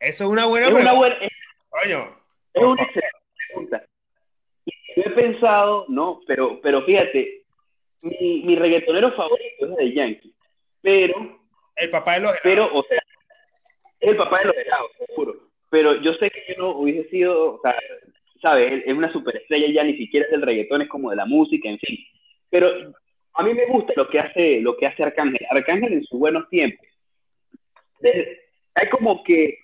Eso 0.00 0.24
es 0.24 0.30
una 0.30 0.46
buena 0.46 0.66
pregunta. 0.66 0.92
Una 0.92 0.98
buena, 0.98 1.16
es 2.54 2.64
una 2.64 2.82
excelente 2.82 3.18
pregunta. 3.48 3.84
Yo 4.96 5.02
he 5.04 5.10
pensado, 5.10 5.84
no, 5.88 6.20
pero, 6.26 6.60
pero 6.60 6.84
fíjate, 6.84 7.42
mi, 8.02 8.42
mi 8.42 8.56
reggaetonero 8.56 9.12
favorito 9.14 9.66
es 9.72 9.78
el 9.78 9.94
Yankee, 9.94 10.34
pero... 10.80 11.38
El 11.76 11.90
papá 11.90 12.14
de 12.14 12.20
los 12.20 12.30
helados. 12.30 12.42
Pero, 12.42 12.78
o 12.78 12.82
sea, 12.84 12.98
es 14.00 14.08
el 14.08 14.16
papá 14.16 14.38
de 14.40 14.44
los 14.46 14.56
helados, 14.56 14.90
seguro. 15.06 15.36
Pero 15.70 16.00
yo 16.00 16.14
sé 16.14 16.30
que 16.30 16.42
yo 16.48 16.54
no 16.58 16.70
hubiese 16.78 17.08
sido, 17.10 17.54
o 17.54 17.60
sea, 17.60 17.76
¿sabes? 18.40 18.82
Es 18.86 18.94
una 18.94 19.12
superestrella 19.12 19.68
ya, 19.72 19.84
ni 19.84 19.96
siquiera 19.96 20.26
es 20.26 20.32
del 20.32 20.42
reggaetón, 20.42 20.82
es 20.82 20.88
como 20.88 21.10
de 21.10 21.16
la 21.16 21.26
música, 21.26 21.68
en 21.68 21.78
fin. 21.78 21.98
Pero 22.50 22.92
a 23.38 23.44
mí 23.44 23.54
me 23.54 23.66
gusta 23.66 23.92
lo 23.94 24.08
que 24.08 24.18
hace, 24.18 24.60
lo 24.60 24.76
que 24.76 24.86
hace 24.86 25.04
Arcángel. 25.04 25.46
Arcángel 25.48 25.92
en 25.92 26.04
sus 26.04 26.18
buenos 26.18 26.48
tiempos. 26.48 26.84
Hay 28.74 28.88
como 28.88 29.22
que 29.22 29.58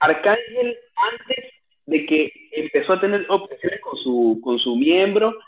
Arcángel 0.00 0.78
antes 1.12 1.52
de 1.84 2.06
que 2.06 2.32
empezó 2.52 2.94
a 2.94 3.00
tener 3.00 3.26
obsesiones 3.28 3.80
con 3.80 3.98
su, 3.98 4.40
con 4.42 4.58
su 4.58 4.76
miembro 4.76 5.38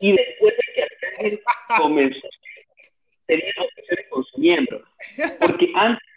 y 0.00 0.12
después 0.12 0.54
de 0.56 0.72
que 0.74 0.82
Arcángel 0.82 1.40
comenzó 1.76 2.26
a 2.26 3.26
tener 3.26 3.54
obsesiones 3.58 4.06
con 4.08 4.24
su 4.24 4.38
miembro. 4.38 4.82
Porque 5.38 5.70
antes 5.74 6.08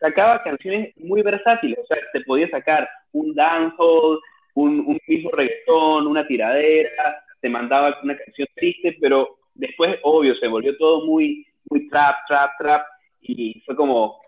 sacaba 0.00 0.42
canciones 0.42 0.94
muy 0.98 1.22
versátiles, 1.22 1.78
o 1.78 1.86
sea, 1.86 1.96
te 2.12 2.20
podía 2.20 2.50
sacar 2.50 2.86
un 3.12 3.34
dancehall, 3.34 4.20
un, 4.52 4.80
un 4.80 5.00
mismo 5.06 5.30
reggaetón, 5.30 6.06
una 6.06 6.26
tiradera, 6.26 7.24
te 7.40 7.48
mandaba 7.48 7.98
una 8.02 8.18
canción 8.18 8.48
triste, 8.54 8.98
pero 9.00 9.38
después, 9.54 9.98
obvio, 10.02 10.34
se 10.36 10.48
volvió 10.48 10.76
todo 10.76 11.04
muy, 11.06 11.46
muy 11.70 11.88
trap, 11.88 12.16
trap, 12.26 12.50
trap, 12.58 12.86
y 13.20 13.60
fue 13.64 13.76
como, 13.76 14.20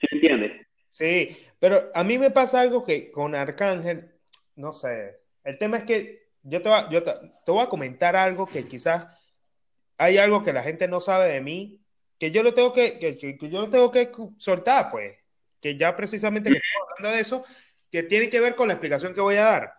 ¿sí 0.00 0.06
me 0.10 0.16
entiendes? 0.16 0.66
Sí, 0.90 1.36
pero 1.58 1.90
a 1.94 2.02
mí 2.04 2.18
me 2.18 2.30
pasa 2.30 2.60
algo 2.60 2.84
que 2.84 3.10
con 3.10 3.34
Arcángel, 3.34 4.10
no 4.56 4.72
sé, 4.72 5.20
el 5.44 5.58
tema 5.58 5.78
es 5.78 5.84
que 5.84 6.30
yo 6.42 6.62
te, 6.62 6.68
voy, 6.68 6.80
yo 6.90 7.02
te, 7.02 7.12
voy 7.46 7.62
a 7.62 7.68
comentar 7.68 8.16
algo 8.16 8.46
que 8.46 8.66
quizás 8.66 9.06
hay 9.98 10.18
algo 10.18 10.42
que 10.42 10.52
la 10.52 10.62
gente 10.62 10.88
no 10.88 11.00
sabe 11.00 11.32
de 11.32 11.40
mí, 11.40 11.80
que 12.18 12.30
yo 12.30 12.42
lo 12.42 12.54
tengo 12.54 12.72
que, 12.72 12.98
que, 12.98 13.16
que 13.16 13.48
yo 13.48 13.60
lo 13.60 13.70
tengo 13.70 13.90
que 13.90 14.10
soltar, 14.38 14.90
pues, 14.90 15.18
que 15.60 15.76
ya 15.76 15.94
precisamente 15.94 16.50
que 16.50 16.56
estamos 16.56 16.88
hablando 16.96 17.16
de 17.16 17.22
eso, 17.22 17.44
que 17.90 18.02
tiene 18.02 18.30
que 18.30 18.40
ver 18.40 18.54
con 18.54 18.68
la 18.68 18.74
explicación 18.74 19.14
que 19.14 19.20
voy 19.20 19.36
a 19.36 19.44
dar. 19.44 19.74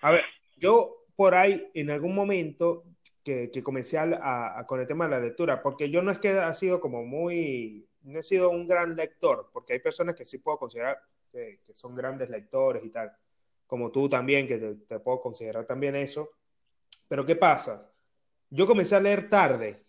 A 0.00 0.12
ver, 0.12 0.24
yo 0.56 1.04
por 1.16 1.34
ahí 1.34 1.70
en 1.74 1.90
algún 1.90 2.14
momento 2.14 2.84
que, 3.28 3.50
que 3.50 3.62
comencé 3.62 3.98
a, 3.98 4.58
a, 4.58 4.66
con 4.66 4.80
el 4.80 4.86
tema 4.86 5.04
de 5.04 5.10
la 5.10 5.20
lectura, 5.20 5.60
porque 5.60 5.90
yo 5.90 6.00
no 6.00 6.10
es 6.10 6.18
que 6.18 6.30
ha 6.30 6.54
sido 6.54 6.80
como 6.80 7.04
muy, 7.04 7.86
no 8.04 8.20
he 8.20 8.22
sido 8.22 8.48
un 8.48 8.66
gran 8.66 8.96
lector, 8.96 9.50
porque 9.52 9.74
hay 9.74 9.80
personas 9.80 10.14
que 10.14 10.24
sí 10.24 10.38
puedo 10.38 10.58
considerar 10.58 10.98
que, 11.30 11.60
que 11.62 11.74
son 11.74 11.94
grandes 11.94 12.30
lectores 12.30 12.82
y 12.82 12.88
tal, 12.88 13.14
como 13.66 13.92
tú 13.92 14.08
también, 14.08 14.46
que 14.46 14.56
te, 14.56 14.74
te, 14.76 14.98
puedo 14.98 15.20
considerar 15.20 15.66
también 15.66 15.94
eso. 15.94 16.30
Pero 17.06 17.26
¿qué 17.26 17.36
pasa? 17.36 17.92
Yo 18.48 18.66
comencé 18.66 18.96
a 18.96 19.00
leer 19.00 19.28
tarde. 19.28 19.84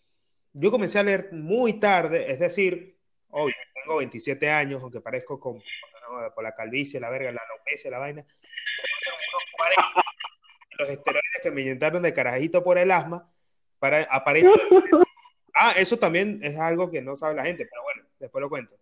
Yo 0.51 0.69
comencé 0.69 0.99
a 0.99 1.03
leer 1.03 1.29
muy 1.31 1.79
tarde, 1.79 2.29
es 2.29 2.39
decir, 2.39 2.99
hoy 3.29 3.53
tengo 3.73 3.99
27 3.99 4.51
años, 4.51 4.81
aunque 4.81 4.99
parezco 4.99 5.39
con, 5.39 5.55
no, 5.55 6.33
por 6.35 6.43
la 6.43 6.53
calvicie, 6.53 6.99
la 6.99 7.09
verga, 7.09 7.31
la 7.31 7.41
alopecia, 7.41 7.89
la 7.89 7.99
vaina. 7.99 8.25
Los 10.80 10.89
esteroides 10.89 11.41
que 11.43 11.51
me 11.51 11.61
inyectaron 11.61 12.01
de 12.01 12.13
carajito 12.13 12.63
por 12.63 12.77
el 12.77 12.89
asma, 12.89 13.30
para 13.80 14.03
aparentemente 14.09 14.89
Ah, 15.53 15.73
eso 15.75 15.97
también 15.97 16.39
es 16.41 16.57
algo 16.57 16.89
que 16.89 17.01
no 17.01 17.17
sabe 17.17 17.36
la 17.36 17.43
gente, 17.43 17.67
pero 17.69 17.84
bueno, 17.84 18.03
después 18.17 18.41
lo 18.41 18.49
cuento. 18.49 18.75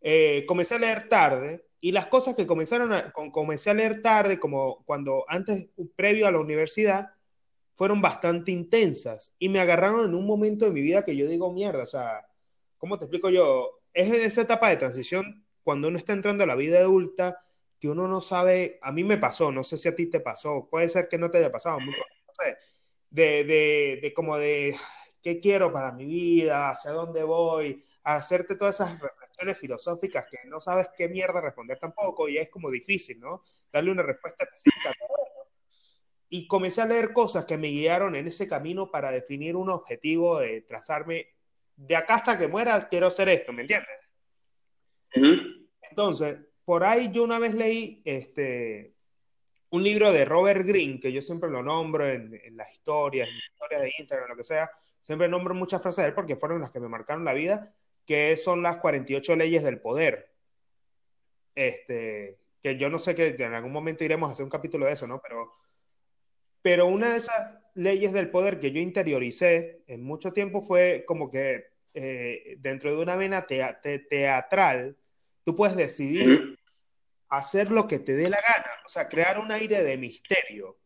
Eh, 0.00 0.44
comencé 0.46 0.76
a 0.76 0.78
leer 0.78 1.08
tarde 1.08 1.66
y 1.80 1.92
las 1.92 2.06
cosas 2.06 2.34
que 2.34 2.46
comenzaron 2.46 2.92
a, 2.92 3.12
comencé 3.12 3.70
a 3.70 3.74
leer 3.74 4.00
tarde, 4.00 4.38
como 4.38 4.82
cuando 4.84 5.24
antes, 5.28 5.68
previo 5.96 6.26
a 6.26 6.32
la 6.32 6.40
universidad, 6.40 7.10
fueron 7.74 8.00
bastante 8.00 8.52
intensas 8.52 9.34
y 9.38 9.48
me 9.48 9.60
agarraron 9.60 10.06
en 10.06 10.14
un 10.14 10.26
momento 10.26 10.64
de 10.64 10.72
mi 10.72 10.80
vida 10.80 11.04
que 11.04 11.16
yo 11.16 11.26
digo, 11.26 11.52
mierda, 11.52 11.82
o 11.82 11.86
sea, 11.86 12.26
¿cómo 12.78 12.98
te 12.98 13.04
explico 13.04 13.30
yo? 13.30 13.80
Es 13.92 14.08
en 14.08 14.22
esa 14.22 14.42
etapa 14.42 14.70
de 14.70 14.76
transición, 14.76 15.44
cuando 15.62 15.88
uno 15.88 15.98
está 15.98 16.12
entrando 16.12 16.44
a 16.44 16.46
la 16.46 16.54
vida 16.54 16.78
adulta, 16.78 17.44
que 17.80 17.88
uno 17.88 18.08
no 18.08 18.20
sabe, 18.20 18.78
a 18.82 18.92
mí 18.92 19.04
me 19.04 19.18
pasó, 19.18 19.52
no 19.52 19.62
sé 19.62 19.76
si 19.78 19.88
a 19.88 19.94
ti 19.96 20.06
te 20.06 20.20
pasó, 20.20 20.68
puede 20.70 20.88
ser 20.88 21.08
que 21.08 21.18
no 21.18 21.30
te 21.30 21.38
haya 21.38 21.52
pasado, 21.52 21.78
no 21.80 21.92
sé, 22.32 22.56
de, 23.10 23.44
de, 23.44 23.98
de 24.02 24.14
como 24.14 24.36
de, 24.36 24.76
qué 25.22 25.40
quiero 25.40 25.72
para 25.72 25.92
mi 25.92 26.06
vida, 26.06 26.70
hacia 26.70 26.92
dónde 26.92 27.22
voy, 27.22 27.84
a 28.04 28.16
hacerte 28.16 28.56
todas 28.56 28.76
esas 28.76 28.98
reflexiones 28.98 29.58
filosóficas 29.58 30.26
que 30.26 30.38
no 30.46 30.60
sabes 30.60 30.88
qué 30.96 31.08
mierda 31.08 31.40
responder 31.40 31.78
tampoco 31.78 32.28
y 32.28 32.38
es 32.38 32.48
como 32.48 32.70
difícil, 32.70 33.20
¿no? 33.20 33.42
Darle 33.72 33.92
una 33.92 34.02
respuesta 34.02 34.44
específica 34.44 34.90
a 34.90 34.94
todo 34.94 35.08
Y 36.30 36.46
comencé 36.46 36.80
a 36.82 36.86
leer 36.86 37.12
cosas 37.12 37.44
que 37.44 37.58
me 37.58 37.68
guiaron 37.68 38.16
en 38.16 38.26
ese 38.26 38.48
camino 38.48 38.90
para 38.90 39.10
definir 39.10 39.56
un 39.56 39.70
objetivo 39.70 40.38
de 40.40 40.62
trazarme, 40.62 41.28
de 41.76 41.96
acá 41.96 42.16
hasta 42.16 42.38
que 42.38 42.48
muera, 42.48 42.88
quiero 42.88 43.08
hacer 43.08 43.28
esto, 43.28 43.52
¿me 43.52 43.62
entiendes? 43.62 43.88
Uh 45.14 45.20
-huh. 45.20 45.68
Entonces, 45.90 46.38
por 46.68 46.84
ahí 46.84 47.10
yo 47.10 47.24
una 47.24 47.38
vez 47.38 47.54
leí 47.54 48.02
este, 48.04 48.92
un 49.70 49.82
libro 49.82 50.12
de 50.12 50.26
Robert 50.26 50.66
Greene, 50.66 51.00
que 51.00 51.10
yo 51.10 51.22
siempre 51.22 51.48
lo 51.48 51.62
nombro 51.62 52.06
en, 52.06 52.38
en 52.44 52.58
las 52.58 52.74
historias, 52.74 53.26
en 53.26 53.36
las 53.36 53.46
historias 53.46 53.80
de 53.80 53.92
Instagram, 53.98 54.28
lo 54.28 54.36
que 54.36 54.44
sea, 54.44 54.70
siempre 55.00 55.28
nombro 55.28 55.54
muchas 55.54 55.80
frases 55.80 56.02
de 56.02 56.08
él 56.10 56.14
porque 56.14 56.36
fueron 56.36 56.60
las 56.60 56.70
que 56.70 56.78
me 56.78 56.90
marcaron 56.90 57.24
la 57.24 57.32
vida, 57.32 57.74
que 58.04 58.36
son 58.36 58.62
las 58.62 58.76
48 58.76 59.34
leyes 59.36 59.62
del 59.62 59.80
poder. 59.80 60.30
Este, 61.54 62.38
que 62.62 62.76
yo 62.76 62.90
no 62.90 62.98
sé 62.98 63.14
que 63.14 63.28
en 63.28 63.54
algún 63.54 63.72
momento 63.72 64.04
iremos 64.04 64.28
a 64.28 64.32
hacer 64.32 64.44
un 64.44 64.50
capítulo 64.50 64.84
de 64.84 64.92
eso, 64.92 65.06
¿no? 65.06 65.22
Pero, 65.22 65.54
pero 66.60 66.84
una 66.84 67.12
de 67.12 67.16
esas 67.16 67.50
leyes 67.76 68.12
del 68.12 68.30
poder 68.30 68.60
que 68.60 68.72
yo 68.72 68.80
interioricé 68.80 69.84
en 69.86 70.04
mucho 70.04 70.34
tiempo 70.34 70.60
fue 70.60 71.04
como 71.06 71.30
que 71.30 71.64
eh, 71.94 72.56
dentro 72.58 72.94
de 72.94 73.00
una 73.00 73.16
vena 73.16 73.46
te 73.46 73.66
te 73.82 74.00
teatral, 74.00 74.98
tú 75.44 75.54
puedes 75.54 75.74
decidir 75.74 76.47
hacer 77.28 77.70
lo 77.70 77.86
que 77.86 77.98
te 77.98 78.14
dé 78.14 78.28
la 78.28 78.40
gana, 78.40 78.70
o 78.84 78.88
sea, 78.88 79.08
crear 79.08 79.38
un 79.38 79.52
aire 79.52 79.82
de 79.82 79.96
misterio. 79.96 80.78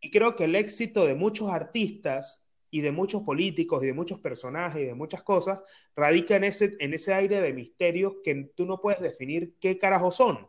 Y 0.00 0.10
creo 0.10 0.36
que 0.36 0.44
el 0.44 0.54
éxito 0.54 1.06
de 1.06 1.14
muchos 1.14 1.50
artistas 1.50 2.44
y 2.70 2.80
de 2.80 2.92
muchos 2.92 3.22
políticos 3.22 3.82
y 3.82 3.86
de 3.86 3.94
muchos 3.94 4.20
personajes 4.20 4.82
y 4.82 4.86
de 4.86 4.94
muchas 4.94 5.22
cosas 5.22 5.62
radica 5.96 6.36
en 6.36 6.44
ese, 6.44 6.76
en 6.80 6.94
ese 6.94 7.14
aire 7.14 7.40
de 7.40 7.52
misterios 7.52 8.14
que 8.22 8.50
tú 8.54 8.66
no 8.66 8.80
puedes 8.80 9.00
definir 9.00 9.54
qué 9.60 9.78
carajo 9.78 10.10
son. 10.10 10.46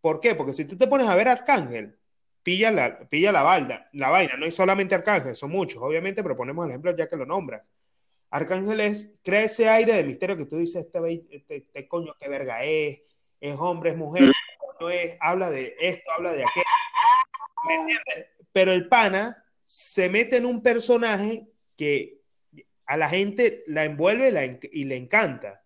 ¿Por 0.00 0.20
qué? 0.20 0.34
Porque 0.34 0.52
si 0.52 0.64
tú 0.64 0.76
te 0.76 0.86
pones 0.86 1.08
a 1.08 1.16
ver 1.16 1.28
Arcángel, 1.28 1.98
pilla 2.42 2.70
la, 2.70 3.08
pilla 3.08 3.32
la, 3.32 3.42
balda, 3.42 3.88
la 3.92 4.10
vaina, 4.10 4.36
no 4.36 4.44
hay 4.44 4.52
solamente 4.52 4.94
Arcángel, 4.94 5.34
son 5.34 5.50
muchos, 5.50 5.82
obviamente, 5.82 6.22
pero 6.22 6.36
ponemos 6.36 6.64
el 6.64 6.70
ejemplo 6.70 6.96
ya 6.96 7.08
que 7.08 7.16
lo 7.16 7.26
nombras. 7.26 7.62
Arcángel 8.30 8.80
es, 8.80 9.18
crea 9.24 9.42
ese 9.42 9.68
aire 9.68 9.94
de 9.94 10.04
misterio 10.04 10.36
que 10.36 10.44
tú 10.44 10.58
dices, 10.58 10.84
este, 10.84 11.26
este, 11.30 11.56
este 11.56 11.88
coño, 11.88 12.14
qué 12.18 12.28
verga 12.28 12.62
es, 12.62 13.00
es 13.40 13.56
hombre, 13.58 13.90
es 13.90 13.96
mujer, 13.96 14.30
no 14.80 14.90
es, 14.90 15.16
habla 15.20 15.50
de 15.50 15.76
esto, 15.80 16.10
habla 16.12 16.32
de 16.32 16.44
aquello. 16.44 16.64
¿Me 17.66 17.74
entiendes? 17.74 18.26
Pero 18.52 18.72
el 18.72 18.88
pana 18.88 19.44
se 19.64 20.08
mete 20.08 20.38
en 20.38 20.46
un 20.46 20.62
personaje 20.62 21.46
que 21.76 22.18
a 22.86 22.96
la 22.96 23.08
gente 23.08 23.62
la 23.66 23.84
envuelve 23.84 24.32
la 24.32 24.44
y 24.44 24.84
le 24.84 24.96
encanta. 24.96 25.62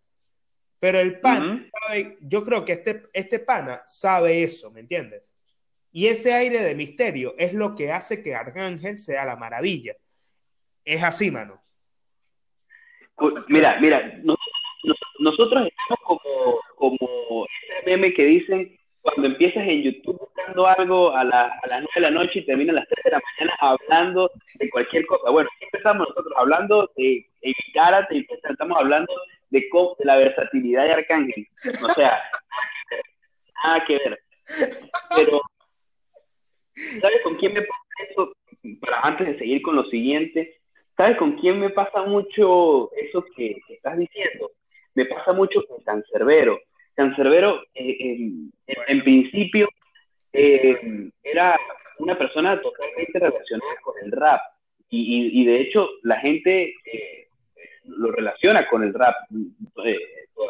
Pero 0.81 0.99
el 0.99 1.21
pana, 1.21 1.47
uh 1.47 1.57
-huh. 1.59 1.71
sabe, 1.87 2.19
yo 2.21 2.43
creo 2.43 2.65
que 2.65 2.73
este, 2.73 3.05
este 3.13 3.39
pana 3.39 3.83
sabe 3.87 4.43
eso, 4.43 4.73
¿me 4.73 4.81
entiendes? 4.81 5.33
Y 5.93 6.09
ese 6.09 6.33
aire 6.33 6.59
de 6.59 6.75
misterio 6.75 7.35
es 7.39 7.53
lo 7.55 7.77
que 7.77 7.93
hace 7.93 8.23
que 8.23 8.35
Arcángel 8.35 8.99
sea 8.99 9.25
la 9.25 9.37
maravilla. 9.37 9.95
Es 10.85 11.03
así, 11.05 11.31
mano. 11.31 11.63
Pues, 13.15 13.49
mira, 13.49 13.79
mira, 13.81 14.01
nosotros, 14.25 15.07
nosotros 15.21 15.69
estamos 15.69 16.01
como, 16.05 16.61
como 16.75 17.47
ese 17.47 17.87
meme 17.87 18.13
que 18.15 18.25
dicen 18.25 18.77
cuando 19.03 19.27
empiezas 19.27 19.65
en 19.67 19.83
YouTube 19.83 20.19
buscando 20.19 20.67
algo 20.67 21.15
a, 21.15 21.25
la, 21.25 21.47
a 21.47 21.67
las 21.69 21.81
9 21.81 21.89
de 21.97 22.01
la 22.01 22.11
noche 22.11 22.39
y 22.39 22.47
terminas 22.47 22.77
a 22.77 22.81
las 22.81 22.89
3 22.89 23.05
de 23.05 23.11
la 23.11 23.21
mañana 23.21 23.57
hablando 23.61 24.31
de 24.59 24.71
cualquier 24.71 25.07
cosa. 25.07 25.31
Bueno, 25.31 25.51
empezamos 25.61 26.09
nosotros 26.09 26.33
hablando 26.37 26.91
de 26.97 27.27
Karate 27.75 28.17
y 28.17 28.27
estamos 28.31 28.79
hablando 28.79 29.13
de, 29.51 29.61
de, 29.61 30.05
la 30.05 30.17
versatilidad 30.17 30.85
de 30.85 30.93
Arcángel. 30.93 31.49
O 31.85 31.89
sea, 31.89 32.23
nada 33.65 33.85
que 33.87 33.99
ver. 33.99 34.21
Pero, 35.17 35.41
¿sabes 37.01 37.23
con 37.25 37.37
quién 37.37 37.55
me 37.55 37.63
pasa 37.63 37.83
eso? 38.09 38.33
Para 38.81 39.01
antes 39.01 39.27
de 39.27 39.39
seguir 39.39 39.63
con 39.63 39.75
lo 39.75 39.85
siguiente, 39.87 40.61
¿sabes 40.97 41.17
con 41.17 41.33
quién 41.39 41.59
me 41.59 41.71
pasa 41.71 42.03
mucho 42.03 42.93
eso 42.95 43.25
que, 43.37 43.61
que 43.67 43.75
estás 43.75 43.99
diciendo? 43.99 44.53
Me 44.95 45.07
pasa 45.07 45.33
mucho 45.33 45.65
con 45.67 45.83
Cancerbero 45.83 46.61
Cancerbero, 46.95 47.63
eh, 47.75 47.97
en, 48.01 48.53
en, 48.67 49.03
principio, 49.03 49.69
eh, 50.33 51.11
era 51.23 51.59
una 51.99 52.17
persona 52.17 52.61
totalmente 52.61 53.19
relacionada 53.19 53.75
con 53.83 53.95
el 54.03 54.13
rap. 54.13 54.41
Y, 54.91 55.41
y, 55.41 55.47
de 55.47 55.61
hecho, 55.63 55.89
la 56.03 56.21
gente 56.21 56.75
eh, 56.85 57.29
lo 57.87 58.11
relaciona 58.13 58.69
con 58.69 58.83
el 58.83 58.93
rap 58.93 59.15
eh, 59.85 59.99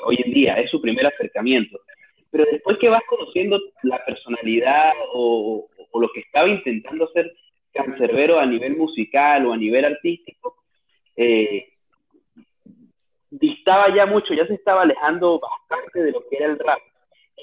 hoy 0.05 0.18
en 0.24 0.32
día, 0.32 0.55
es 0.55 0.70
su 0.70 0.80
primer 0.80 1.07
acercamiento. 1.07 1.78
Pero 2.30 2.45
después 2.51 2.78
que 2.78 2.88
vas 2.88 3.03
conociendo 3.09 3.61
la 3.82 4.05
personalidad 4.05 4.93
o, 5.12 5.68
o 5.90 6.01
lo 6.01 6.09
que 6.12 6.20
estaba 6.20 6.49
intentando 6.49 7.05
hacer 7.05 7.32
Cancerbero 7.72 8.38
a 8.38 8.47
nivel 8.47 8.76
musical 8.76 9.47
o 9.47 9.53
a 9.53 9.57
nivel 9.57 9.84
artístico, 9.84 10.57
eh, 11.16 11.72
distaba 13.33 13.95
ya 13.95 14.07
mucho, 14.07 14.35
ya 14.35 14.47
se 14.47 14.55
estaba 14.55 14.83
alejando 14.83 15.41
bastante 15.41 16.03
de 16.03 16.12
lo 16.12 16.20
que 16.28 16.37
era 16.37 16.47
el 16.47 16.59
rap. 16.59 16.80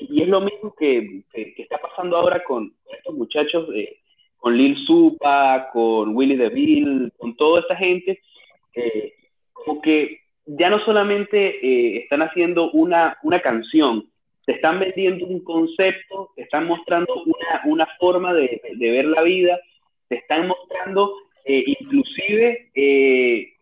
Y 0.02 0.22
es 0.22 0.28
lo 0.30 0.40
mismo 0.42 0.74
que, 0.78 1.24
que, 1.34 1.54
está 1.58 1.78
pasando 1.80 2.18
ahora 2.18 2.44
con 2.44 2.74
estos 2.92 3.16
muchachos, 3.16 3.68
eh, 3.76 3.98
con 4.38 4.56
Lil 4.56 4.78
Supa, 4.86 5.70
con 5.74 6.16
Willy 6.16 6.38
DeVille, 6.38 7.12
con 7.18 7.36
toda 7.36 7.62
esta 7.62 7.76
gente, 7.76 8.22
eh, 8.76 9.14
como 9.52 9.82
que 9.82 10.22
ya 10.46 10.70
no 10.70 10.80
solamente 10.86 11.38
eh, 11.38 11.98
están 11.98 12.22
haciendo 12.22 12.72
una, 12.72 13.18
una 13.24 13.42
canción, 13.42 14.10
te 14.46 14.54
están 14.54 14.80
vendiendo 14.80 15.26
un 15.28 15.44
concepto, 15.44 16.32
te 16.36 16.44
están 16.44 16.66
mostrando 16.66 17.14
una, 17.24 17.62
una 17.66 17.88
forma 18.00 18.34
de, 18.34 18.62
de, 18.76 18.92
ver 18.92 19.06
la 19.06 19.22
vida, 19.22 19.60
te 20.08 20.16
están 20.16 20.48
mostrando 20.48 21.14
eh, 21.46 21.64
inclusive 21.66 22.70
eh, 22.74 23.54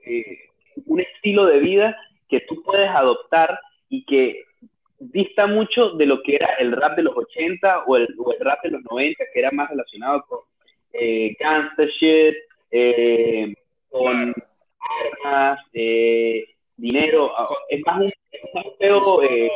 un 0.86 1.00
estilo 1.00 1.46
de 1.46 1.60
vida 1.60 1.98
que 2.28 2.42
tú 2.42 2.62
puedes 2.64 2.90
adoptar 2.90 3.60
y 3.90 4.06
que 4.06 4.44
dista 5.00 5.48
mucho 5.48 5.92
de 5.92 6.06
lo 6.06 6.22
que 6.24 6.36
era 6.36 6.54
el 6.60 6.72
rap 6.72 6.96
de 6.96 7.04
los 7.04 7.16
80 7.16 7.84
o 7.86 7.98
el, 7.98 8.08
o 8.18 8.34
el 8.34 8.40
rap 8.40 8.64
de 8.64 8.72
los 8.72 8.84
90, 8.90 9.24
que 9.34 9.40
era 9.40 9.52
más 9.52 9.70
relacionado 9.70 10.26
con 10.28 10.40
eh, 10.94 11.36
gangster 11.40 11.90
shit, 11.90 12.36
eh, 12.72 13.54
con 13.90 14.34
armas, 15.24 15.60
eh, 15.74 16.46
dinero. 16.76 17.32
Es 17.70 17.82
más 17.86 18.02
un, 18.02 18.08
es 18.08 18.42
un 18.54 18.78
pedo 18.78 19.24
eh, 19.24 19.50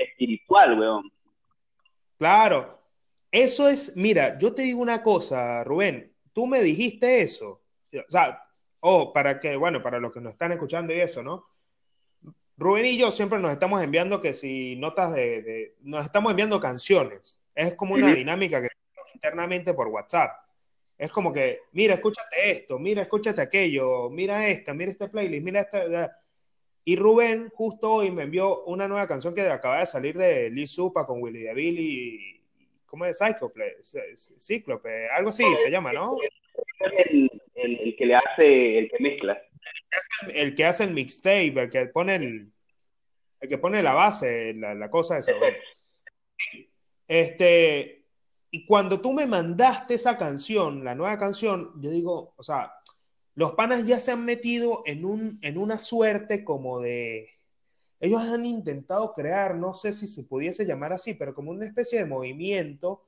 espiritual, 0.00 0.78
weón. 0.78 1.12
Claro, 2.18 2.78
eso 3.30 3.68
es, 3.68 3.96
mira, 3.96 4.38
yo 4.38 4.54
te 4.54 4.62
digo 4.62 4.80
una 4.80 5.02
cosa, 5.02 5.62
Rubén, 5.62 6.12
tú 6.32 6.46
me 6.46 6.60
dijiste 6.60 7.22
eso, 7.22 7.62
o 7.92 8.10
sea, 8.10 8.42
oh, 8.80 9.12
para 9.12 9.38
que, 9.38 9.54
bueno, 9.56 9.82
para 9.82 10.00
los 10.00 10.12
que 10.12 10.20
nos 10.20 10.32
están 10.32 10.50
escuchando 10.52 10.92
y 10.92 11.00
eso, 11.00 11.22
¿no? 11.22 11.46
Rubén 12.58 12.86
y 12.86 12.98
yo 12.98 13.12
siempre 13.12 13.38
nos 13.38 13.52
estamos 13.52 13.80
enviando 13.82 14.20
que 14.20 14.34
si 14.34 14.74
notas 14.74 15.14
de, 15.14 15.74
nos 15.82 16.04
estamos 16.04 16.30
enviando 16.30 16.58
canciones, 16.58 17.40
es 17.54 17.74
como 17.74 17.94
una 17.94 18.12
dinámica 18.12 18.60
que 18.60 18.68
tenemos 18.68 19.14
internamente 19.14 19.74
por 19.74 19.86
WhatsApp. 19.86 20.32
Es 20.98 21.12
como 21.12 21.32
que, 21.32 21.60
mira, 21.72 21.94
escúchate 21.94 22.50
esto, 22.50 22.80
mira, 22.80 23.02
escúchate 23.02 23.40
aquello, 23.40 24.10
mira 24.10 24.48
esta, 24.48 24.74
mira 24.74 24.90
este 24.90 25.08
playlist, 25.08 25.44
mira 25.44 25.60
esta. 25.60 26.18
Y 26.84 26.96
Rubén 26.96 27.48
justo 27.50 27.92
hoy 27.92 28.10
me 28.10 28.24
envió 28.24 28.64
una 28.64 28.88
nueva 28.88 29.06
canción 29.06 29.34
que 29.34 29.42
acaba 29.42 29.78
de 29.78 29.86
salir 29.86 30.18
de 30.18 30.50
Lee 30.50 30.66
Supa 30.66 31.06
con 31.06 31.22
Willy 31.22 31.42
DeVille 31.42 31.80
y, 31.80 32.40
¿cómo 32.86 33.04
es? 33.04 33.18
Cyclope, 33.18 33.76
Cíclope, 34.40 35.08
algo 35.10 35.28
así 35.28 35.44
se 35.62 35.70
llama, 35.70 35.92
¿no? 35.92 36.16
El, 37.04 37.30
el, 37.54 37.96
que 37.96 38.06
le 38.06 38.16
hace, 38.16 38.78
el 38.78 38.90
que 38.90 38.96
mezcla. 38.98 39.40
El 40.34 40.54
que 40.54 40.64
hace 40.64 40.84
el 40.84 40.94
mixtape, 40.94 41.60
el 41.60 41.70
que 41.70 41.86
pone 41.86 42.16
el, 42.16 42.52
el 43.40 43.48
que 43.48 43.58
pone 43.58 43.82
la 43.82 43.94
base, 43.94 44.54
la, 44.54 44.74
la 44.74 44.90
cosa 44.90 45.18
esa. 45.18 45.32
Este, 47.06 48.04
y 48.50 48.64
cuando 48.64 49.00
tú 49.00 49.12
me 49.12 49.26
mandaste 49.26 49.94
esa 49.94 50.16
canción, 50.18 50.84
la 50.84 50.94
nueva 50.94 51.18
canción, 51.18 51.72
yo 51.80 51.90
digo, 51.90 52.34
o 52.36 52.42
sea, 52.42 52.72
los 53.34 53.52
panas 53.52 53.86
ya 53.86 54.00
se 54.00 54.12
han 54.12 54.24
metido 54.24 54.82
en, 54.86 55.04
un, 55.04 55.38
en 55.42 55.58
una 55.58 55.78
suerte 55.78 56.44
como 56.44 56.80
de... 56.80 57.30
Ellos 58.00 58.22
han 58.22 58.46
intentado 58.46 59.12
crear, 59.12 59.56
no 59.56 59.74
sé 59.74 59.92
si 59.92 60.06
se 60.06 60.22
pudiese 60.22 60.64
llamar 60.64 60.92
así, 60.92 61.14
pero 61.14 61.34
como 61.34 61.50
una 61.50 61.66
especie 61.66 61.98
de 61.98 62.06
movimiento 62.06 63.04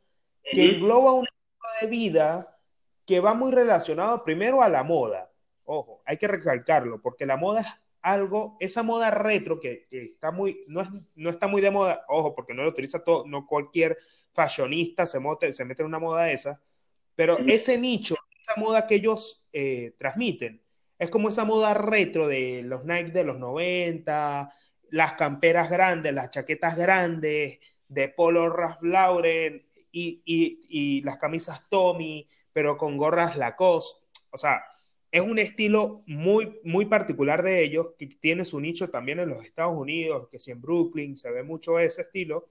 que 0.53 0.67
engloba 0.67 1.15
un 1.15 1.27
estilo 1.27 1.69
de 1.81 1.87
vida 1.87 2.59
que 3.07 3.21
va 3.21 3.35
muy 3.35 3.53
relacionado 3.53 4.25
primero 4.25 4.63
a 4.63 4.69
la 4.69 4.83
moda. 4.83 5.30
Ojo, 5.73 6.03
hay 6.05 6.17
que 6.17 6.27
recalcarlo, 6.27 7.01
porque 7.01 7.27
la 7.27 7.37
moda 7.37 7.61
es 7.61 7.67
algo, 8.03 8.57
esa 8.61 8.83
moda 8.83 9.11
retro 9.11 9.61
que, 9.61 9.87
está 9.91 10.33
muy, 10.33 10.65
no, 10.67 10.83
no 11.15 11.31
está 11.31 11.47
muy 11.47 11.63
de 11.63 11.71
moda, 11.71 12.05
ojo, 12.09 12.35
porque 12.35 12.55
no 12.55 12.63
lo 12.63 12.71
utiliza 12.71 13.05
todo, 13.05 13.25
no 13.27 13.47
cualquier 13.47 13.97
fashionista 14.33 15.07
se, 15.07 15.21
se 15.53 15.65
mete 15.65 15.83
en 15.83 15.89
una 15.89 15.99
moda 15.99 16.31
esa, 16.33 16.61
pero 17.15 17.39
ese 17.39 17.79
nicho 17.79 18.17
moda 18.57 18.87
que 18.87 18.97
ellos 18.97 19.45
eh, 19.53 19.95
transmiten. 19.99 20.63
Es 20.99 21.11
como 21.11 21.29
esa 21.29 21.45
moda 21.45 21.75
retro 21.75 22.29
de 22.29 22.63
los 22.65 22.85
Nike 22.85 23.13
de 23.13 23.25
los 23.25 23.39
90, 23.39 24.49
las 24.91 25.15
camperas 25.15 25.71
grandes, 25.71 26.13
las 26.13 26.31
chaquetas 26.31 26.77
grandes, 26.77 27.59
de 27.89 28.09
Polo 28.09 28.51
Ralph 28.51 28.83
Lauren 28.83 29.67
y, 29.93 30.23
y, 30.25 31.03
las 31.03 31.17
camisas 31.17 31.69
Tommy, 31.69 32.29
pero 32.53 32.77
con 32.77 32.97
gorras 32.97 33.37
Lacoste. 33.37 34.07
O 34.31 34.39
sea, 34.39 34.63
es 35.13 35.23
un 35.23 35.39
estilo 35.39 36.03
muy, 36.07 36.61
muy 36.63 36.87
particular 36.87 37.43
de 37.43 37.65
ellos, 37.65 37.89
que 37.99 38.07
tiene 38.07 38.45
su 38.45 38.61
nicho 38.61 38.91
también 38.91 39.19
en 39.19 39.29
los 39.29 39.45
Estados 39.45 39.77
Unidos, 39.77 40.29
que 40.31 40.39
si 40.39 40.51
en 40.51 40.61
Brooklyn 40.61 41.17
se 41.17 41.31
ve 41.31 41.43
mucho 41.43 41.79
ese 41.79 42.03
estilo, 42.03 42.49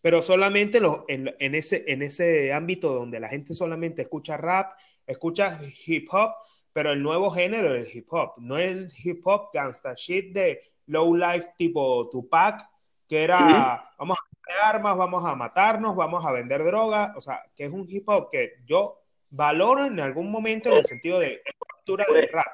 pero 0.00 0.22
solamente 0.22 0.80
en, 1.08 1.34
en, 1.38 1.54
ese, 1.54 1.84
en 1.92 2.02
ese 2.02 2.52
ámbito 2.52 2.94
donde 2.94 3.20
la 3.20 3.28
gente 3.28 3.54
solamente 3.54 4.02
escucha 4.02 4.36
rap 4.36 4.72
escucha 5.10 5.58
hip 5.86 6.08
hop, 6.12 6.30
pero 6.72 6.92
el 6.92 7.02
nuevo 7.02 7.30
género 7.30 7.72
del 7.72 7.88
hip 7.92 8.06
hop, 8.10 8.34
no 8.38 8.56
el 8.58 8.88
hip 9.02 9.26
hop 9.26 9.50
gangsta 9.52 9.94
shit 9.94 10.32
de 10.32 10.60
low 10.86 11.14
life 11.14 11.52
tipo 11.56 12.08
Tupac, 12.08 12.62
que 13.08 13.24
era 13.24 13.90
vamos 13.98 14.16
a 14.18 14.68
armas, 14.68 14.96
vamos 14.96 15.24
a 15.24 15.34
matarnos, 15.34 15.96
vamos 15.96 16.24
a 16.24 16.32
vender 16.32 16.64
droga, 16.64 17.12
o 17.16 17.20
sea, 17.20 17.42
que 17.54 17.64
es 17.64 17.72
un 17.72 17.86
hip 17.88 18.08
hop 18.08 18.30
que 18.30 18.54
yo 18.64 18.99
valoro 19.30 19.86
en 19.86 20.00
algún 20.00 20.30
momento 20.30 20.68
en 20.68 20.78
el 20.78 20.84
sentido 20.84 21.18
de 21.18 21.42
cultura 21.58 22.04
del 22.12 22.28
rap. 22.28 22.46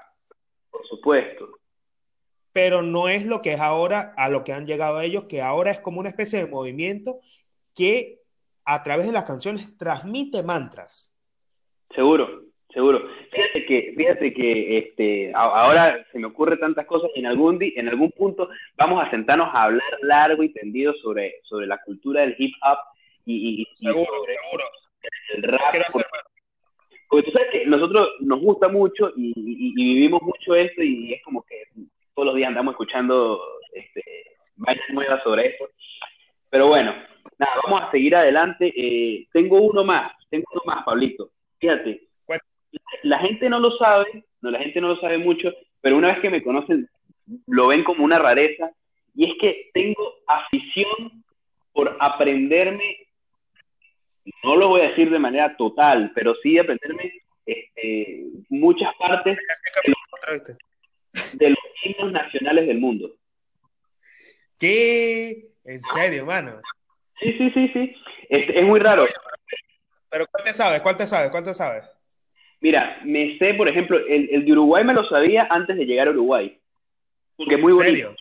Por 0.70 0.86
supuesto. 0.86 1.48
Pero 2.52 2.82
no 2.82 3.08
es 3.08 3.24
lo 3.24 3.42
que 3.42 3.52
es 3.52 3.60
ahora, 3.60 4.14
a 4.16 4.28
lo 4.28 4.44
que 4.44 4.52
han 4.52 4.66
llegado 4.66 5.00
ellos, 5.00 5.24
que 5.24 5.42
ahora 5.42 5.70
es 5.70 5.80
como 5.80 6.00
una 6.00 6.08
especie 6.08 6.38
de 6.38 6.50
movimiento 6.50 7.18
que 7.74 8.20
a 8.64 8.82
través 8.82 9.06
de 9.06 9.12
las 9.12 9.24
canciones 9.24 9.76
transmite 9.78 10.42
mantras. 10.42 11.12
Seguro, 11.94 12.44
seguro. 12.72 13.00
Fíjate 13.30 13.66
que, 13.66 13.94
fíjate 13.96 14.32
que 14.32 14.78
este, 14.78 15.32
ahora 15.34 16.04
se 16.10 16.18
me 16.18 16.26
ocurre 16.26 16.56
tantas 16.56 16.86
cosas, 16.86 17.10
en 17.14 17.26
algún, 17.26 17.58
en 17.60 17.88
algún 17.88 18.10
punto 18.12 18.48
vamos 18.76 19.04
a 19.04 19.10
sentarnos 19.10 19.48
a 19.52 19.64
hablar 19.64 19.98
largo 20.02 20.42
y 20.42 20.52
tendido 20.52 20.94
sobre, 20.94 21.40
sobre 21.44 21.66
la 21.66 21.78
cultura 21.82 22.22
del 22.22 22.34
hip 22.38 22.54
hop 22.62 22.78
y, 23.24 23.66
seguro, 23.76 24.04
seguro. 24.04 24.64
el 25.34 25.42
rap. 25.42 25.74
Porque, 27.08 27.30
tú 27.30 27.32
sabes 27.32 27.48
que 27.52 27.66
nosotros 27.66 28.08
nos 28.20 28.40
gusta 28.40 28.68
mucho 28.68 29.12
y, 29.16 29.32
vivimos 29.74 30.22
mucho 30.22 30.54
esto 30.54 30.82
y 30.82 31.12
es 31.12 31.22
como 31.22 31.42
que 31.42 31.64
todos 32.14 32.26
los 32.26 32.36
días 32.36 32.48
andamos 32.48 32.72
escuchando 32.72 33.40
este, 33.72 34.02
vainas 34.56 34.88
nuevas 34.90 35.22
sobre 35.22 35.48
esto. 35.48 35.68
Pero 36.50 36.68
bueno, 36.68 36.94
nada, 37.38 37.52
vamos 37.64 37.82
a 37.82 37.90
seguir 37.90 38.16
adelante. 38.16 38.72
Eh, 38.76 39.26
tengo 39.32 39.60
uno 39.60 39.84
más, 39.84 40.12
tengo 40.30 40.46
uno 40.52 40.62
más, 40.64 40.84
Pablito. 40.84 41.30
Fíjate, 41.58 42.06
la 43.02 43.18
gente 43.18 43.48
no 43.48 43.60
lo 43.60 43.70
sabe, 43.72 44.24
no, 44.40 44.50
la 44.50 44.58
gente 44.58 44.80
no 44.80 44.88
lo 44.88 45.00
sabe 45.00 45.18
mucho, 45.18 45.52
pero 45.80 45.96
una 45.96 46.08
vez 46.08 46.20
que 46.20 46.30
me 46.30 46.42
conocen, 46.42 46.88
lo 47.46 47.68
ven 47.68 47.84
como 47.84 48.04
una 48.04 48.18
rareza, 48.18 48.70
y 49.14 49.30
es 49.30 49.38
que 49.40 49.70
tengo 49.72 50.14
afición 50.26 51.24
por 51.72 51.96
aprenderme, 52.00 52.96
no 54.42 54.56
lo 54.56 54.68
voy 54.68 54.82
a 54.82 54.88
decir 54.88 55.10
de 55.10 55.18
manera 55.18 55.56
total, 55.56 56.12
pero 56.14 56.34
sí 56.42 56.58
aprenderme 56.58 57.22
este, 57.44 58.24
muchas 58.48 58.94
partes 58.96 59.38
de 61.34 61.50
los, 61.50 61.58
himnos 61.84 62.12
nacionales 62.12 62.66
del 62.66 62.78
mundo. 62.78 63.12
¿Qué? 64.58 65.48
¿En 65.64 65.80
serio, 65.80 66.26
mano? 66.26 66.60
Sí, 67.20 67.32
sí, 67.38 67.50
sí, 67.50 67.68
sí. 67.72 67.96
Es, 68.28 68.48
es 68.54 68.64
muy 68.64 68.80
raro. 68.80 69.06
Pero 70.10 70.26
¿cuál 70.30 70.44
te 70.44 70.52
sabes? 70.52 70.80
¿Cuál 70.80 70.96
te 70.96 71.06
sabes? 71.06 71.30
¿Cuál 71.30 71.44
te 71.44 71.54
sabes? 71.54 71.84
Mira, 72.60 73.00
me 73.04 73.38
sé, 73.38 73.54
por 73.54 73.68
ejemplo, 73.68 73.98
el, 73.98 74.44
de 74.44 74.52
Uruguay 74.52 74.82
me 74.84 74.94
lo 74.94 75.04
sabía 75.08 75.46
antes 75.50 75.76
de 75.76 75.84
llegar 75.84 76.08
a 76.08 76.10
Uruguay. 76.10 76.58
Porque 77.36 77.54
es 77.56 77.60
muy 77.60 77.72
bonito. 77.72 78.16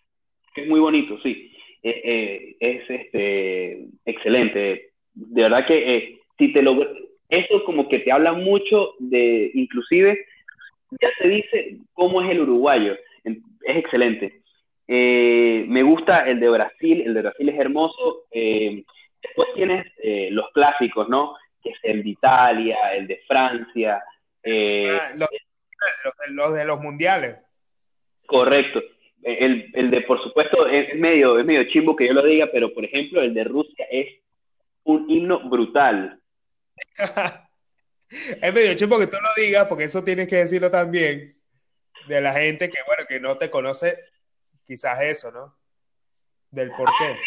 Es 0.55 0.67
muy 0.67 0.79
bonito, 0.79 1.19
sí. 1.21 1.51
Eh, 1.83 2.01
eh, 2.03 2.55
es 2.59 2.89
este 2.89 3.87
excelente. 4.05 4.91
De 5.15 5.41
verdad 5.41 5.65
que 5.65 5.95
eh, 5.95 6.19
si 6.37 6.53
te 6.53 6.61
lo 6.61 6.77
eso 7.29 7.63
como 7.65 7.89
que 7.89 7.99
te 7.99 8.11
habla 8.11 8.33
mucho 8.33 8.93
de, 8.99 9.49
inclusive, 9.55 10.25
ya 11.01 11.09
se 11.17 11.27
dice 11.27 11.77
cómo 11.93 12.21
es 12.21 12.29
el 12.29 12.41
uruguayo. 12.41 12.95
Es 13.23 13.77
excelente. 13.77 14.41
me 14.87 15.81
gusta 15.81 16.29
el 16.29 16.39
de 16.39 16.49
Brasil, 16.49 17.01
el 17.01 17.15
de 17.15 17.21
Brasil 17.23 17.49
es 17.49 17.59
hermoso. 17.59 18.25
después 18.31 19.47
tienes 19.55 19.87
los 20.31 20.51
clásicos, 20.51 21.09
¿no? 21.09 21.35
Que 21.63 21.71
es 21.71 21.77
el 21.81 22.03
de 22.03 22.09
Italia, 22.09 22.77
el 22.93 23.07
de 23.07 23.19
Francia, 23.27 24.03
eh, 24.45 24.87
ah, 24.91 25.11
los, 26.29 26.53
de 26.53 26.65
los 26.65 26.79
mundiales. 26.79 27.37
Correcto. 28.27 28.81
El, 29.23 29.71
el, 29.73 29.89
de, 29.89 30.01
por 30.01 30.21
supuesto, 30.21 30.67
es 30.67 30.95
medio, 30.95 31.39
es 31.39 31.45
medio 31.45 31.63
chimbo 31.65 31.95
que 31.95 32.07
yo 32.07 32.13
lo 32.13 32.23
diga, 32.23 32.47
pero 32.51 32.71
por 32.73 32.85
ejemplo, 32.85 33.21
el 33.21 33.33
de 33.33 33.43
Rusia 33.43 33.87
es 33.89 34.07
un 34.85 35.09
himno 35.09 35.47
brutal. 35.49 36.19
es 38.09 38.53
medio 38.53 38.75
chimbo 38.75 38.97
que 38.97 39.07
tú 39.07 39.17
lo 39.21 39.43
digas, 39.43 39.67
porque 39.67 39.85
eso 39.85 40.03
tienes 40.03 40.27
que 40.27 40.37
decirlo 40.37 40.71
también 40.71 41.35
de 42.07 42.21
la 42.21 42.33
gente 42.33 42.69
que, 42.69 42.77
bueno, 42.85 43.03
que 43.07 43.19
no 43.19 43.37
te 43.37 43.49
conoce, 43.49 43.97
quizás 44.65 45.01
eso, 45.01 45.31
¿no? 45.31 45.57
Del 46.51 46.71
por 46.71 46.87
qué. 46.97 47.17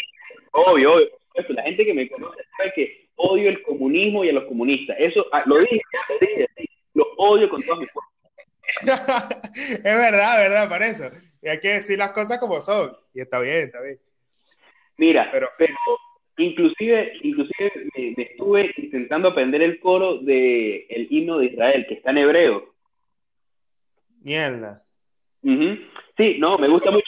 Obvio, 0.52 0.94
obvio. 0.94 1.10
La 1.50 1.62
gente 1.62 1.84
que 1.84 1.94
me 1.94 2.08
conoce 2.10 2.42
sabe 2.56 2.72
que 2.74 3.10
odio 3.16 3.48
el 3.48 3.62
comunismo 3.62 4.24
y 4.24 4.30
a 4.30 4.32
los 4.32 4.44
comunistas. 4.44 4.96
Eso 4.98 5.26
ah, 5.32 5.42
lo 5.46 5.58
dije, 5.58 5.80
lo 6.08 6.18
dije, 6.18 6.48
lo 6.94 7.04
odio 7.16 7.48
con 7.48 7.62
todo 7.62 7.76
mi 7.76 7.86
cuerpo. 7.86 8.10
es 9.62 9.82
verdad, 9.82 10.38
verdad, 10.38 10.68
para 10.68 10.88
eso. 10.88 11.04
Y 11.42 11.48
hay 11.48 11.60
que 11.60 11.74
decir 11.74 11.98
las 11.98 12.10
cosas 12.10 12.38
como 12.38 12.60
son. 12.60 12.96
Y 13.14 13.20
está 13.20 13.38
bien, 13.40 13.64
está 13.64 13.80
bien. 13.80 14.00
Mira, 14.96 15.28
pero, 15.30 15.48
inclusive, 16.38 17.12
inclusive 17.22 17.72
me, 17.94 18.22
estuve 18.22 18.72
intentando 18.76 19.28
aprender 19.28 19.62
el 19.62 19.78
coro 19.80 20.18
del 20.18 20.86
el 20.88 21.06
himno 21.10 21.38
de 21.38 21.46
Israel, 21.46 21.86
que 21.88 21.94
está 21.94 22.10
en 22.10 22.18
hebreo. 22.18 22.74
Mierda. 24.22 24.84
Sí, 25.42 26.36
no, 26.38 26.58
me 26.58 26.68
gusta 26.68 26.90
mucho. 26.90 27.04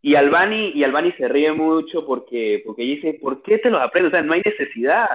Y 0.00 0.16
Albani, 0.16 0.72
y 0.74 0.82
Albani 0.82 1.12
se 1.12 1.28
ríe 1.28 1.52
mucho 1.52 2.04
porque, 2.04 2.60
porque 2.66 2.82
dice, 2.82 3.14
¿por 3.14 3.42
qué 3.42 3.58
te 3.58 3.70
los 3.70 3.80
aprendes? 3.80 4.12
O 4.12 4.16
sea, 4.16 4.22
no 4.22 4.32
hay 4.32 4.42
necesidad. 4.44 5.08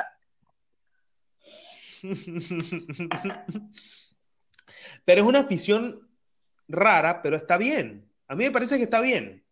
pero 5.03 5.22
es 5.22 5.28
una 5.28 5.39
afición 5.39 6.07
rara, 6.70 7.22
pero 7.22 7.36
está 7.36 7.57
bien. 7.57 8.09
A 8.28 8.36
mí 8.36 8.45
me 8.45 8.51
parece 8.51 8.78
que 8.78 8.84
está 8.84 9.01
bien. 9.01 9.43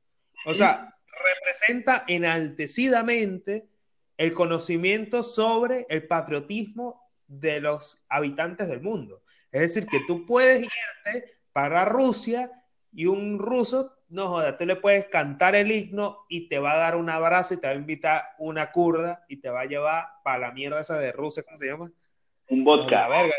O 0.45 0.53
sea, 0.53 0.94
representa 1.23 2.03
enaltecidamente 2.07 3.67
el 4.17 4.33
conocimiento 4.33 5.23
sobre 5.23 5.85
el 5.89 6.07
patriotismo 6.07 7.01
de 7.27 7.59
los 7.59 8.05
habitantes 8.09 8.67
del 8.67 8.81
mundo. 8.81 9.21
Es 9.51 9.61
decir, 9.61 9.87
que 9.87 10.01
tú 10.05 10.25
puedes 10.25 10.63
irte 10.63 11.39
para 11.53 11.85
Rusia 11.85 12.51
y 12.93 13.05
un 13.05 13.39
ruso, 13.39 13.93
no 14.09 14.27
joda, 14.27 14.57
tú 14.57 14.65
le 14.65 14.75
puedes 14.75 15.07
cantar 15.07 15.55
el 15.55 15.71
himno 15.71 16.25
y 16.29 16.47
te 16.47 16.59
va 16.59 16.73
a 16.73 16.77
dar 16.77 16.95
un 16.95 17.09
abrazo 17.09 17.53
y 17.53 17.57
te 17.57 17.67
va 17.67 17.73
a 17.73 17.77
invitar 17.77 18.23
una 18.37 18.71
curda 18.71 19.25
y 19.27 19.37
te 19.37 19.49
va 19.49 19.61
a 19.61 19.65
llevar 19.65 20.05
para 20.23 20.39
la 20.39 20.51
mierda 20.51 20.81
esa 20.81 20.97
de 20.97 21.11
Rusia, 21.11 21.43
¿cómo 21.43 21.57
se 21.57 21.67
llama? 21.67 21.91
Un 22.49 22.63
vodka. 22.63 23.07
verga. 23.07 23.33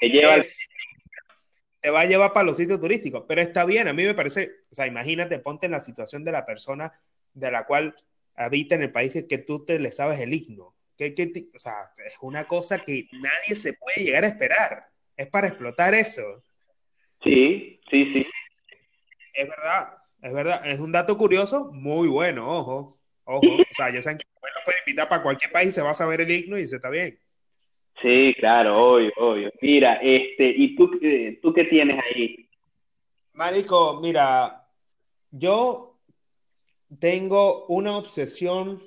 Te 0.00 0.08
va 1.88 2.00
a 2.00 2.06
llevar 2.06 2.32
para 2.32 2.44
los 2.44 2.58
sitios 2.58 2.80
turísticos, 2.80 3.24
pero 3.26 3.40
está 3.40 3.64
bien, 3.64 3.88
a 3.88 3.94
mí 3.94 4.04
me 4.04 4.14
parece, 4.14 4.50
o 4.70 4.74
sea, 4.74 4.86
imagínate, 4.86 5.38
ponte 5.38 5.66
en 5.66 5.72
la 5.72 5.80
situación 5.80 6.24
de 6.24 6.32
la 6.32 6.44
persona 6.44 6.92
de 7.32 7.50
la 7.50 7.64
cual 7.64 7.94
habita 8.34 8.74
en 8.74 8.82
el 8.82 8.92
país 8.92 9.12
que 9.28 9.38
tú 9.38 9.64
te 9.64 9.78
le 9.78 9.90
sabes 9.90 10.20
el 10.20 10.34
himno. 10.34 10.74
Que, 10.96 11.14
que, 11.14 11.48
o 11.54 11.58
sea, 11.58 11.90
es 12.04 12.16
una 12.20 12.44
cosa 12.44 12.78
que 12.80 13.08
nadie 13.12 13.56
se 13.56 13.72
puede 13.72 14.04
llegar 14.04 14.24
a 14.24 14.28
esperar. 14.28 14.86
Es 15.16 15.28
para 15.28 15.48
explotar 15.48 15.94
eso. 15.94 16.42
Sí, 17.22 17.80
sí, 17.90 18.12
sí. 18.12 18.26
Es 19.34 19.48
verdad, 19.48 19.96
es 20.20 20.32
verdad. 20.32 20.66
Es 20.66 20.80
un 20.80 20.92
dato 20.92 21.16
curioso, 21.16 21.70
muy 21.72 22.08
bueno, 22.08 22.46
ojo. 22.48 22.98
Ojo. 23.24 23.46
O 23.46 23.74
sea, 23.74 23.90
ya 23.92 24.02
saben 24.02 24.18
que 24.18 24.24
bueno, 24.40 24.56
puede 24.64 24.78
invitar 24.86 25.08
para 25.08 25.22
cualquier 25.22 25.52
país, 25.52 25.74
se 25.74 25.82
va 25.82 25.90
a 25.90 25.94
saber 25.94 26.20
el 26.20 26.30
himno 26.30 26.58
y 26.58 26.66
se 26.66 26.76
está 26.76 26.90
bien. 26.90 27.18
Sí, 28.02 28.34
claro, 28.38 28.94
obvio, 28.94 29.12
obvio. 29.16 29.52
Mira, 29.60 29.94
este, 30.02 30.48
¿y 30.48 30.74
tú, 30.74 30.90
eh, 31.02 31.38
tú 31.42 31.52
qué 31.52 31.64
tienes 31.64 31.98
ahí? 32.02 32.48
Marico, 33.34 34.00
mira, 34.00 34.66
yo 35.30 35.98
tengo 36.98 37.66
una 37.66 37.96
obsesión 37.96 38.82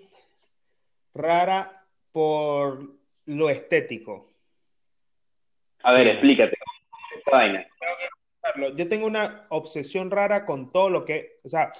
rara 1.14 1.86
por 2.12 2.90
lo 3.26 3.50
estético. 3.50 4.30
A 5.84 5.92
ver, 5.96 6.08
explícate. 6.08 6.58
vaina. 7.32 7.66
Yo 8.76 8.90
tengo 8.90 9.08
una 9.08 9.46
obsesión 9.50 10.12
rara 10.12 10.46
con 10.46 10.72
todo 10.72 10.90
lo 10.90 11.06
que, 11.06 11.40
o 11.44 11.48
sea, 11.48 11.72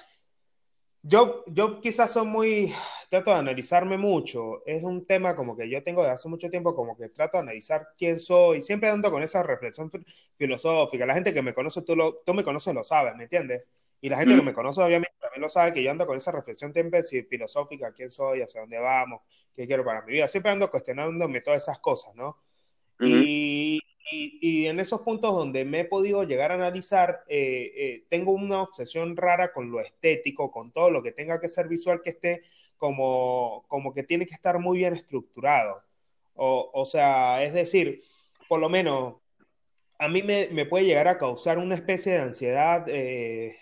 yo, 1.06 1.44
yo 1.46 1.80
quizás 1.80 2.12
soy 2.12 2.26
muy, 2.26 2.72
trato 3.10 3.30
de 3.30 3.36
analizarme 3.36 3.98
mucho. 3.98 4.64
Es 4.66 4.82
un 4.82 5.06
tema 5.06 5.36
como 5.36 5.56
que 5.56 5.68
yo 5.68 5.82
tengo 5.82 6.02
de 6.02 6.10
hace 6.10 6.28
mucho 6.28 6.50
tiempo, 6.50 6.74
como 6.74 6.96
que 6.96 7.10
trato 7.10 7.36
de 7.36 7.42
analizar 7.42 7.88
quién 7.96 8.18
soy, 8.18 8.62
siempre 8.62 8.88
ando 8.88 9.10
con 9.10 9.22
esa 9.22 9.42
reflexión 9.42 9.90
filosófica. 10.36 11.06
La 11.06 11.14
gente 11.14 11.32
que 11.34 11.42
me 11.42 11.54
conoce, 11.54 11.82
tú, 11.82 11.94
lo, 11.94 12.22
tú 12.24 12.32
me 12.32 12.42
conoces, 12.42 12.74
lo 12.74 12.82
sabes, 12.82 13.14
¿me 13.16 13.24
entiendes? 13.24 13.66
Y 14.00 14.08
la 14.08 14.18
gente 14.18 14.34
que 14.34 14.42
me 14.42 14.52
conoce, 14.52 14.82
obviamente, 14.82 15.14
también 15.20 15.42
lo 15.42 15.48
sabe 15.48 15.72
que 15.72 15.82
yo 15.82 15.90
ando 15.90 16.06
con 16.06 16.16
esa 16.16 16.32
reflexión 16.32 16.72
siempre 16.72 17.02
filosófica, 17.02 17.92
quién 17.92 18.10
soy, 18.10 18.42
hacia 18.42 18.62
dónde 18.62 18.78
vamos, 18.78 19.22
qué 19.54 19.66
quiero 19.66 19.84
para 19.84 20.02
mi 20.02 20.12
vida. 20.12 20.28
Siempre 20.28 20.52
ando 20.52 20.70
cuestionándome 20.70 21.40
todas 21.40 21.62
esas 21.62 21.78
cosas, 21.80 22.14
¿no? 22.14 22.38
y, 23.00 23.63
y, 24.10 24.66
en 24.66 24.80
esos 24.80 25.02
puntos 25.02 25.34
donde 25.34 25.64
me 25.64 25.80
he 25.80 25.84
podido 25.84 26.24
llegar 26.24 26.52
a 26.52 26.54
analizar, 26.54 27.24
eh, 27.28 27.72
eh, 27.76 28.04
tengo 28.10 28.32
una 28.32 28.62
obsesión 28.62 29.16
rara 29.16 29.52
con 29.52 29.70
lo 29.70 29.80
estético, 29.80 30.50
con 30.50 30.72
todo 30.72 30.90
lo 30.90 31.02
que 31.02 31.12
tenga 31.12 31.40
que 31.40 31.48
ser 31.48 31.68
visual 31.68 32.02
que 32.02 32.10
esté 32.10 32.42
como, 32.76 33.64
como 33.68 33.94
que 33.94 34.02
tiene 34.02 34.26
que 34.26 34.34
estar 34.34 34.58
muy 34.58 34.78
bien 34.78 34.92
estructurado. 34.92 35.82
O, 36.34 36.70
o 36.72 36.84
sea, 36.84 37.42
es 37.42 37.54
decir, 37.54 38.02
por 38.48 38.60
lo 38.60 38.68
menos 38.68 39.16
a 39.98 40.08
mí 40.08 40.22
me, 40.22 40.48
me, 40.52 40.66
puede 40.66 40.84
llegar 40.86 41.08
a 41.08 41.18
causar 41.18 41.58
una 41.58 41.76
especie 41.76 42.12
de 42.12 42.20
ansiedad 42.20 42.84
eh, 42.88 43.56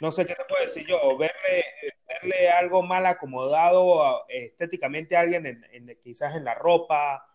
no 0.00 0.10
sé 0.12 0.26
qué 0.26 0.34
te 0.34 0.44
puedo 0.48 0.62
decir 0.62 0.86
yo, 0.86 1.16
verle, 1.18 1.64
verle 2.08 2.48
algo 2.48 2.82
mal 2.82 3.04
acomodado 3.04 4.26
estéticamente 4.28 5.14
a 5.14 5.20
alguien, 5.20 5.46
en, 5.46 5.98
quizás 6.02 6.34
en 6.36 6.44
la 6.44 6.54
ropa, 6.54 7.26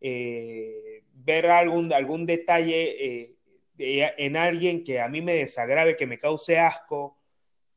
eh, 0.00 0.93
ver 1.24 1.46
algún, 1.46 1.92
algún 1.92 2.26
detalle 2.26 3.24
eh, 3.24 3.36
en 3.78 4.36
alguien 4.36 4.84
que 4.84 5.00
a 5.00 5.08
mí 5.08 5.22
me 5.22 5.34
desagrave, 5.34 5.96
que 5.96 6.06
me 6.06 6.18
cause 6.18 6.58
asco, 6.58 7.18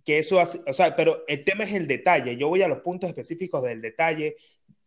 que 0.05 0.19
eso 0.19 0.39
hace, 0.39 0.59
o 0.67 0.73
sea, 0.73 0.95
pero 0.95 1.23
el 1.27 1.43
tema 1.43 1.63
es 1.63 1.73
el 1.73 1.87
detalle, 1.87 2.37
yo 2.37 2.47
voy 2.49 2.61
a 2.61 2.67
los 2.67 2.79
puntos 2.79 3.09
específicos 3.09 3.63
del 3.63 3.81
detalle 3.81 4.37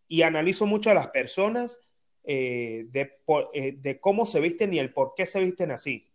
y 0.08 0.22
analizo 0.22 0.66
mucho 0.66 0.90
a 0.90 0.94
las 0.94 1.08
personas 1.08 1.80
eh, 2.24 2.86
de, 2.90 3.12
de 3.78 4.00
cómo 4.00 4.26
se 4.26 4.40
visten 4.40 4.72
y 4.72 4.78
el 4.78 4.92
por 4.92 5.14
qué 5.14 5.26
se 5.26 5.40
visten 5.40 5.70
así. 5.70 6.06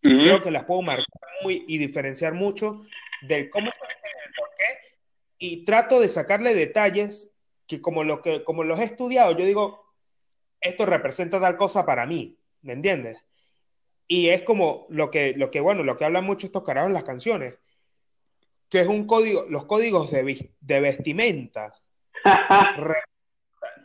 Creo 0.00 0.42
que 0.42 0.50
las 0.50 0.64
puedo 0.64 0.82
marcar 0.82 1.06
muy, 1.44 1.64
y 1.68 1.78
diferenciar 1.78 2.34
mucho 2.34 2.82
del 3.22 3.48
cómo 3.50 3.70
se 3.70 3.80
ven 3.80 3.96
y 4.02 4.28
el 4.28 4.34
por 4.34 4.48
qué. 4.58 4.96
Y 5.38 5.64
trato 5.64 6.00
de 6.00 6.08
sacarle 6.08 6.54
detalles 6.54 7.32
que 7.68 7.80
como, 7.80 8.02
lo 8.02 8.20
que 8.20 8.42
como 8.42 8.64
los 8.64 8.80
he 8.80 8.84
estudiado, 8.84 9.36
yo 9.38 9.44
digo, 9.44 9.81
esto 10.62 10.86
representa 10.86 11.40
tal 11.40 11.56
cosa 11.56 11.84
para 11.84 12.06
mí, 12.06 12.38
¿me 12.62 12.72
entiendes? 12.72 13.26
Y 14.06 14.28
es 14.28 14.42
como 14.42 14.86
lo 14.88 15.10
que, 15.10 15.34
lo 15.36 15.50
que 15.50 15.60
bueno, 15.60 15.82
lo 15.82 15.96
que 15.96 16.04
hablan 16.04 16.24
mucho 16.24 16.46
estos 16.46 16.62
carajos 16.62 16.88
en 16.88 16.94
las 16.94 17.04
canciones, 17.04 17.58
que 18.68 18.80
es 18.80 18.86
un 18.86 19.06
código, 19.06 19.44
los 19.48 19.66
códigos 19.66 20.10
de, 20.10 20.50
de 20.60 20.80
vestimenta. 20.80 21.74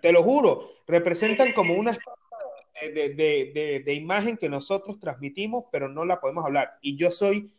te 0.01 0.11
lo 0.11 0.23
juro, 0.23 0.69
representan 0.87 1.53
como 1.53 1.73
una 1.73 1.97
de, 2.81 3.93
imagen 3.93 4.37
que 4.37 4.49
nosotros 4.49 4.99
transmitimos, 4.99 5.65
pero 5.71 5.89
no 5.89 6.05
la 6.05 6.19
podemos 6.19 6.45
hablar. 6.45 6.77
Y 6.81 6.95
yo 6.95 7.11
soy 7.11 7.51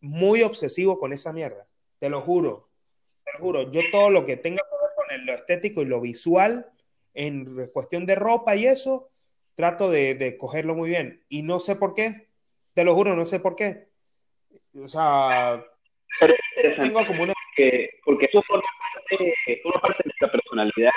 muy 0.00 0.42
obsesivo 0.42 0.98
con 0.98 1.12
esa 1.12 1.32
mierda, 1.32 1.66
te 1.98 2.10
lo 2.10 2.20
juro, 2.20 2.68
te 3.24 3.32
lo 3.34 3.38
juro. 3.38 3.72
Yo 3.72 3.82
todo 3.90 4.10
lo 4.10 4.26
que 4.26 4.36
tenga 4.36 4.62
que 4.62 4.76
ver 4.76 5.18
con 5.18 5.26
lo 5.26 5.32
estético 5.32 5.82
y 5.82 5.86
lo 5.86 6.00
visual, 6.00 6.70
en 7.14 7.68
cuestión 7.72 8.06
de 8.06 8.16
ropa 8.16 8.56
y 8.56 8.66
eso, 8.66 9.10
trato 9.56 9.90
de, 9.90 10.36
cogerlo 10.38 10.74
muy 10.74 10.90
bien. 10.90 11.20
Y 11.28 11.42
no 11.42 11.60
sé 11.60 11.76
por 11.76 11.94
qué, 11.94 12.28
te 12.74 12.84
lo 12.84 12.94
juro, 12.94 13.14
no 13.14 13.24
sé 13.24 13.40
por 13.40 13.56
qué. 13.56 13.88
O 14.82 14.88
sea, 14.88 15.64
tengo 16.82 17.06
como 17.06 17.22
una... 17.22 17.32
porque 18.04 18.26
eso 18.26 18.42
forma 18.42 18.62
parte, 18.94 19.34
forma 19.62 19.80
parte 19.80 20.02
de 20.02 20.08
nuestra 20.08 20.32
personalidad 20.32 20.92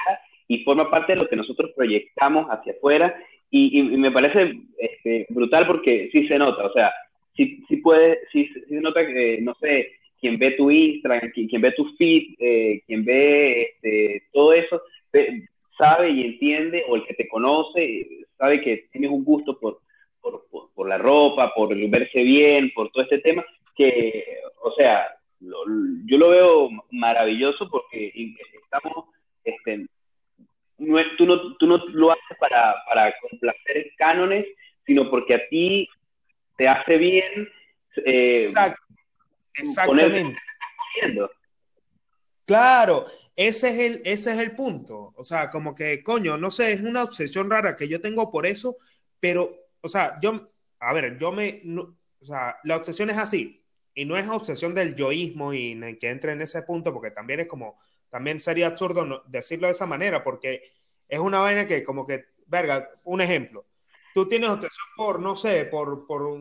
y 0.47 0.63
forma 0.63 0.89
parte 0.89 1.13
de 1.13 1.19
lo 1.19 1.27
que 1.27 1.35
nosotros 1.35 1.71
proyectamos 1.75 2.47
hacia 2.49 2.73
afuera 2.73 3.15
y, 3.49 3.81
me 3.81 4.11
parece 4.11 4.53
este, 4.77 5.25
brutal 5.29 5.67
porque 5.67 6.09
sí 6.11 6.27
se 6.27 6.37
nota, 6.37 6.65
o 6.65 6.73
sea, 6.73 6.91
sí, 7.35 7.63
sí 7.67 7.77
puede, 7.77 8.19
sí, 8.31 8.45
sí 8.53 8.61
se 8.67 8.81
nota 8.81 9.05
que, 9.05 9.39
no 9.41 9.55
sé, 9.55 9.91
quien 10.19 10.37
ve 10.37 10.51
tu 10.51 10.69
Instagram, 10.69 11.31
quien, 11.31 11.61
ve 11.61 11.71
tu 11.71 11.95
feed, 11.95 12.35
eh, 12.39 12.81
quien 12.85 13.05
ve 13.05 13.61
este, 13.61 14.23
todo 14.33 14.53
eso, 14.53 14.81
sabe 15.77 16.09
y 16.09 16.25
entiende, 16.25 16.83
o 16.87 16.95
el 16.95 17.05
que 17.05 17.13
te 17.13 17.27
conoce, 17.27 18.07
sabe 18.37 18.61
que 18.61 18.87
tienes 18.91 19.11
un 19.11 19.23
gusto 19.23 19.59
por, 19.59 19.79
por, 20.21 20.45
por, 20.73 20.87
la 20.87 20.97
ropa, 20.97 21.53
por 21.53 21.75
verse 21.89 22.21
bien, 22.21 22.71
por 22.73 22.89
todo 22.91 23.03
este 23.03 23.19
tema, 23.19 23.45
que, 23.75 24.39
o 24.61 24.71
sea, 24.73 25.07
yo 25.39 26.17
lo 26.17 26.29
veo 26.29 26.69
maravilloso 26.91 27.69
porque 27.69 28.11
estamos 28.63 29.05
este, 29.43 29.87
no 30.77 30.97
tú, 31.17 31.25
no, 31.25 31.55
tú 31.57 31.67
no 31.67 31.77
lo 31.87 32.11
haces 32.11 32.37
para, 32.39 32.75
para 32.87 33.13
complacer 33.19 33.91
cánones, 33.97 34.45
sino 34.85 35.09
porque 35.09 35.35
a 35.35 35.47
ti 35.49 35.87
te 36.57 36.67
hace 36.67 36.97
bien. 36.97 37.49
Eh, 38.05 38.41
Exacto. 38.43 38.81
Exactamente. 39.55 40.35
Claro, 42.45 43.05
ese 43.37 43.69
es, 43.69 43.79
el, 43.79 44.01
ese 44.03 44.33
es 44.33 44.39
el 44.39 44.55
punto. 44.55 45.13
O 45.15 45.23
sea, 45.23 45.49
como 45.51 45.75
que, 45.75 46.03
coño, 46.03 46.37
no 46.37 46.51
sé, 46.51 46.73
es 46.73 46.81
una 46.81 47.03
obsesión 47.03 47.49
rara 47.49 47.75
que 47.75 47.87
yo 47.87 48.01
tengo 48.01 48.31
por 48.31 48.45
eso, 48.47 48.75
pero, 49.19 49.55
o 49.81 49.87
sea, 49.87 50.19
yo, 50.21 50.51
a 50.79 50.93
ver, 50.93 51.17
yo 51.19 51.31
me, 51.31 51.61
o 52.19 52.25
sea, 52.25 52.57
la 52.63 52.77
obsesión 52.77 53.09
es 53.11 53.17
así, 53.17 53.63
y 53.93 54.05
no 54.05 54.17
es 54.17 54.27
obsesión 54.27 54.73
del 54.73 54.95
yoísmo 54.95 55.53
y 55.53 55.97
que 55.99 56.09
entre 56.09 56.33
en 56.33 56.41
ese 56.41 56.63
punto, 56.63 56.91
porque 56.93 57.11
también 57.11 57.41
es 57.41 57.47
como, 57.47 57.79
también 58.09 58.39
sería 58.39 58.67
absurdo 58.67 59.23
decirlo 59.27 59.67
de 59.67 59.73
esa 59.73 59.85
manera, 59.85 60.23
porque 60.23 60.61
es 61.07 61.19
una 61.19 61.39
vaina 61.39 61.67
que 61.67 61.83
como 61.83 62.07
que, 62.07 62.25
verga, 62.47 62.89
un 63.03 63.21
ejemplo, 63.21 63.67
tú 64.13 64.27
tienes 64.27 64.49
obsesión 64.49 64.87
por, 64.95 65.19
no 65.19 65.35
sé, 65.35 65.65
por, 65.65 66.07
por, 66.07 66.39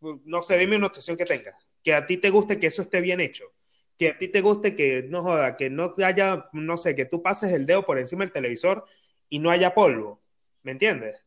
no 0.00 0.42
sé, 0.42 0.58
dime 0.58 0.76
una 0.76 0.88
obsesión 0.88 1.16
que 1.16 1.24
tengas, 1.24 1.54
que 1.82 1.94
a 1.94 2.06
ti 2.06 2.18
te 2.18 2.30
guste 2.30 2.60
que 2.60 2.66
eso 2.66 2.82
esté 2.82 3.00
bien 3.00 3.20
hecho, 3.20 3.52
que 3.98 4.08
a 4.10 4.18
ti 4.18 4.28
te 4.28 4.40
guste 4.40 4.74
que, 4.74 5.04
no 5.08 5.22
joda, 5.22 5.56
que 5.56 5.70
no 5.70 5.94
haya, 6.04 6.48
no 6.52 6.76
sé, 6.76 6.94
que 6.94 7.04
tú 7.04 7.22
pases 7.22 7.52
el 7.52 7.66
dedo 7.66 7.84
por 7.84 7.98
encima 7.98 8.24
del 8.24 8.32
televisor 8.32 8.84
y 9.28 9.38
no 9.38 9.50
haya 9.50 9.74
polvo, 9.74 10.20
¿me 10.62 10.72
entiendes? 10.72 11.26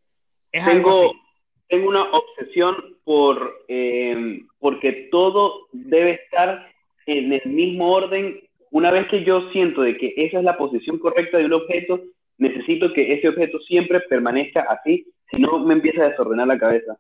Es 0.52 0.66
tengo, 0.66 0.90
algo 0.90 0.92
así. 0.92 1.20
Tengo 1.70 1.90
una 1.90 2.04
obsesión 2.12 2.76
por, 3.04 3.66
eh, 3.68 4.42
porque 4.60 5.10
todo 5.12 5.68
debe 5.72 6.12
estar 6.12 6.72
en 7.06 7.34
el 7.34 7.46
mismo 7.46 7.92
orden 7.94 8.42
una 8.72 8.92
vez 8.92 9.08
que 9.10 9.24
yo 9.24 9.50
siento 9.52 9.82
de 9.82 9.98
que 9.98 10.14
esa 10.18 10.40
es 10.40 10.44
la 10.44 10.58
posición 10.58 11.00
correcta 11.00 11.38
de 11.38 11.46
un 11.46 11.54
objeto, 11.54 12.02
necesito 12.38 12.92
que 12.94 13.14
ese 13.14 13.30
objeto 13.30 13.60
siempre 13.62 14.02
permanezca 14.02 14.62
así, 14.70 15.08
si 15.32 15.42
no 15.42 15.60
me 15.60 15.74
empieza 15.74 16.04
a 16.04 16.10
desordenar 16.10 16.48
la 16.48 16.60
cabeza. 16.60 16.98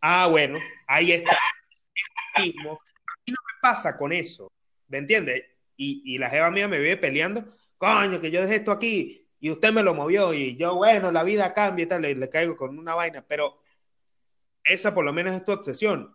Ah, 0.00 0.28
bueno, 0.30 0.58
ahí 0.86 1.12
está. 1.12 1.36
A 2.34 2.42
mí 3.26 3.32
no 3.32 3.38
me 3.46 3.60
pasa 3.62 3.96
con 3.96 4.12
eso, 4.12 4.52
¿me 4.88 4.98
entiendes? 4.98 5.44
y, 5.80 6.02
y 6.04 6.18
la 6.18 6.28
jeva 6.28 6.50
mía 6.50 6.68
me 6.68 6.78
vive 6.78 6.98
peleando, 6.98 7.54
coño, 7.78 8.20
que 8.20 8.30
yo 8.30 8.42
dejé 8.42 8.56
esto 8.56 8.70
aquí 8.70 9.26
y 9.40 9.50
usted 9.50 9.72
me 9.72 9.82
lo 9.82 9.94
movió 9.94 10.34
y 10.34 10.54
yo, 10.56 10.74
bueno, 10.74 11.10
la 11.10 11.24
vida 11.24 11.54
cambia 11.54 11.84
y 11.84 11.86
tal, 11.88 12.02
le, 12.02 12.14
le 12.14 12.28
caigo 12.28 12.54
con 12.54 12.78
una 12.78 12.94
vaina, 12.94 13.24
pero 13.26 13.58
esa 14.64 14.94
por 14.94 15.04
lo 15.04 15.12
menos 15.12 15.34
es 15.34 15.44
tu 15.44 15.52
obsesión. 15.52 16.14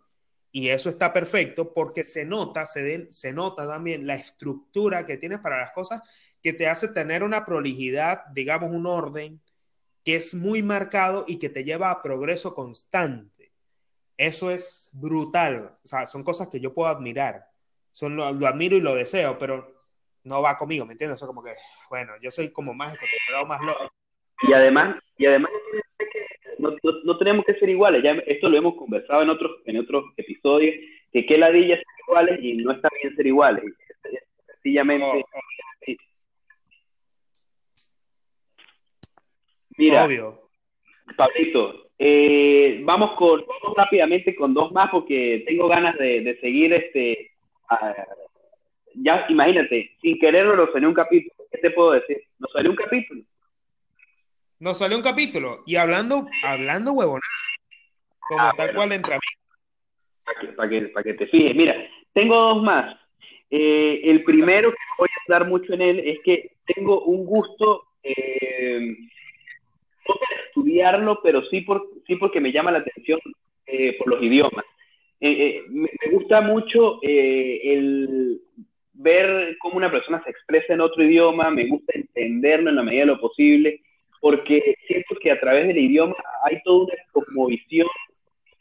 Y 0.52 0.70
eso 0.70 0.90
está 0.90 1.12
perfecto 1.12 1.74
porque 1.74 2.04
se 2.06 2.26
nota, 2.26 2.66
se, 2.66 2.82
de, 2.84 3.08
se 3.12 3.34
nota 3.34 3.68
también 3.68 4.08
la 4.08 4.16
estructura 4.16 5.06
que 5.06 5.18
tienes 5.18 5.40
para 5.40 5.60
las 5.60 5.72
cosas 5.72 6.02
que 6.42 6.54
te 6.54 6.68
hace 6.68 6.90
tener 6.90 7.24
una 7.24 7.46
prolijidad, 7.46 8.26
digamos, 8.34 8.72
un 8.74 8.86
orden 8.86 9.42
que 10.04 10.16
es 10.16 10.36
muy 10.36 10.62
marcado 10.62 11.26
y 11.28 11.40
que 11.40 11.50
te 11.50 11.64
lleva 11.64 11.90
a 11.90 12.02
progreso 12.04 12.54
constante. 12.54 13.35
Eso 14.18 14.52
es 14.52 14.92
brutal. 14.94 15.78
O 15.84 15.88
sea, 15.88 16.06
son 16.06 16.24
cosas 16.24 16.48
que 16.48 16.60
yo 16.60 16.74
puedo 16.74 16.90
admirar. 16.90 17.46
Son, 17.92 18.16
lo, 18.16 18.32
lo 18.32 18.48
admiro 18.48 18.76
y 18.76 18.82
lo 18.82 18.96
deseo, 18.96 19.38
pero 19.38 19.76
no 20.24 20.42
va 20.42 20.58
conmigo, 20.58 20.86
¿me 20.86 20.94
entiendes? 20.94 21.16
O 21.16 21.20
sea, 21.20 21.28
como 21.28 21.44
que, 21.44 21.54
bueno, 21.90 22.14
yo 22.22 22.32
soy 22.32 22.52
como 22.52 22.74
más 22.74 22.94
loco. 23.64 23.92
Y 24.42 24.54
además, 24.54 24.98
y 25.18 25.26
además 25.26 25.52
no, 26.58 26.72
no, 26.72 26.92
no, 27.04 27.18
tenemos 27.18 27.46
que 27.46 27.56
ser 27.56 27.70
iguales. 27.70 28.04
Ya 28.04 28.12
esto 28.26 28.50
lo 28.50 28.58
hemos 28.58 28.76
conversado 28.76 29.22
en 29.22 29.30
otros, 29.30 29.52
en 29.66 29.78
otros 29.78 30.06
episodios, 30.18 30.76
que 31.12 31.26
qué 31.26 31.38
ladilla 31.38 31.76
ser 31.76 31.86
iguales 32.08 32.40
y 32.42 32.54
no 32.58 32.72
está 32.74 32.90
bien 33.02 33.16
ser 33.16 33.28
iguales. 33.28 33.64
Sencillamente. 34.48 35.06
Oh, 35.06 35.20
oh. 35.20 35.46
Mira, 39.78 40.06
Obvio. 40.06 40.50
Pablito, 41.18 41.85
eh, 41.98 42.82
vamos 42.84 43.12
con 43.18 43.44
rápidamente 43.76 44.36
con 44.36 44.54
dos 44.54 44.72
más 44.72 44.90
porque 44.90 45.44
tengo 45.48 45.68
ganas 45.68 45.98
de, 45.98 46.22
de 46.22 46.40
seguir 46.40 46.74
este. 46.74 47.32
ya 48.96 49.26
imagínate, 49.30 49.92
sin 50.02 50.20
quererlo 50.20 50.56
nos 50.56 50.72
salió 50.72 50.90
un 50.90 50.96
capítulo. 50.96 51.34
¿Qué 51.52 51.58
te 51.60 51.72
puedo 51.72 51.92
decir? 51.92 52.22
Nos 52.40 52.52
salió 52.52 52.72
un 52.72 52.78
capítulo. 52.78 53.22
Nos 54.60 54.78
salió 54.78 54.98
un 54.98 55.04
capítulo. 55.04 55.64
Y 55.66 55.76
hablando, 55.76 56.28
hablando 56.44 56.94
huevonada, 56.94 57.22
como 58.20 58.42
ah, 58.42 58.54
tal 58.56 58.68
bueno. 58.68 58.78
cual 58.78 58.92
entre. 58.94 59.18
Para 60.24 60.40
que, 60.40 60.48
para, 60.48 60.70
que, 60.70 60.82
para 60.88 61.04
que 61.04 61.14
te 61.14 61.28
fijes. 61.28 61.56
Mira, 61.56 61.76
tengo 62.14 62.36
dos 62.36 62.64
más. 62.64 62.98
Eh, 63.50 64.02
el 64.04 64.24
primero 64.24 64.72
que 64.72 64.78
voy 64.98 65.08
a 65.10 65.32
dar 65.32 65.48
mucho 65.48 65.74
en 65.74 65.82
él 65.82 66.00
es 66.00 66.20
que 66.24 66.54
tengo 66.66 67.02
un 67.02 67.26
gusto, 67.26 67.84
eh, 68.02 68.98
no 70.14 70.46
estudiarlo, 70.48 71.20
pero 71.24 71.44
sí, 71.46 71.62
por, 71.62 71.88
sí 72.06 72.16
porque 72.16 72.40
me 72.40 72.52
llama 72.52 72.72
la 72.72 72.80
atención 72.80 73.20
eh, 73.66 73.96
por 73.98 74.08
los 74.10 74.22
idiomas. 74.22 74.66
Eh, 75.20 75.32
eh, 75.32 75.64
me, 75.70 75.90
gusta 76.12 76.42
mucho 76.42 77.00
el 77.02 78.42
ver 78.94 79.58
cómo 79.60 79.78
una 79.78 79.92
persona 79.92 80.22
se 80.24 80.30
expresa 80.30 80.74
en 80.74 80.82
otro 80.82 81.04
idioma, 81.04 81.50
me 81.50 81.68
gusta 81.68 81.94
entenderlo 81.96 82.70
en 82.70 82.76
la 82.76 82.84
medida 82.84 83.02
de 83.02 83.08
lo 83.08 83.20
posible 83.20 83.82
porque 84.26 84.76
siento 84.88 85.16
que 85.22 85.30
a 85.30 85.40
través 85.40 85.68
del 85.68 85.78
idioma 85.78 86.16
hay 86.46 86.60
toda 86.64 86.86
una 86.86 86.96
cosmovisión. 87.12 87.88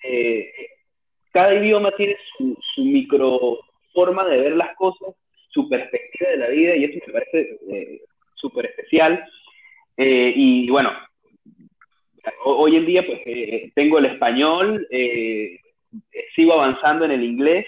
Eh, 0.02 0.52
cada 1.32 1.54
idioma 1.54 1.90
tiene 1.96 2.18
su, 2.36 2.54
su, 2.74 2.84
micro 2.84 3.60
forma 3.94 4.26
de 4.26 4.40
ver 4.40 4.56
las 4.56 4.76
cosas, 4.76 5.14
su 5.48 5.66
perspectiva 5.66 6.28
de 6.32 6.36
la 6.36 6.48
vida, 6.48 6.76
y 6.76 6.84
eso 6.84 6.98
me 7.06 7.12
parece 7.14 7.58
eh, 7.70 8.02
súper 8.34 8.66
especial. 8.66 9.24
Eh, 9.96 10.34
y 10.36 10.68
bueno, 10.68 10.90
hoy 12.44 12.76
en 12.76 12.86
día 12.86 13.04
pues 13.06 13.20
eh, 13.26 13.72
tengo 13.74 13.98
el 13.98 14.06
español, 14.06 14.86
eh, 14.90 15.60
sigo 16.34 16.54
avanzando 16.54 17.04
en 17.04 17.12
el 17.12 17.22
inglés 17.22 17.66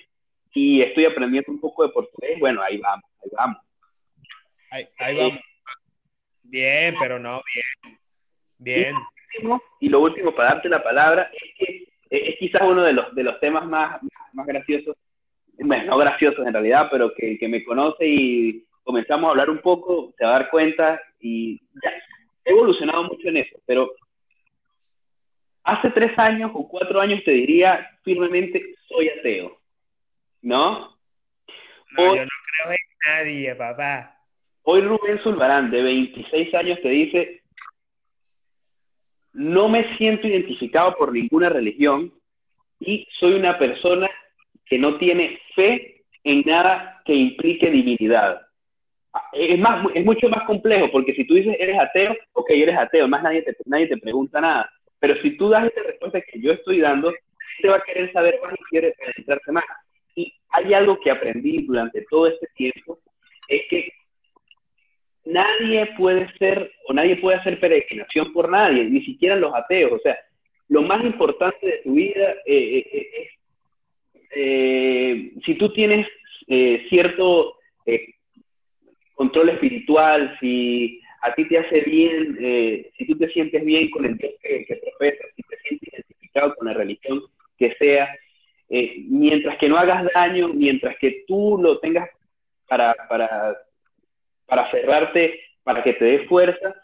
y 0.54 0.82
estoy 0.82 1.04
aprendiendo 1.04 1.52
un 1.52 1.60
poco 1.60 1.84
de 1.84 1.92
portugués. 1.92 2.38
Bueno, 2.40 2.62
ahí 2.62 2.78
vamos, 2.78 3.04
ahí 3.22 3.30
vamos. 3.36 3.58
Ahí, 4.70 4.86
ahí 4.98 5.16
vamos. 5.16 5.40
Bien, 6.42 6.94
pero 6.98 7.18
no, 7.18 7.42
bien. 7.54 7.98
Bien. 8.58 8.94
Y 9.80 9.88
lo 9.88 10.00
último, 10.00 10.34
para 10.34 10.54
darte 10.54 10.68
la 10.68 10.82
palabra, 10.82 11.30
es 11.32 11.54
que 11.58 11.82
eh, 12.10 12.30
es 12.30 12.38
quizás 12.38 12.62
uno 12.62 12.82
de 12.82 12.92
los, 12.92 13.14
de 13.14 13.22
los 13.22 13.38
temas 13.40 13.66
más, 13.66 14.00
más 14.32 14.46
graciosos, 14.46 14.96
bueno, 15.58 15.84
no 15.84 15.98
graciosos 15.98 16.46
en 16.46 16.52
realidad, 16.52 16.88
pero 16.90 17.12
que, 17.14 17.38
que 17.38 17.48
me 17.48 17.64
conoce 17.64 18.06
y 18.06 18.64
comenzamos 18.82 19.28
a 19.28 19.30
hablar 19.32 19.50
un 19.50 19.58
poco, 19.58 20.14
se 20.16 20.24
va 20.24 20.36
a 20.36 20.38
dar 20.40 20.50
cuenta 20.50 21.00
y 21.20 21.58
ya, 21.82 21.90
he 22.44 22.50
evolucionado 22.50 23.04
mucho 23.04 23.28
en 23.28 23.38
eso, 23.38 23.58
pero 23.66 23.90
hace 25.66 25.90
tres 25.90 26.16
años 26.18 26.52
o 26.54 26.66
cuatro 26.68 27.00
años 27.00 27.22
te 27.24 27.32
diría 27.32 27.90
firmemente, 28.04 28.74
soy 28.88 29.08
ateo, 29.08 29.58
¿no? 30.40 30.96
No, 31.90 32.02
Hoy, 32.02 32.18
yo 32.18 32.24
no 32.24 32.30
creo 32.64 32.72
en 32.72 33.24
nadie, 33.24 33.54
papá. 33.56 34.16
Hoy 34.62 34.80
Rubén 34.82 35.18
Zulbarán, 35.22 35.70
de 35.70 35.82
26 35.82 36.54
años, 36.54 36.78
te 36.82 36.88
dice, 36.88 37.42
no 39.32 39.68
me 39.68 39.96
siento 39.96 40.28
identificado 40.28 40.94
por 40.94 41.12
ninguna 41.12 41.48
religión 41.48 42.12
y 42.78 43.06
soy 43.18 43.34
una 43.34 43.58
persona 43.58 44.08
que 44.66 44.78
no 44.78 44.98
tiene 44.98 45.40
fe 45.54 46.04
en 46.22 46.42
nada 46.46 47.02
que 47.04 47.14
implique 47.14 47.70
divinidad. 47.70 48.40
Es, 49.32 49.58
más, 49.58 49.84
es 49.94 50.04
mucho 50.04 50.28
más 50.28 50.44
complejo, 50.44 50.90
porque 50.92 51.14
si 51.14 51.26
tú 51.26 51.34
dices 51.34 51.56
eres 51.58 51.78
ateo, 51.78 52.16
ok, 52.34 52.50
eres 52.50 52.76
ateo, 52.78 53.08
más 53.08 53.22
nadie 53.22 53.42
te, 53.42 53.56
nadie 53.64 53.88
te 53.88 53.96
pregunta 53.96 54.40
nada. 54.40 54.70
Pero 55.06 55.22
si 55.22 55.36
tú 55.36 55.48
das 55.48 55.64
esta 55.66 55.84
respuesta 55.84 56.20
que 56.20 56.40
yo 56.40 56.50
estoy 56.50 56.80
dando, 56.80 57.14
te 57.62 57.68
va 57.68 57.76
a 57.76 57.82
querer 57.84 58.12
saber 58.12 58.40
más 58.42 58.54
y 58.54 58.64
quiere 58.64 58.92
penetrarse 58.98 59.52
más. 59.52 59.64
Y 60.16 60.34
hay 60.48 60.74
algo 60.74 60.98
que 60.98 61.12
aprendí 61.12 61.64
durante 61.64 62.02
todo 62.10 62.26
este 62.26 62.48
tiempo, 62.56 62.98
es 63.46 63.62
que 63.70 63.92
nadie 65.26 65.90
puede 65.96 66.28
ser 66.38 66.72
o 66.88 66.92
nadie 66.92 67.18
puede 67.18 67.36
hacer 67.36 67.60
peregrinación 67.60 68.32
por 68.32 68.48
nadie, 68.48 68.82
ni 68.86 69.00
siquiera 69.04 69.36
los 69.36 69.54
ateos. 69.54 69.92
O 69.92 69.98
sea, 70.00 70.18
lo 70.70 70.82
más 70.82 71.04
importante 71.04 71.64
de 71.64 71.80
tu 71.84 71.94
vida 71.94 72.32
eh, 72.44 72.78
eh, 72.78 72.86
eh 72.92 73.08
es 73.12 73.28
eh, 74.34 75.32
si 75.44 75.54
tú 75.54 75.72
tienes 75.72 76.08
eh, 76.48 76.84
cierto 76.88 77.54
control 79.14 79.50
espiritual, 79.50 80.36
si 80.40 81.00
a 81.26 81.34
ti 81.34 81.46
te 81.48 81.58
hace 81.58 81.80
bien, 81.80 82.36
si 82.96 83.06
tú 83.06 83.16
te 83.18 83.28
sientes 83.28 83.64
bien 83.64 83.90
con 83.90 84.04
el 84.04 84.16
Dios 84.16 84.32
que, 84.42 84.64
que 84.64 84.74
si 84.74 85.42
te 85.42 85.56
sientes 85.68 85.92
identificado 85.92 86.54
con 86.54 86.66
la 86.66 86.74
religión 86.74 87.22
que 87.58 87.74
sea, 87.78 88.08
mientras 88.68 89.58
que 89.58 89.68
no 89.68 89.76
hagas 89.76 90.04
daño, 90.14 90.48
mientras 90.48 90.96
que 90.98 91.24
tú 91.26 91.58
lo 91.60 91.78
tengas 91.78 92.08
para, 92.68 92.94
para 93.08 93.56
para 94.46 94.70
cerrarte, 94.70 95.40
para 95.62 95.82
que 95.82 95.94
te 95.94 96.04
dé 96.04 96.18
fuerza, 96.26 96.74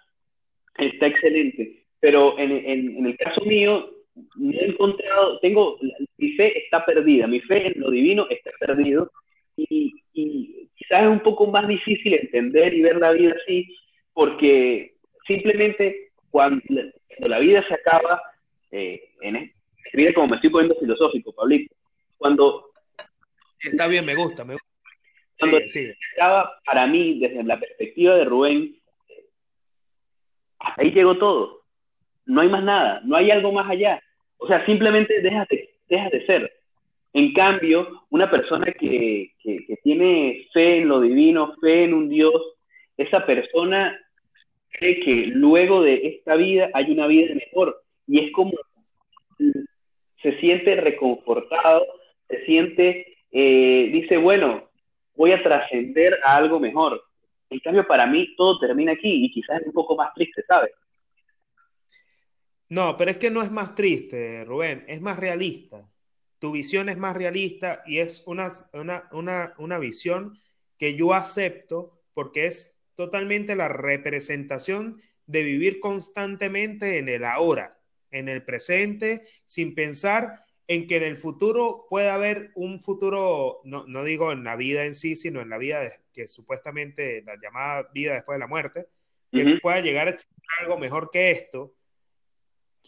está 0.79 1.07
excelente. 1.07 1.85
Pero 2.01 2.39
en, 2.39 2.51
en, 2.51 2.97
en, 2.99 3.07
el 3.07 3.17
caso 3.17 3.43
mío, 3.45 3.91
no 4.37 4.53
he 4.53 4.67
encontrado, 4.67 5.39
tengo, 5.41 5.79
mi 6.19 6.33
fe 6.33 6.59
está 6.59 6.85
perdida, 6.85 7.27
mi 7.27 7.41
fe 7.41 7.69
en 7.69 7.81
lo 7.81 7.91
divino 7.91 8.27
está 8.29 8.51
perdido 8.59 9.11
y, 9.57 9.93
y 10.13 10.69
quizás 10.75 11.05
es 11.05 11.09
un 11.09 11.21
poco 11.21 11.47
más 11.47 11.67
difícil 11.69 12.15
entender 12.15 12.75
y 12.75 12.83
ver 12.83 12.97
la 12.97 13.13
vida 13.13 13.35
así, 13.43 13.75
porque 14.13 14.95
simplemente 15.27 16.13
cuando, 16.31 16.63
cuando 16.67 17.29
la 17.29 17.39
vida 17.39 17.65
se 17.67 17.75
acaba, 17.75 18.21
eh, 18.71 19.03
en 19.21 19.53
mira 19.93 20.15
como 20.15 20.29
me 20.29 20.37
estoy 20.37 20.51
poniendo 20.51 20.79
filosófico, 20.79 21.33
Pablito, 21.35 21.75
cuando... 22.17 22.71
Está 23.61 23.87
bien, 23.87 24.05
me 24.05 24.15
gusta, 24.15 24.45
me 24.45 24.55
gusta. 24.55 24.69
Cuando 25.39 25.59
sí, 25.61 25.69
sí. 25.69 25.93
estaba 26.13 26.59
para 26.65 26.87
mí, 26.87 27.19
desde 27.19 27.43
la 27.45 27.59
perspectiva 27.59 28.15
de 28.15 28.25
Rubén, 28.25 28.77
hasta 30.59 30.83
ahí 30.83 30.91
llegó 30.91 31.17
todo. 31.19 31.63
No 32.27 32.41
hay 32.41 32.49
más 32.49 32.63
nada, 32.63 33.01
no 33.05 33.17
hay 33.17 33.31
algo 33.31 33.53
más 33.53 33.69
allá. 33.69 34.03
O 34.39 34.47
sea, 34.47 34.65
simplemente 34.67 35.21
dejas 35.21 35.49
de, 35.49 35.75
dejas 35.89 36.11
de 36.13 36.27
ser. 36.27 36.53
En 37.13 37.33
cambio, 37.35 38.05
una 38.11 38.31
persona 38.31 38.73
que, 38.73 39.33
que, 39.41 39.67
que 39.67 39.77
tiene 39.83 40.47
fe 40.53 40.79
en 40.79 40.89
lo 40.89 41.01
divino, 41.01 41.55
fe 41.61 41.85
en 41.85 41.95
un 41.95 42.09
Dios, 42.09 42.35
esa 42.97 43.27
persona 43.27 43.99
cree 44.73 45.01
que 45.01 45.27
luego 45.27 45.83
de 45.83 46.07
esta 46.07 46.35
vida 46.37 46.71
hay 46.75 46.91
una 46.91 47.07
vida 47.07 47.35
mejor. 47.35 47.83
Y 48.07 48.27
es 48.27 48.33
como 48.33 48.53
se 50.23 50.39
siente 50.39 50.77
reconfortado, 50.77 51.85
se 52.29 52.45
siente, 52.45 53.17
eh, 53.33 53.91
dice, 53.93 54.17
bueno, 54.17 54.71
voy 55.15 55.33
a 55.33 55.43
trascender 55.43 56.19
a 56.25 56.37
algo 56.37 56.61
mejor. 56.61 57.03
En 57.51 57.59
cambio, 57.59 57.87
para 57.87 58.07
mí 58.07 58.35
todo 58.37 58.59
termina 58.59 58.93
aquí 58.93 59.25
y 59.25 59.31
quizás 59.31 59.61
es 59.61 59.67
un 59.67 59.73
poco 59.73 59.97
más 59.97 60.15
triste, 60.15 60.43
¿sabes? 60.47 60.71
No, 62.69 62.97
pero 62.97 63.11
es 63.11 63.19
que 63.19 63.31
no 63.31 63.43
es 63.43 63.51
más 63.51 63.75
triste, 63.75 64.45
Rubén, 64.45 64.85
es 64.89 65.03
más 65.03 65.19
realista. 65.19 65.91
Tu 66.39 66.53
visión 66.53 66.89
es 66.89 66.97
más 66.97 67.15
realista 67.15 67.83
y 67.87 67.99
es 67.99 68.25
una, 68.27 68.49
una, 68.73 69.09
una, 69.13 69.55
una 69.59 69.79
visión 69.79 70.39
que 70.79 70.95
yo 70.97 71.13
acepto 71.13 72.01
porque 72.15 72.47
es 72.47 72.82
totalmente 72.95 73.57
la 73.57 73.69
representación 73.69 75.01
de 75.27 75.43
vivir 75.43 75.81
constantemente 75.81 76.99
en 76.99 77.09
el 77.09 77.25
ahora, 77.25 77.79
en 78.11 78.29
el 78.29 78.45
presente, 78.45 79.23
sin 79.45 79.75
pensar 79.75 80.45
en 80.69 80.87
que 80.87 80.97
en 80.97 81.03
el 81.03 81.17
futuro 81.17 81.87
puede 81.91 82.11
haber 82.11 82.51
un 82.55 82.81
futuro, 82.81 83.61
no, 83.65 83.85
no 83.87 84.05
digo 84.05 84.33
en 84.33 84.45
la 84.45 84.57
vida 84.57 84.85
en 84.85 84.95
sí, 84.95 85.17
sino 85.17 85.41
en 85.41 85.49
la 85.49 85.59
vida 85.59 85.83
que 86.13 86.29
supuestamente, 86.29 87.23
la 87.23 87.37
llamada 87.41 87.89
vida 87.93 88.15
después 88.15 88.37
de 88.37 88.41
la 88.41 88.47
muerte, 88.47 88.87
que 89.33 89.59
pueda 89.63 89.81
llegar 89.81 90.09
a 90.09 90.11
existir 90.11 90.37
algo 90.61 90.79
mejor 90.79 91.11
que 91.11 91.31
esto. 91.31 91.75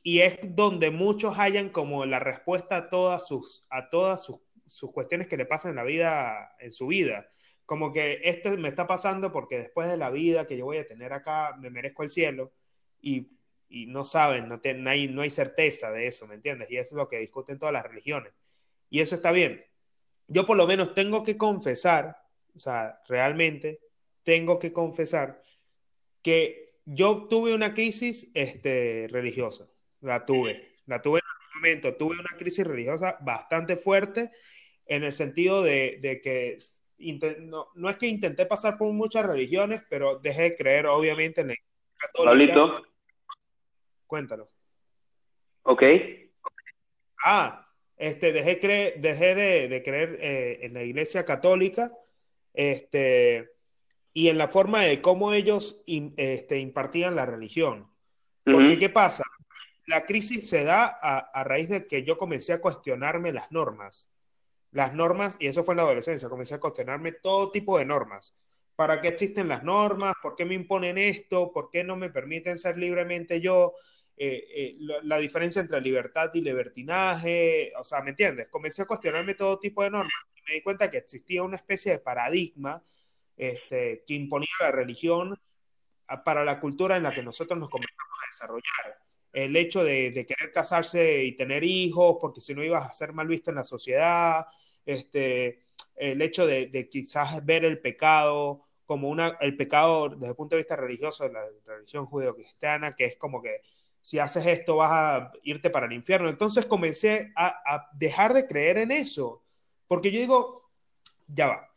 Y 0.03 0.21
es 0.21 0.39
donde 0.43 0.91
muchos 0.91 1.39
hayan 1.39 1.71
como 1.71 2.05
la 2.05 2.21
respuesta 2.21 2.77
a 2.77 2.91
todas 2.91 3.27
sus, 3.27 3.67
a 3.71 3.89
todas 3.89 4.23
sus, 4.23 4.41
sus 4.67 4.93
cuestiones 4.93 5.27
que 5.27 5.39
le 5.39 5.47
pasan 5.47 5.71
en 5.71 5.77
la 5.77 5.85
vida, 5.85 6.55
en 6.61 6.71
su 6.71 6.87
vida. 6.87 7.31
Como 7.67 7.93
que 7.93 8.21
esto 8.25 8.51
me 8.59 8.69
está 8.69 8.87
pasando 8.87 9.33
porque 9.33 9.59
después 9.59 9.89
de 9.89 9.97
la 9.97 10.11
vida 10.11 10.47
que 10.47 10.57
yo 10.57 10.65
voy 10.65 10.79
a 10.79 10.87
tener 10.87 11.13
acá, 11.13 11.57
me 11.59 11.71
merezco 11.71 12.03
el 12.03 12.11
cielo. 12.11 12.53
Y 13.01 13.35
y 13.75 13.87
no 13.87 14.05
saben, 14.05 14.49
no, 14.49 14.61
no, 14.77 14.91
hay, 14.91 15.09
no 15.09 15.23
hay 15.23 15.31
certeza 15.31 15.91
de 15.91 16.07
eso, 16.07 16.29
¿me 16.29 16.37
entiendes? 16.37 16.71
Y 16.71 16.77
eso 16.77 16.91
es 16.91 16.97
lo 16.97 17.09
que 17.09 17.19
discuten 17.19 17.59
todas 17.59 17.73
las 17.73 17.85
religiones. 17.85 18.33
Y 18.89 19.01
eso 19.01 19.17
está 19.17 19.33
bien. 19.33 19.65
Yo 20.29 20.47
por 20.47 20.57
lo 20.57 20.67
menos 20.69 20.95
tengo 20.95 21.25
que 21.25 21.37
confesar, 21.37 22.17
o 22.55 22.61
sea, 22.61 23.03
realmente 23.09 23.81
tengo 24.23 24.61
que 24.61 24.73
confesar 24.73 25.43
que 26.23 26.67
yo 26.85 27.27
tuve 27.27 27.53
una 27.53 27.75
crisis 27.75 28.31
este, 28.35 29.09
religiosa. 29.11 29.67
La 30.01 30.25
tuve. 30.25 30.77
La 30.87 31.03
tuve 31.03 31.19
en 31.19 31.27
algún 31.27 31.61
momento. 31.61 31.97
Tuve 31.97 32.15
una 32.19 32.37
crisis 32.39 32.65
religiosa 32.65 33.19
bastante 33.23 33.77
fuerte 33.77 34.31
en 34.87 35.03
el 35.03 35.13
sentido 35.13 35.65
de, 35.65 35.99
de 36.01 36.21
que 36.21 36.59
no, 36.99 37.69
no, 37.75 37.91
es 37.91 37.97
que 37.97 38.07
intenté 38.07 38.47
pasar 38.47 38.79
por 38.79 38.93
muchas 38.93 39.27
religiones, 39.27 39.83
pero 39.89 40.19
dejé 40.19 40.43
de 40.43 40.57
creer 40.57 40.87
obviamente 40.87 41.41
en 41.41 41.49
la 41.49 41.57
católica. 41.97 42.83
Cuéntalo. 44.07 44.51
Ok. 45.63 45.83
Ah, 47.25 47.67
este, 47.97 48.33
dejé, 48.33 48.61
cre 48.61 48.95
dejé 48.99 49.35
de, 49.35 49.83
creer 49.83 50.19
eh, 50.21 50.59
en 50.63 50.75
la 50.75 50.83
iglesia 50.83 51.25
católica 51.25 51.93
este, 52.53 53.51
y 54.13 54.29
en 54.29 54.39
la 54.39 54.49
forma 54.49 54.83
de 54.83 55.01
cómo 55.01 55.33
ellos 55.33 55.83
este, 55.87 56.59
impartían 56.59 57.17
la 57.17 57.27
religión. 57.27 57.91
Porque, 58.45 58.79
¿qué 58.79 58.91
pasa? 58.91 59.25
La 59.87 60.05
crisis 60.05 60.49
se 60.49 60.65
da 60.65 60.99
a, 61.01 61.19
a, 61.19 61.45
raíz 61.45 61.69
de 61.71 61.87
que 61.87 62.05
yo 62.05 62.19
comencé 62.19 62.53
a 62.53 62.61
cuestionarme 62.61 63.33
las 63.33 63.51
normas. 63.51 64.14
Las 64.75 64.93
normas, 64.93 65.37
y 65.39 65.47
eso 65.47 65.63
fue 65.63 65.75
en 65.75 65.77
la 65.77 65.83
adolescencia, 65.85 66.29
comencé 66.29 66.57
a 66.57 66.61
cuestionarme 66.61 67.13
todo 67.13 67.53
tipo 67.53 67.79
de 67.79 67.85
normas. 67.85 68.37
¿Para 68.75 69.01
qué 69.01 69.07
existen 69.07 69.47
las 69.47 69.63
normas? 69.63 70.15
¿Por 70.21 70.35
qué 70.35 70.45
me 70.45 70.55
imponen 70.55 70.99
esto? 70.99 71.53
¿Por 71.53 71.71
qué 71.71 71.85
no 71.85 71.95
me 71.95 72.11
permiten 72.11 72.59
ser 72.59 72.77
libremente 72.77 73.41
yo? 73.41 73.75
Eh, 74.17 74.45
eh, 74.53 74.77
la, 75.05 75.19
diferencia 75.19 75.63
entre 75.63 75.81
libertad 75.81 76.31
y 76.35 76.41
libertinaje, 76.41 77.73
o 77.79 77.85
sea, 77.85 78.03
¿me 78.03 78.11
entiendes? 78.11 78.49
Comencé 78.49 78.83
a 78.83 78.87
cuestionarme 78.87 79.35
todo 79.35 79.61
tipo 79.61 79.85
de 79.85 79.91
normas 79.91 80.13
y 80.35 80.43
me 80.49 80.55
di 80.55 80.63
cuenta 80.63 80.91
que 80.91 80.99
existía 80.99 81.45
una 81.45 81.57
especie 81.57 81.93
de 81.93 81.99
paradigma 82.01 82.83
este, 83.37 84.03
que 84.05 84.15
imponía 84.15 84.49
la 84.61 84.73
religión 84.73 85.39
para 86.25 86.45
la 86.45 86.59
cultura 86.59 86.97
en 86.97 87.05
la 87.05 87.15
que 87.15 87.23
nosotros 87.23 87.59
nos 87.61 87.71
comenzamos 87.71 88.19
a 88.25 88.27
desarrollar. 88.29 88.99
El 89.33 89.55
hecho 89.57 89.85
de, 89.85 90.13
querer 90.13 90.53
casarse 90.53 91.23
y 91.23 91.37
tener 91.37 91.63
hijos, 91.63 92.19
porque 92.21 92.41
si 92.41 92.55
no 92.55 92.63
ibas 92.65 92.91
a 92.91 92.95
ser 92.95 93.13
mal 93.13 93.29
visto 93.29 93.51
en 93.51 93.57
la 93.57 93.65
sociedad, 93.65 94.47
este, 94.87 95.65
el 95.97 96.23
hecho 96.23 96.47
de, 96.47 96.67
de 96.67 96.89
quizás 96.89 97.45
ver 97.45 97.65
el 97.65 97.81
pecado 97.81 98.65
como 98.87 99.09
una, 99.09 99.39
el 99.41 99.57
pecado 99.57 100.11
desde 100.11 100.29
el 100.29 100.37
punto 100.37 100.57
de 100.57 100.63
vista 100.63 100.77
religioso 100.77 101.25
de 101.25 101.33
la 101.33 101.45
religión 101.67 102.07
judeo-cristiana, 102.07 102.95
que 102.95 103.07
es 103.07 103.17
como 103.17 103.41
que 103.41 103.61
si 104.01 104.19
haces 104.19 104.47
esto 104.47 104.77
vas 104.77 104.91
a 104.93 105.33
irte 105.43 105.71
para 105.71 105.87
el 105.87 105.93
infierno. 105.93 106.29
Entonces 106.29 106.67
comencé 106.67 107.33
a, 107.37 107.89
dejar 107.95 108.35
de 108.35 108.47
creer 108.47 108.79
en 108.79 108.93
eso, 108.93 109.43
porque 109.87 110.11
yo 110.11 110.21
digo, 110.21 110.71
ya 111.29 111.49
va, 111.49 111.71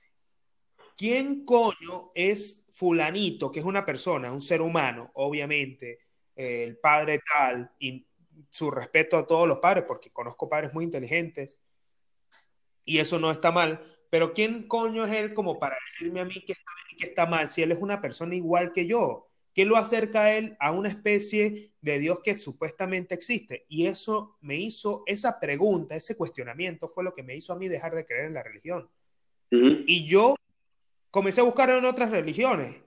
¿quién 0.97 1.45
coño 1.45 2.11
es 2.13 2.65
fulanito, 2.73 3.51
que 3.51 3.59
es 3.59 3.65
una 3.65 3.85
persona, 3.85 4.31
un 4.31 4.41
ser 4.41 4.61
humano, 4.61 5.09
obviamente, 5.13 5.99
eh, 6.35 6.63
el 6.63 6.77
padre 6.77 7.21
tal, 7.33 7.71
y 7.79 8.05
su 8.49 8.69
respeto 8.69 9.17
a 9.17 9.25
todos 9.25 9.47
los 9.47 9.59
padres, 9.59 9.85
porque 9.87 10.11
conozco 10.11 10.49
padres 10.49 10.73
muy 10.73 10.83
inteligentes, 10.83 11.61
y 12.87 12.99
eso 12.99 13.19
no 13.19 13.29
está 13.29 13.51
mal, 13.51 13.81
pero 14.09 14.33
¿quién 14.33 14.67
coño 14.67 15.05
es 15.05 15.13
él 15.13 15.33
como 15.33 15.59
para 15.59 15.75
decirme 15.85 16.21
a 16.21 16.25
mí 16.25 16.33
que 16.45 16.53
está 16.53 16.71
bien 16.75 16.87
y 16.91 16.95
que 16.95 17.07
está 17.07 17.25
mal, 17.27 17.49
si 17.49 17.61
él 17.61 17.71
es 17.71 17.79
una 17.79 18.01
persona 18.01 18.33
igual 18.33 18.71
que 18.71 18.87
yo? 18.87 19.27
¿Qué 19.53 19.65
lo 19.65 19.75
acerca 19.75 20.23
a 20.23 20.35
él 20.35 20.55
a 20.59 20.71
una 20.71 20.87
especie 20.87 21.73
de 21.81 21.99
Dios 21.99 22.19
que 22.23 22.35
supuestamente 22.35 23.13
existe? 23.13 23.65
Y 23.67 23.87
eso 23.87 24.37
me 24.39 24.55
hizo, 24.55 25.03
esa 25.05 25.39
pregunta, 25.39 25.95
ese 25.95 26.15
cuestionamiento 26.15 26.87
fue 26.87 27.03
lo 27.03 27.13
que 27.13 27.23
me 27.23 27.35
hizo 27.35 27.51
a 27.51 27.57
mí 27.57 27.67
dejar 27.67 27.93
de 27.93 28.05
creer 28.05 28.25
en 28.25 28.33
la 28.35 28.43
religión. 28.43 28.89
Y 29.49 30.05
yo 30.05 30.35
comencé 31.11 31.41
a 31.41 31.45
buscar 31.45 31.69
en 31.71 31.83
otras 31.83 32.09
religiones. 32.09 32.77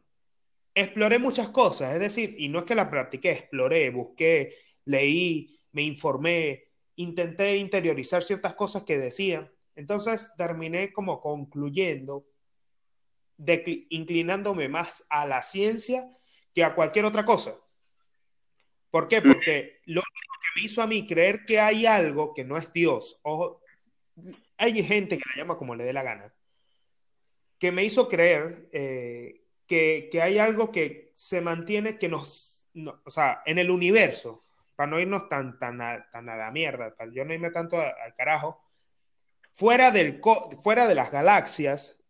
Exploré 0.75 1.19
muchas 1.19 1.51
cosas, 1.51 1.93
es 1.93 2.01
decir, 2.01 2.37
y 2.39 2.49
no 2.49 2.61
es 2.61 2.65
que 2.65 2.75
la 2.75 2.89
practiqué, 2.89 3.33
exploré, 3.33 3.91
busqué, 3.91 4.55
leí, 4.87 5.61
me 5.73 5.83
informé, 5.83 6.69
intenté 6.97 7.57
interiorizar 7.57 8.23
ciertas 8.23 8.55
cosas 8.55 8.85
que 8.85 8.97
decían. 8.97 9.51
Entonces 9.77 10.33
terminé 10.37 10.93
como 10.93 11.21
concluyendo, 11.21 12.27
inclinándome 13.89 14.69
más 14.69 15.07
a 15.09 15.27
la 15.27 15.43
ciencia 15.43 16.11
que 16.55 16.65
a 16.65 16.75
cualquier 16.75 17.05
otra 17.05 17.25
cosa. 17.25 17.55
¿Por 18.91 19.09
qué? 19.09 19.23
Porque 19.23 19.81
lo 19.87 20.01
único 20.01 20.35
que 20.43 20.61
me 20.61 20.67
hizo 20.67 20.83
a 20.83 20.87
mí 20.87 21.07
creer 21.07 21.45
que 21.47 21.61
hay 21.61 21.87
algo 21.87 22.35
que 22.35 22.45
no 22.45 22.57
es 22.57 22.73
Dios, 22.73 23.21
ojo, 23.23 23.63
hay 24.57 24.83
gente 24.83 25.17
que 25.17 25.25
la 25.31 25.43
llama 25.43 25.57
como 25.57 25.75
le 25.75 25.85
dé 25.85 25.93
la 25.93 26.03
gana, 26.03 26.35
que 27.59 27.73
me 27.73 27.85
hizo 27.85 28.09
creer 28.09 28.69
eh, 28.73 29.43
que, 29.67 30.09
que, 30.11 30.21
hay 30.21 30.39
algo 30.39 30.73
que 30.73 31.13
se 31.15 31.41
mantiene, 31.41 31.99
que 31.99 32.09
nos, 32.09 32.67
o 33.05 33.11
sea, 33.11 33.43
en 33.47 33.59
el 33.59 33.71
universo, 33.71 34.43
para 34.75 34.91
no 34.91 34.99
irnos 34.99 35.29
tan, 35.29 35.59
tan, 35.59 35.81
a, 35.81 36.11
tan 36.11 36.29
a 36.29 36.37
la 36.37 36.51
mierda, 36.51 36.95
para 36.97 37.13
yo 37.13 37.25
no 37.25 37.33
irme 37.33 37.51
tanto 37.51 37.79
al 37.79 38.15
carajo, 38.15 38.61
fuera, 39.51 39.91
del, 39.91 40.21
fuera 40.61 40.87
de 40.87 40.95
las 40.95 41.11
galaxias, 41.11 42.03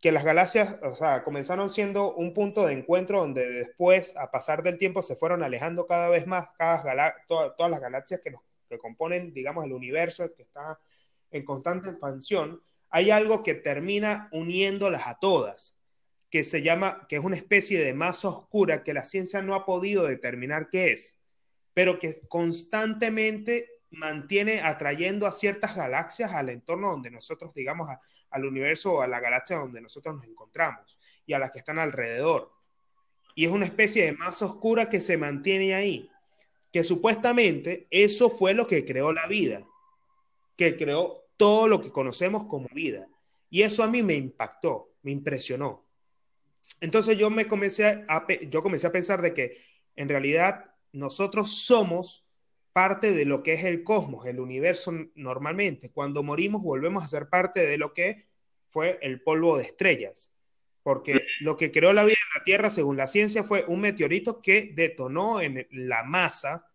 que 0.00 0.12
las 0.12 0.24
galaxias, 0.24 0.78
o 0.82 0.94
sea, 0.94 1.24
comenzaron 1.24 1.70
siendo 1.70 2.14
un 2.14 2.32
punto 2.32 2.66
de 2.66 2.74
encuentro 2.74 3.20
donde 3.20 3.50
después, 3.50 4.16
a 4.16 4.30
pasar 4.30 4.62
del 4.62 4.78
tiempo, 4.78 5.02
se 5.02 5.16
fueron 5.16 5.42
alejando 5.42 5.86
cada 5.86 6.08
vez 6.08 6.26
más, 6.26 6.48
cada 6.56 7.14
todas 7.26 7.70
las 7.70 7.80
galaxias 7.80 8.20
que, 8.20 8.30
nos, 8.30 8.42
que 8.68 8.78
componen, 8.78 9.32
digamos, 9.32 9.64
el 9.64 9.72
universo 9.72 10.32
que 10.34 10.42
está 10.42 10.78
en 11.30 11.44
constante 11.44 11.90
expansión, 11.90 12.62
hay 12.90 13.10
algo 13.10 13.42
que 13.42 13.54
termina 13.54 14.28
uniéndolas 14.32 15.06
a 15.06 15.18
todas, 15.18 15.76
que 16.30 16.44
se 16.44 16.62
llama, 16.62 17.06
que 17.08 17.16
es 17.16 17.24
una 17.24 17.36
especie 17.36 17.82
de 17.82 17.94
masa 17.94 18.28
oscura 18.28 18.82
que 18.82 18.94
la 18.94 19.04
ciencia 19.04 19.42
no 19.42 19.54
ha 19.54 19.64
podido 19.66 20.06
determinar 20.06 20.68
qué 20.70 20.92
es, 20.92 21.18
pero 21.74 21.98
que 21.98 22.14
constantemente 22.28 23.68
mantiene 23.90 24.60
atrayendo 24.60 25.26
a 25.26 25.32
ciertas 25.32 25.74
galaxias 25.74 26.32
al 26.32 26.50
entorno 26.50 26.90
donde 26.90 27.10
nosotros, 27.10 27.54
digamos, 27.54 27.88
al 28.30 28.44
universo 28.44 28.94
o 28.94 29.02
a 29.02 29.06
la 29.06 29.20
galaxia 29.20 29.56
donde 29.56 29.80
nosotros 29.80 30.16
nos 30.16 30.26
encontramos 30.26 30.98
y 31.26 31.32
a 31.32 31.38
las 31.38 31.50
que 31.50 31.58
están 31.58 31.78
alrededor. 31.78 32.52
Y 33.34 33.46
es 33.46 33.50
una 33.50 33.64
especie 33.64 34.04
de 34.04 34.12
masa 34.12 34.46
oscura 34.46 34.88
que 34.88 35.00
se 35.00 35.16
mantiene 35.16 35.74
ahí, 35.74 36.10
que 36.72 36.82
supuestamente 36.82 37.86
eso 37.90 38.30
fue 38.30 38.52
lo 38.52 38.66
que 38.66 38.84
creó 38.84 39.12
la 39.12 39.26
vida, 39.26 39.66
que 40.56 40.76
creó 40.76 41.24
todo 41.36 41.68
lo 41.68 41.80
que 41.80 41.92
conocemos 41.92 42.44
como 42.46 42.68
vida. 42.74 43.08
Y 43.48 43.62
eso 43.62 43.82
a 43.82 43.88
mí 43.88 44.02
me 44.02 44.14
impactó, 44.14 44.90
me 45.02 45.12
impresionó. 45.12 45.86
Entonces 46.80 47.16
yo 47.16 47.30
me 47.30 47.46
comencé 47.46 48.04
a, 48.08 48.26
yo 48.50 48.62
comencé 48.62 48.86
a 48.86 48.92
pensar 48.92 49.22
de 49.22 49.32
que 49.32 49.56
en 49.96 50.08
realidad 50.08 50.74
nosotros 50.92 51.64
somos 51.64 52.27
parte 52.72 53.12
de 53.12 53.24
lo 53.24 53.42
que 53.42 53.54
es 53.54 53.64
el 53.64 53.82
cosmos, 53.82 54.26
el 54.26 54.40
universo 54.40 54.92
normalmente. 55.14 55.90
Cuando 55.90 56.22
morimos 56.22 56.62
volvemos 56.62 57.02
a 57.02 57.08
ser 57.08 57.28
parte 57.28 57.66
de 57.66 57.78
lo 57.78 57.92
que 57.92 58.26
fue 58.68 58.98
el 59.02 59.22
polvo 59.22 59.56
de 59.56 59.64
estrellas, 59.64 60.30
porque 60.82 61.22
lo 61.40 61.56
que 61.56 61.70
creó 61.70 61.92
la 61.92 62.04
vida 62.04 62.16
en 62.34 62.38
la 62.40 62.44
Tierra, 62.44 62.70
según 62.70 62.96
la 62.96 63.06
ciencia, 63.06 63.44
fue 63.44 63.64
un 63.66 63.80
meteorito 63.80 64.40
que 64.40 64.72
detonó 64.74 65.40
en 65.40 65.66
la 65.70 66.02
masa 66.02 66.66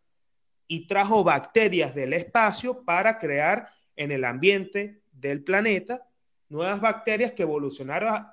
y 0.68 0.88
trajo 0.88 1.24
bacterias 1.24 1.96
del 1.96 2.14
espacio 2.14 2.84
para 2.84 3.18
crear 3.18 3.70
en 3.96 4.12
el 4.12 4.26
ambiente 4.26 5.02
del 5.12 5.44
planeta 5.44 6.08
nuevas 6.50 6.82
bacterias 6.82 7.34
que 7.34 7.44
evolucionaron, 7.44 8.28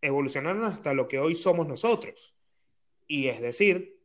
evolucionaron 0.00 0.64
hasta 0.64 0.92
lo 0.92 1.08
que 1.08 1.18
hoy 1.18 1.34
somos 1.34 1.66
nosotros. 1.66 2.36
Y 3.06 3.28
es 3.28 3.40
decir, 3.40 4.01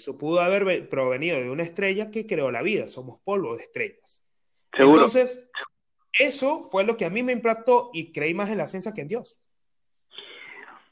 eso 0.00 0.16
pudo 0.16 0.40
haber 0.40 0.88
provenido 0.88 1.38
de 1.38 1.50
una 1.50 1.62
estrella 1.62 2.10
que 2.10 2.26
creó 2.26 2.50
la 2.50 2.62
vida. 2.62 2.88
Somos 2.88 3.20
polvo 3.22 3.54
de 3.54 3.62
estrellas. 3.62 4.24
Entonces, 4.72 5.50
eso 6.18 6.62
fue 6.62 6.84
lo 6.84 6.96
que 6.96 7.04
a 7.04 7.10
mí 7.10 7.22
me 7.22 7.32
impactó 7.32 7.90
y 7.92 8.10
creí 8.12 8.32
más 8.32 8.50
en 8.50 8.58
la 8.58 8.66
ciencia 8.66 8.92
que 8.94 9.02
en 9.02 9.08
Dios. 9.08 9.38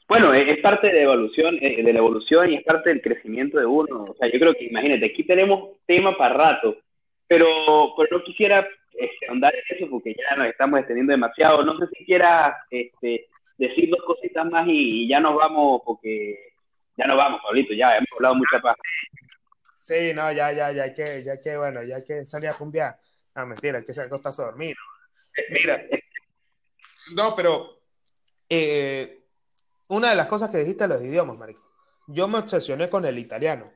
Bueno, 0.08 0.34
es 0.34 0.58
parte 0.60 0.88
de 0.88 0.94
la 0.94 1.00
evolución, 1.00 1.56
eh, 1.60 1.82
de 1.82 1.92
la 1.92 1.98
evolución 1.98 2.50
y 2.50 2.56
es 2.56 2.64
parte 2.64 2.90
del 2.90 3.00
crecimiento 3.00 3.58
de 3.58 3.66
uno. 3.66 4.04
O 4.10 4.14
sea, 4.14 4.30
yo 4.30 4.38
creo 4.38 4.54
que, 4.54 4.64
imagínate, 4.64 5.06
aquí 5.06 5.24
tenemos 5.24 5.76
tema 5.86 6.16
para 6.16 6.34
rato, 6.34 6.76
pero, 7.26 7.46
pero 7.96 8.18
no 8.18 8.24
quisiera 8.24 8.66
este, 8.92 9.26
andar 9.30 9.54
en 9.54 9.76
eso 9.76 9.90
porque 9.90 10.14
ya 10.14 10.36
nos 10.36 10.48
estamos 10.48 10.80
extendiendo 10.80 11.12
demasiado. 11.12 11.64
No 11.64 11.78
sé 11.78 11.86
si 11.96 12.04
quieras 12.04 12.54
este, 12.70 13.26
decir 13.56 13.88
dos 13.88 14.02
cositas 14.04 14.44
más 14.50 14.66
y, 14.68 15.08
ya 15.08 15.20
nos 15.20 15.34
vamos 15.34 15.82
porque 15.84 16.52
ya 16.98 17.06
nos 17.06 17.16
vamos, 17.16 17.40
Pablito, 17.42 17.72
ya 17.74 17.96
hemos 17.96 18.08
hablado 18.12 18.34
mucha 18.34 18.60
paz. 18.60 18.76
Sí, 19.80 20.12
no, 20.14 20.30
ya, 20.32 20.52
ya, 20.52 20.72
ya 20.72 20.92
que, 20.92 21.22
ya 21.24 21.40
que, 21.40 21.56
bueno, 21.56 21.82
ya 21.84 22.04
que 22.04 22.26
salir 22.26 22.50
a 22.50 22.54
cumbiar. 22.54 22.98
No, 23.34 23.46
mentira, 23.46 23.82
que 23.82 23.92
se 23.92 24.02
acostarse 24.02 24.42
a 24.42 24.46
dormir. 24.46 24.76
Mira, 25.50 25.80
no, 27.14 27.34
pero 27.36 27.80
eh, 28.48 29.24
una 29.86 30.10
de 30.10 30.16
las 30.16 30.26
cosas 30.26 30.50
que 30.50 30.58
dijiste 30.58 30.88
los 30.88 31.02
idiomas, 31.02 31.38
marico. 31.38 31.62
Yo 32.08 32.26
me 32.26 32.38
obsesioné 32.38 32.90
con 32.90 33.04
el 33.04 33.16
italiano. 33.16 33.72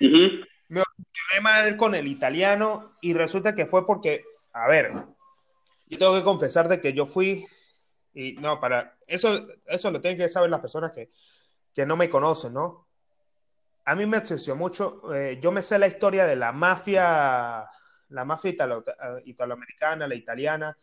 Me 0.00 0.80
obsesioné 0.80 1.40
mal 1.42 1.76
con 1.76 1.94
el 1.94 2.06
italiano 2.06 2.96
y 3.02 3.12
resulta 3.12 3.54
que 3.54 3.66
fue 3.66 3.86
porque, 3.86 4.24
a 4.54 4.66
ver, 4.66 4.92
yo 5.88 5.98
tengo 5.98 6.14
que 6.14 6.22
confesar 6.22 6.68
de 6.68 6.80
que 6.80 6.94
yo 6.94 7.06
fui 7.06 7.44
y 8.14 8.32
no, 8.34 8.58
para 8.58 8.96
eso, 9.06 9.46
eso 9.66 9.90
lo 9.90 10.00
tienen 10.00 10.18
que 10.18 10.28
saber 10.28 10.48
las 10.48 10.60
personas 10.60 10.90
que, 10.90 11.10
que 11.76 11.84
no 11.84 11.94
me 11.94 12.08
conocen, 12.08 12.54
¿no? 12.54 12.88
A 13.84 13.94
mí 13.94 14.06
me 14.06 14.16
obsesionó 14.16 14.58
mucho, 14.58 15.14
eh, 15.14 15.38
yo 15.42 15.52
me 15.52 15.62
sé 15.62 15.78
la 15.78 15.86
historia 15.86 16.24
de 16.24 16.34
la 16.34 16.50
mafia, 16.50 17.66
la 18.08 18.24
mafia 18.24 18.52
eh, 18.52 19.22
italoamericana, 19.26 20.08
la 20.08 20.14
italiana, 20.14 20.74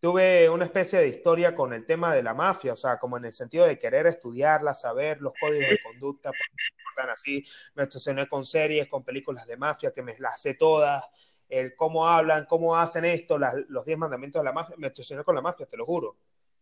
tuve 0.00 0.50
una 0.50 0.64
especie 0.64 0.98
de 0.98 1.06
historia 1.06 1.54
con 1.54 1.72
el 1.72 1.86
tema 1.86 2.12
de 2.12 2.24
la 2.24 2.34
mafia, 2.34 2.72
o 2.72 2.76
sea, 2.76 2.98
como 2.98 3.16
en 3.16 3.26
el 3.26 3.32
sentido 3.32 3.64
de 3.64 3.78
querer 3.78 4.08
estudiarla, 4.08 4.74
saber 4.74 5.20
los 5.20 5.34
códigos 5.40 5.70
de 5.70 5.78
conducta, 5.84 6.30
por 6.30 6.38
qué 6.38 6.56
se 6.58 6.74
importan 6.76 7.10
así. 7.10 7.44
Me 7.76 7.84
obsesioné 7.84 8.28
con 8.28 8.44
series, 8.44 8.88
con 8.88 9.04
películas 9.04 9.46
de 9.46 9.56
mafia, 9.56 9.92
que 9.92 10.02
me 10.02 10.18
las 10.18 10.42
sé 10.42 10.54
todas, 10.54 11.44
el 11.48 11.76
cómo 11.76 12.08
hablan, 12.08 12.46
cómo 12.46 12.76
hacen 12.76 13.04
esto, 13.04 13.38
los 13.38 13.86
10 13.86 13.98
mandamientos 13.98 14.40
de 14.40 14.44
la 14.44 14.52
mafia. 14.52 14.74
Me 14.78 14.88
obsesioné 14.88 15.22
con 15.22 15.36
la 15.36 15.42
mafia, 15.42 15.66
te 15.66 15.76
lo 15.76 15.86
juro. 15.86 16.16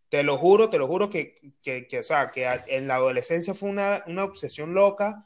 Te 0.08 0.22
lo 0.22 0.38
juro, 0.38 0.70
te 0.70 0.78
lo 0.78 0.86
juro 0.86 1.10
que, 1.10 1.36
que, 1.62 1.86
que 1.86 1.98
o 1.98 2.02
sea, 2.02 2.30
que 2.30 2.48
en 2.68 2.88
la 2.88 2.96
adolescencia 2.96 3.54
fue 3.54 3.68
una, 3.68 4.02
una 4.06 4.24
obsesión 4.24 4.74
loca, 4.74 5.24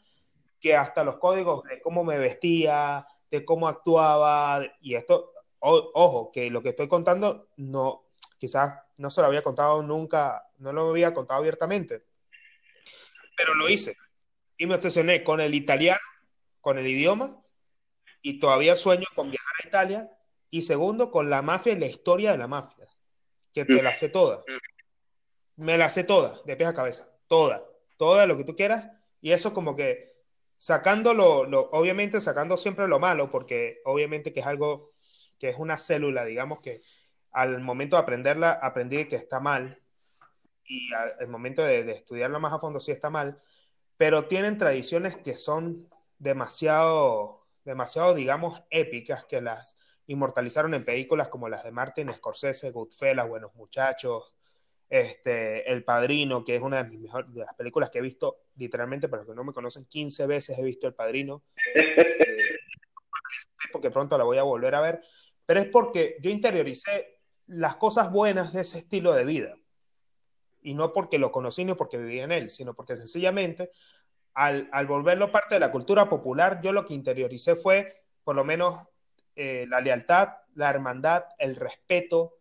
que 0.60 0.76
hasta 0.76 1.04
los 1.04 1.16
códigos 1.16 1.64
de 1.64 1.80
cómo 1.80 2.04
me 2.04 2.18
vestía, 2.18 3.06
de 3.30 3.44
cómo 3.44 3.68
actuaba, 3.68 4.62
y 4.80 4.94
esto, 4.94 5.32
ojo, 5.60 6.30
que 6.32 6.50
lo 6.50 6.62
que 6.62 6.70
estoy 6.70 6.88
contando 6.88 7.48
no, 7.56 8.08
quizás 8.38 8.74
no 8.98 9.10
se 9.10 9.20
lo 9.20 9.28
había 9.28 9.42
contado 9.42 9.82
nunca, 9.82 10.48
no 10.58 10.72
lo 10.72 10.90
había 10.90 11.14
contado 11.14 11.40
abiertamente, 11.40 12.04
pero 13.36 13.54
lo 13.54 13.68
hice. 13.68 13.96
Y 14.56 14.66
me 14.66 14.74
obsesioné 14.74 15.24
con 15.24 15.40
el 15.40 15.54
italiano, 15.54 16.00
con 16.60 16.78
el 16.78 16.86
idioma, 16.86 17.42
y 18.20 18.38
todavía 18.38 18.76
sueño 18.76 19.06
con 19.14 19.30
viajar 19.30 19.54
a 19.62 19.68
Italia. 19.68 20.10
Y 20.50 20.62
segundo, 20.62 21.10
con 21.10 21.30
la 21.30 21.42
mafia 21.42 21.72
y 21.72 21.78
la 21.78 21.86
historia 21.86 22.32
de 22.32 22.38
la 22.38 22.46
mafia, 22.46 22.86
que 23.52 23.64
te 23.64 23.82
la 23.82 23.94
sé 23.94 24.10
toda. 24.10 24.44
Me 25.62 25.78
la 25.78 25.88
sé 25.88 26.02
toda, 26.02 26.34
de 26.44 26.56
pies 26.56 26.68
a 26.68 26.74
cabeza, 26.74 27.08
toda, 27.28 27.64
toda 27.96 28.26
lo 28.26 28.36
que 28.36 28.44
tú 28.44 28.56
quieras. 28.56 28.90
Y 29.20 29.30
eso 29.30 29.54
como 29.54 29.76
que 29.76 30.12
sacándolo, 30.58 31.44
lo, 31.44 31.70
obviamente 31.70 32.20
sacando 32.20 32.56
siempre 32.56 32.88
lo 32.88 32.98
malo, 32.98 33.30
porque 33.30 33.80
obviamente 33.84 34.32
que 34.32 34.40
es 34.40 34.46
algo 34.46 34.90
que 35.38 35.48
es 35.48 35.58
una 35.58 35.78
célula, 35.78 36.24
digamos 36.24 36.60
que 36.62 36.78
al 37.30 37.60
momento 37.60 37.96
de 37.96 38.02
aprenderla 38.02 38.50
aprendí 38.52 39.04
que 39.06 39.16
está 39.16 39.38
mal 39.38 39.80
y 40.64 40.92
al 40.92 41.28
momento 41.28 41.62
de, 41.62 41.90
estudiarla 41.92 42.40
más 42.40 42.52
a 42.52 42.58
fondo 42.58 42.80
sí 42.80 42.90
está 42.90 43.10
mal, 43.10 43.40
pero 43.96 44.26
tienen 44.26 44.58
tradiciones 44.58 45.16
que 45.16 45.36
son 45.36 45.88
demasiado, 46.18 47.46
demasiado, 47.64 48.14
digamos, 48.14 48.64
épicas 48.70 49.24
que 49.24 49.40
las 49.40 49.76
inmortalizaron 50.08 50.74
en 50.74 50.84
películas 50.84 51.28
como 51.28 51.48
las 51.48 51.62
de 51.62 51.70
Martin 51.70 52.12
Scorsese, 52.12 52.72
Goodfellas, 52.72 53.28
Buenos 53.28 53.54
Muchachos, 53.54 54.32
este, 54.92 55.70
El 55.70 55.84
Padrino, 55.84 56.44
que 56.44 56.56
es 56.56 56.62
una 56.62 56.82
de 56.82 56.90
mis 56.90 57.00
mejores 57.00 57.32
de 57.32 57.40
las 57.40 57.54
películas 57.54 57.90
que 57.90 57.98
he 57.98 58.02
visto, 58.02 58.42
literalmente, 58.56 59.08
para 59.08 59.22
los 59.22 59.30
que 59.30 59.36
no 59.36 59.44
me 59.44 59.52
conocen, 59.52 59.86
15 59.86 60.26
veces 60.26 60.58
he 60.58 60.62
visto 60.62 60.86
El 60.86 60.94
Padrino. 60.94 61.42
porque 63.72 63.90
pronto 63.90 64.18
la 64.18 64.24
voy 64.24 64.36
a 64.36 64.42
volver 64.42 64.74
a 64.74 64.80
ver 64.82 65.00
pero 65.46 65.60
es 65.60 65.66
porque 65.66 66.16
yo 66.20 66.30
interioricé 66.30 67.20
las 67.46 67.76
cosas 67.76 68.10
buenas 68.10 68.52
de 68.52 68.62
ese 68.62 68.78
estilo 68.78 69.12
de 69.12 69.24
vida. 69.24 69.56
Y 70.62 70.74
no 70.74 70.92
porque 70.92 71.18
lo 71.18 71.32
conocí 71.32 71.64
ni 71.64 71.74
porque 71.74 71.98
vivía 71.98 72.24
en 72.24 72.32
él, 72.32 72.48
sino 72.48 72.74
porque 72.74 72.96
sencillamente 72.96 73.70
al, 74.34 74.70
volverlo 74.86 75.32
parte 75.32 75.56
de 75.56 75.60
la 75.60 75.72
cultura 75.72 76.08
popular, 76.08 76.60
yo 76.62 76.72
lo 76.72 76.84
que 76.84 76.94
interioricé 76.94 77.56
fue 77.56 78.04
por 78.24 78.36
lo 78.36 78.44
menos 78.44 78.88
eh, 79.34 79.66
la 79.68 79.80
lealtad, 79.80 80.28
la 80.54 80.70
hermandad, 80.70 81.24
el 81.38 81.56
respeto, 81.56 82.38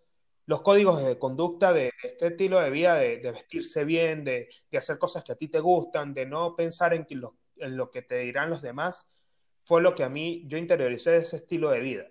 los 0.52 0.64
códigos 0.64 1.02
de 1.06 1.18
conducta 1.18 1.72
de 1.72 1.94
este 2.04 2.28
estilo 2.28 2.60
de 2.60 2.70
vida, 2.70 2.98
de, 2.98 3.20
vestirse 3.32 3.86
bien, 3.86 4.26
de, 4.26 4.50
hacer 4.78 4.98
cosas 4.98 5.24
que 5.24 5.32
a 5.32 5.38
ti 5.38 5.48
te 5.48 5.62
gustan, 5.62 6.14
de 6.14 6.26
no 6.26 6.58
pensar 6.58 6.94
en, 6.94 7.08
en 7.10 7.78
lo 7.78 7.90
que 7.90 8.02
te 8.02 8.18
dirán 8.18 8.50
los 8.50 8.62
demás, 8.62 9.10
fue 9.64 9.82
lo 9.82 9.96
que 9.96 10.04
a 10.04 10.10
mí 10.10 10.44
yo 10.48 10.58
interioricé 10.58 11.12
de 11.12 11.20
ese 11.20 11.38
estilo 11.38 11.70
de 11.70 11.80
vida 11.80 12.08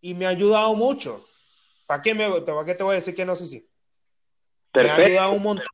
y 0.00 0.14
me 0.14 0.26
ha 0.26 0.30
ayudado 0.30 0.74
mucho. 0.74 1.16
¿Para 1.86 2.02
qué, 2.02 2.12
me, 2.12 2.28
¿Para 2.40 2.64
qué 2.64 2.74
te 2.74 2.82
voy 2.82 2.94
a 2.94 2.96
decir 2.96 3.14
que 3.14 3.24
no 3.24 3.36
sé 3.36 3.46
si? 3.46 3.68
Me 4.74 4.88
ha 4.88 4.96
ayudado 4.96 5.32
un 5.32 5.42
montón. 5.44 5.66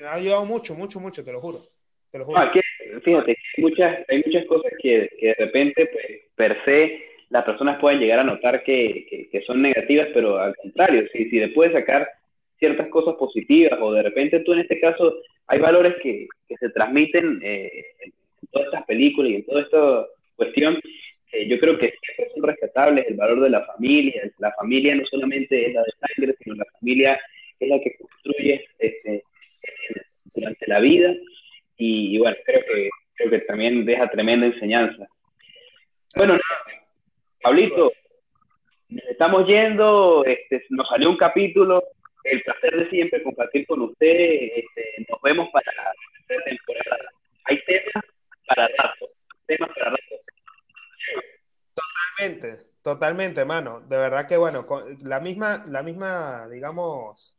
Me 0.00 0.08
ha 0.08 0.12
ayudado 0.12 0.44
mucho, 0.44 0.74
mucho, 0.74 1.00
mucho, 1.00 1.24
te 1.24 1.32
lo 1.32 1.40
juro. 1.40 1.56
Te 2.10 2.18
lo 2.18 2.26
juro. 2.26 2.38
Ah, 2.38 2.52
fíjate, 3.02 3.30
hay 3.56 3.64
muchas, 3.64 3.98
hay 4.08 4.22
muchas 4.26 4.46
cosas 4.46 4.72
que, 4.82 5.08
que 5.18 5.26
de 5.28 5.34
repente, 5.38 5.86
pues, 5.86 6.04
per 6.34 6.62
se, 6.66 7.07
las 7.30 7.44
personas 7.44 7.78
pueden 7.78 8.00
llegar 8.00 8.20
a 8.20 8.24
notar 8.24 8.62
que, 8.62 9.28
que, 9.30 9.42
son 9.42 9.60
negativas, 9.60 10.08
pero 10.14 10.38
al 10.38 10.56
contrario, 10.56 11.06
si, 11.12 11.28
si 11.28 11.38
le 11.38 11.48
puedes 11.48 11.72
sacar 11.72 12.08
ciertas 12.58 12.88
cosas 12.88 13.14
positivas 13.16 13.78
o 13.80 13.92
de 13.92 14.02
repente 14.02 14.40
tú 14.40 14.52
en 14.52 14.60
este 14.60 14.80
caso 14.80 15.14
hay 15.46 15.58
valores 15.58 15.94
que, 16.02 16.26
que 16.48 16.56
se 16.56 16.70
transmiten 16.70 17.36
eh, 17.42 17.70
en 18.00 18.12
todas 18.50 18.66
estas 18.66 18.84
películas 18.84 19.30
y 19.30 19.34
en 19.36 19.44
toda 19.44 19.62
esta 19.62 20.06
cuestión 20.36 20.78
eh, 21.32 21.46
yo 21.46 21.58
creo 21.58 21.78
que 21.78 21.92
siempre 22.00 22.34
son 22.34 22.42
rescatables 22.42 23.06
el 23.06 23.16
valor 23.16 23.40
de 23.40 23.50
la 23.50 23.64
familia. 23.66 24.22
La 24.38 24.52
familia 24.52 24.94
no 24.94 25.04
solamente 25.06 25.66
es 25.66 25.74
la 25.74 25.82
de 25.82 25.92
sangre, 26.00 26.34
sino 26.42 26.56
la 26.56 26.64
familia 26.78 27.20
es 27.60 27.68
la 27.68 27.80
que 27.80 27.96
construye 27.96 28.66
este, 28.78 29.22
durante 30.34 30.66
la 30.66 30.80
vida. 30.80 31.14
Y, 31.76 32.18
bueno, 32.18 32.36
creo 32.44 32.60
que, 32.64 32.88
creo 33.14 33.30
que 33.30 33.38
también 33.40 33.84
deja 33.84 34.08
tremenda 34.10 34.46
enseñanza. 34.46 35.06
Bueno, 36.16 36.38
Pablito, 37.48 37.90
nos 38.90 39.04
estamos 39.06 39.46
yendo, 39.46 40.22
este, 40.26 40.66
nos 40.68 40.86
salió 40.86 41.08
un 41.08 41.16
capítulo, 41.16 41.82
el 42.24 42.42
placer 42.42 42.76
de 42.76 42.90
siempre 42.90 43.22
compartir 43.22 43.66
con 43.66 43.80
usted, 43.80 44.06
este, 44.06 45.06
nos 45.08 45.18
vemos 45.22 45.48
para 45.50 45.72
la 45.74 46.44
temporada. 46.44 47.10
Hay 47.44 47.58
temas 47.64 48.04
para 48.46 48.68
rato, 48.68 49.08
temas 49.46 49.70
para 49.74 49.90
rato. 49.92 50.02
Totalmente, 51.74 52.64
totalmente, 52.82 53.40
hermano. 53.40 53.80
De 53.80 53.96
verdad 53.96 54.28
que 54.28 54.36
bueno, 54.36 54.66
la 55.02 55.20
misma, 55.20 55.64
la 55.68 55.82
misma, 55.82 56.50
digamos, 56.50 57.34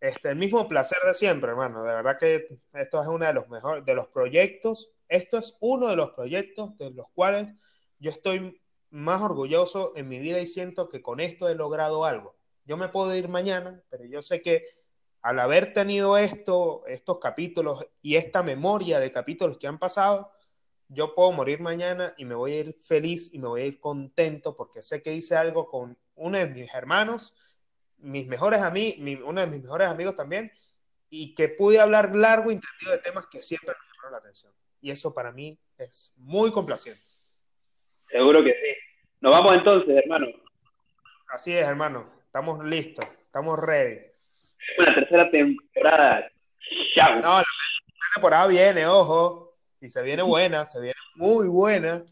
este, 0.00 0.30
el 0.30 0.36
mismo 0.38 0.66
placer 0.66 0.98
de 1.06 1.14
siempre, 1.14 1.50
hermano. 1.50 1.84
De 1.84 1.94
verdad 1.94 2.16
que 2.18 2.48
esto 2.74 3.00
es 3.00 3.06
uno 3.06 3.24
de 3.24 3.34
los 3.34 3.48
mejores, 3.48 3.84
de 3.84 3.94
los 3.94 4.08
proyectos, 4.08 4.92
esto 5.08 5.38
es 5.38 5.56
uno 5.60 5.86
de 5.86 5.94
los 5.94 6.10
proyectos 6.14 6.76
de 6.78 6.90
los 6.90 7.06
cuales 7.14 7.46
yo 8.00 8.10
estoy 8.10 8.60
más 8.90 9.22
orgulloso 9.22 9.92
en 9.96 10.08
mi 10.08 10.18
vida 10.18 10.40
y 10.40 10.46
siento 10.46 10.88
que 10.88 11.02
con 11.02 11.20
esto 11.20 11.48
he 11.48 11.54
logrado 11.54 12.04
algo. 12.04 12.36
Yo 12.64 12.76
me 12.76 12.88
puedo 12.88 13.14
ir 13.14 13.28
mañana, 13.28 13.82
pero 13.88 14.04
yo 14.04 14.22
sé 14.22 14.42
que 14.42 14.62
al 15.22 15.38
haber 15.38 15.72
tenido 15.72 16.16
esto, 16.16 16.84
estos 16.86 17.18
capítulos 17.18 17.84
y 18.02 18.16
esta 18.16 18.42
memoria 18.42 19.00
de 19.00 19.10
capítulos 19.10 19.58
que 19.58 19.66
han 19.66 19.78
pasado, 19.78 20.32
yo 20.88 21.14
puedo 21.14 21.30
morir 21.32 21.60
mañana 21.60 22.14
y 22.16 22.24
me 22.24 22.34
voy 22.34 22.52
a 22.52 22.60
ir 22.60 22.72
feliz 22.72 23.32
y 23.32 23.38
me 23.38 23.48
voy 23.48 23.62
a 23.62 23.66
ir 23.66 23.80
contento 23.80 24.56
porque 24.56 24.82
sé 24.82 25.02
que 25.02 25.12
hice 25.12 25.36
algo 25.36 25.68
con 25.68 25.96
uno 26.16 26.38
de 26.38 26.48
mis 26.48 26.72
hermanos, 26.74 27.34
mis 27.98 28.26
mejores 28.26 28.60
amigos, 28.60 28.98
uno 29.24 29.40
de 29.40 29.46
mis 29.46 29.62
mejores 29.62 29.88
amigos 29.88 30.16
también, 30.16 30.50
y 31.08 31.34
que 31.34 31.48
pude 31.48 31.80
hablar 31.80 32.14
largo 32.16 32.50
y 32.50 32.54
entendido 32.54 32.92
de 32.92 32.98
temas 32.98 33.26
que 33.30 33.40
siempre 33.40 33.74
me 33.74 33.86
llamaron 33.92 34.12
la 34.12 34.18
atención. 34.18 34.52
Y 34.80 34.90
eso 34.90 35.12
para 35.12 35.32
mí 35.32 35.58
es 35.76 36.12
muy 36.16 36.50
complaciente. 36.50 37.00
Seguro 38.08 38.42
que 38.42 38.52
sí. 38.52 38.79
Nos 39.20 39.32
vamos 39.32 39.54
entonces, 39.54 39.96
hermano. 40.02 40.26
Así 41.28 41.54
es, 41.54 41.66
hermano. 41.66 42.10
Estamos 42.24 42.64
listos, 42.64 43.04
estamos 43.26 43.58
ready. 43.58 44.00
La 44.78 44.94
tercera 44.94 45.30
temporada. 45.30 46.30
Chao. 46.94 47.16
No, 47.16 47.38
la 47.38 47.44
temporada 48.14 48.46
viene, 48.46 48.86
ojo. 48.86 49.54
Y 49.80 49.88
se 49.88 50.02
viene 50.02 50.22
buena, 50.22 50.64
se 50.64 50.80
viene 50.80 50.98
muy 51.16 51.48
buena. 51.48 52.02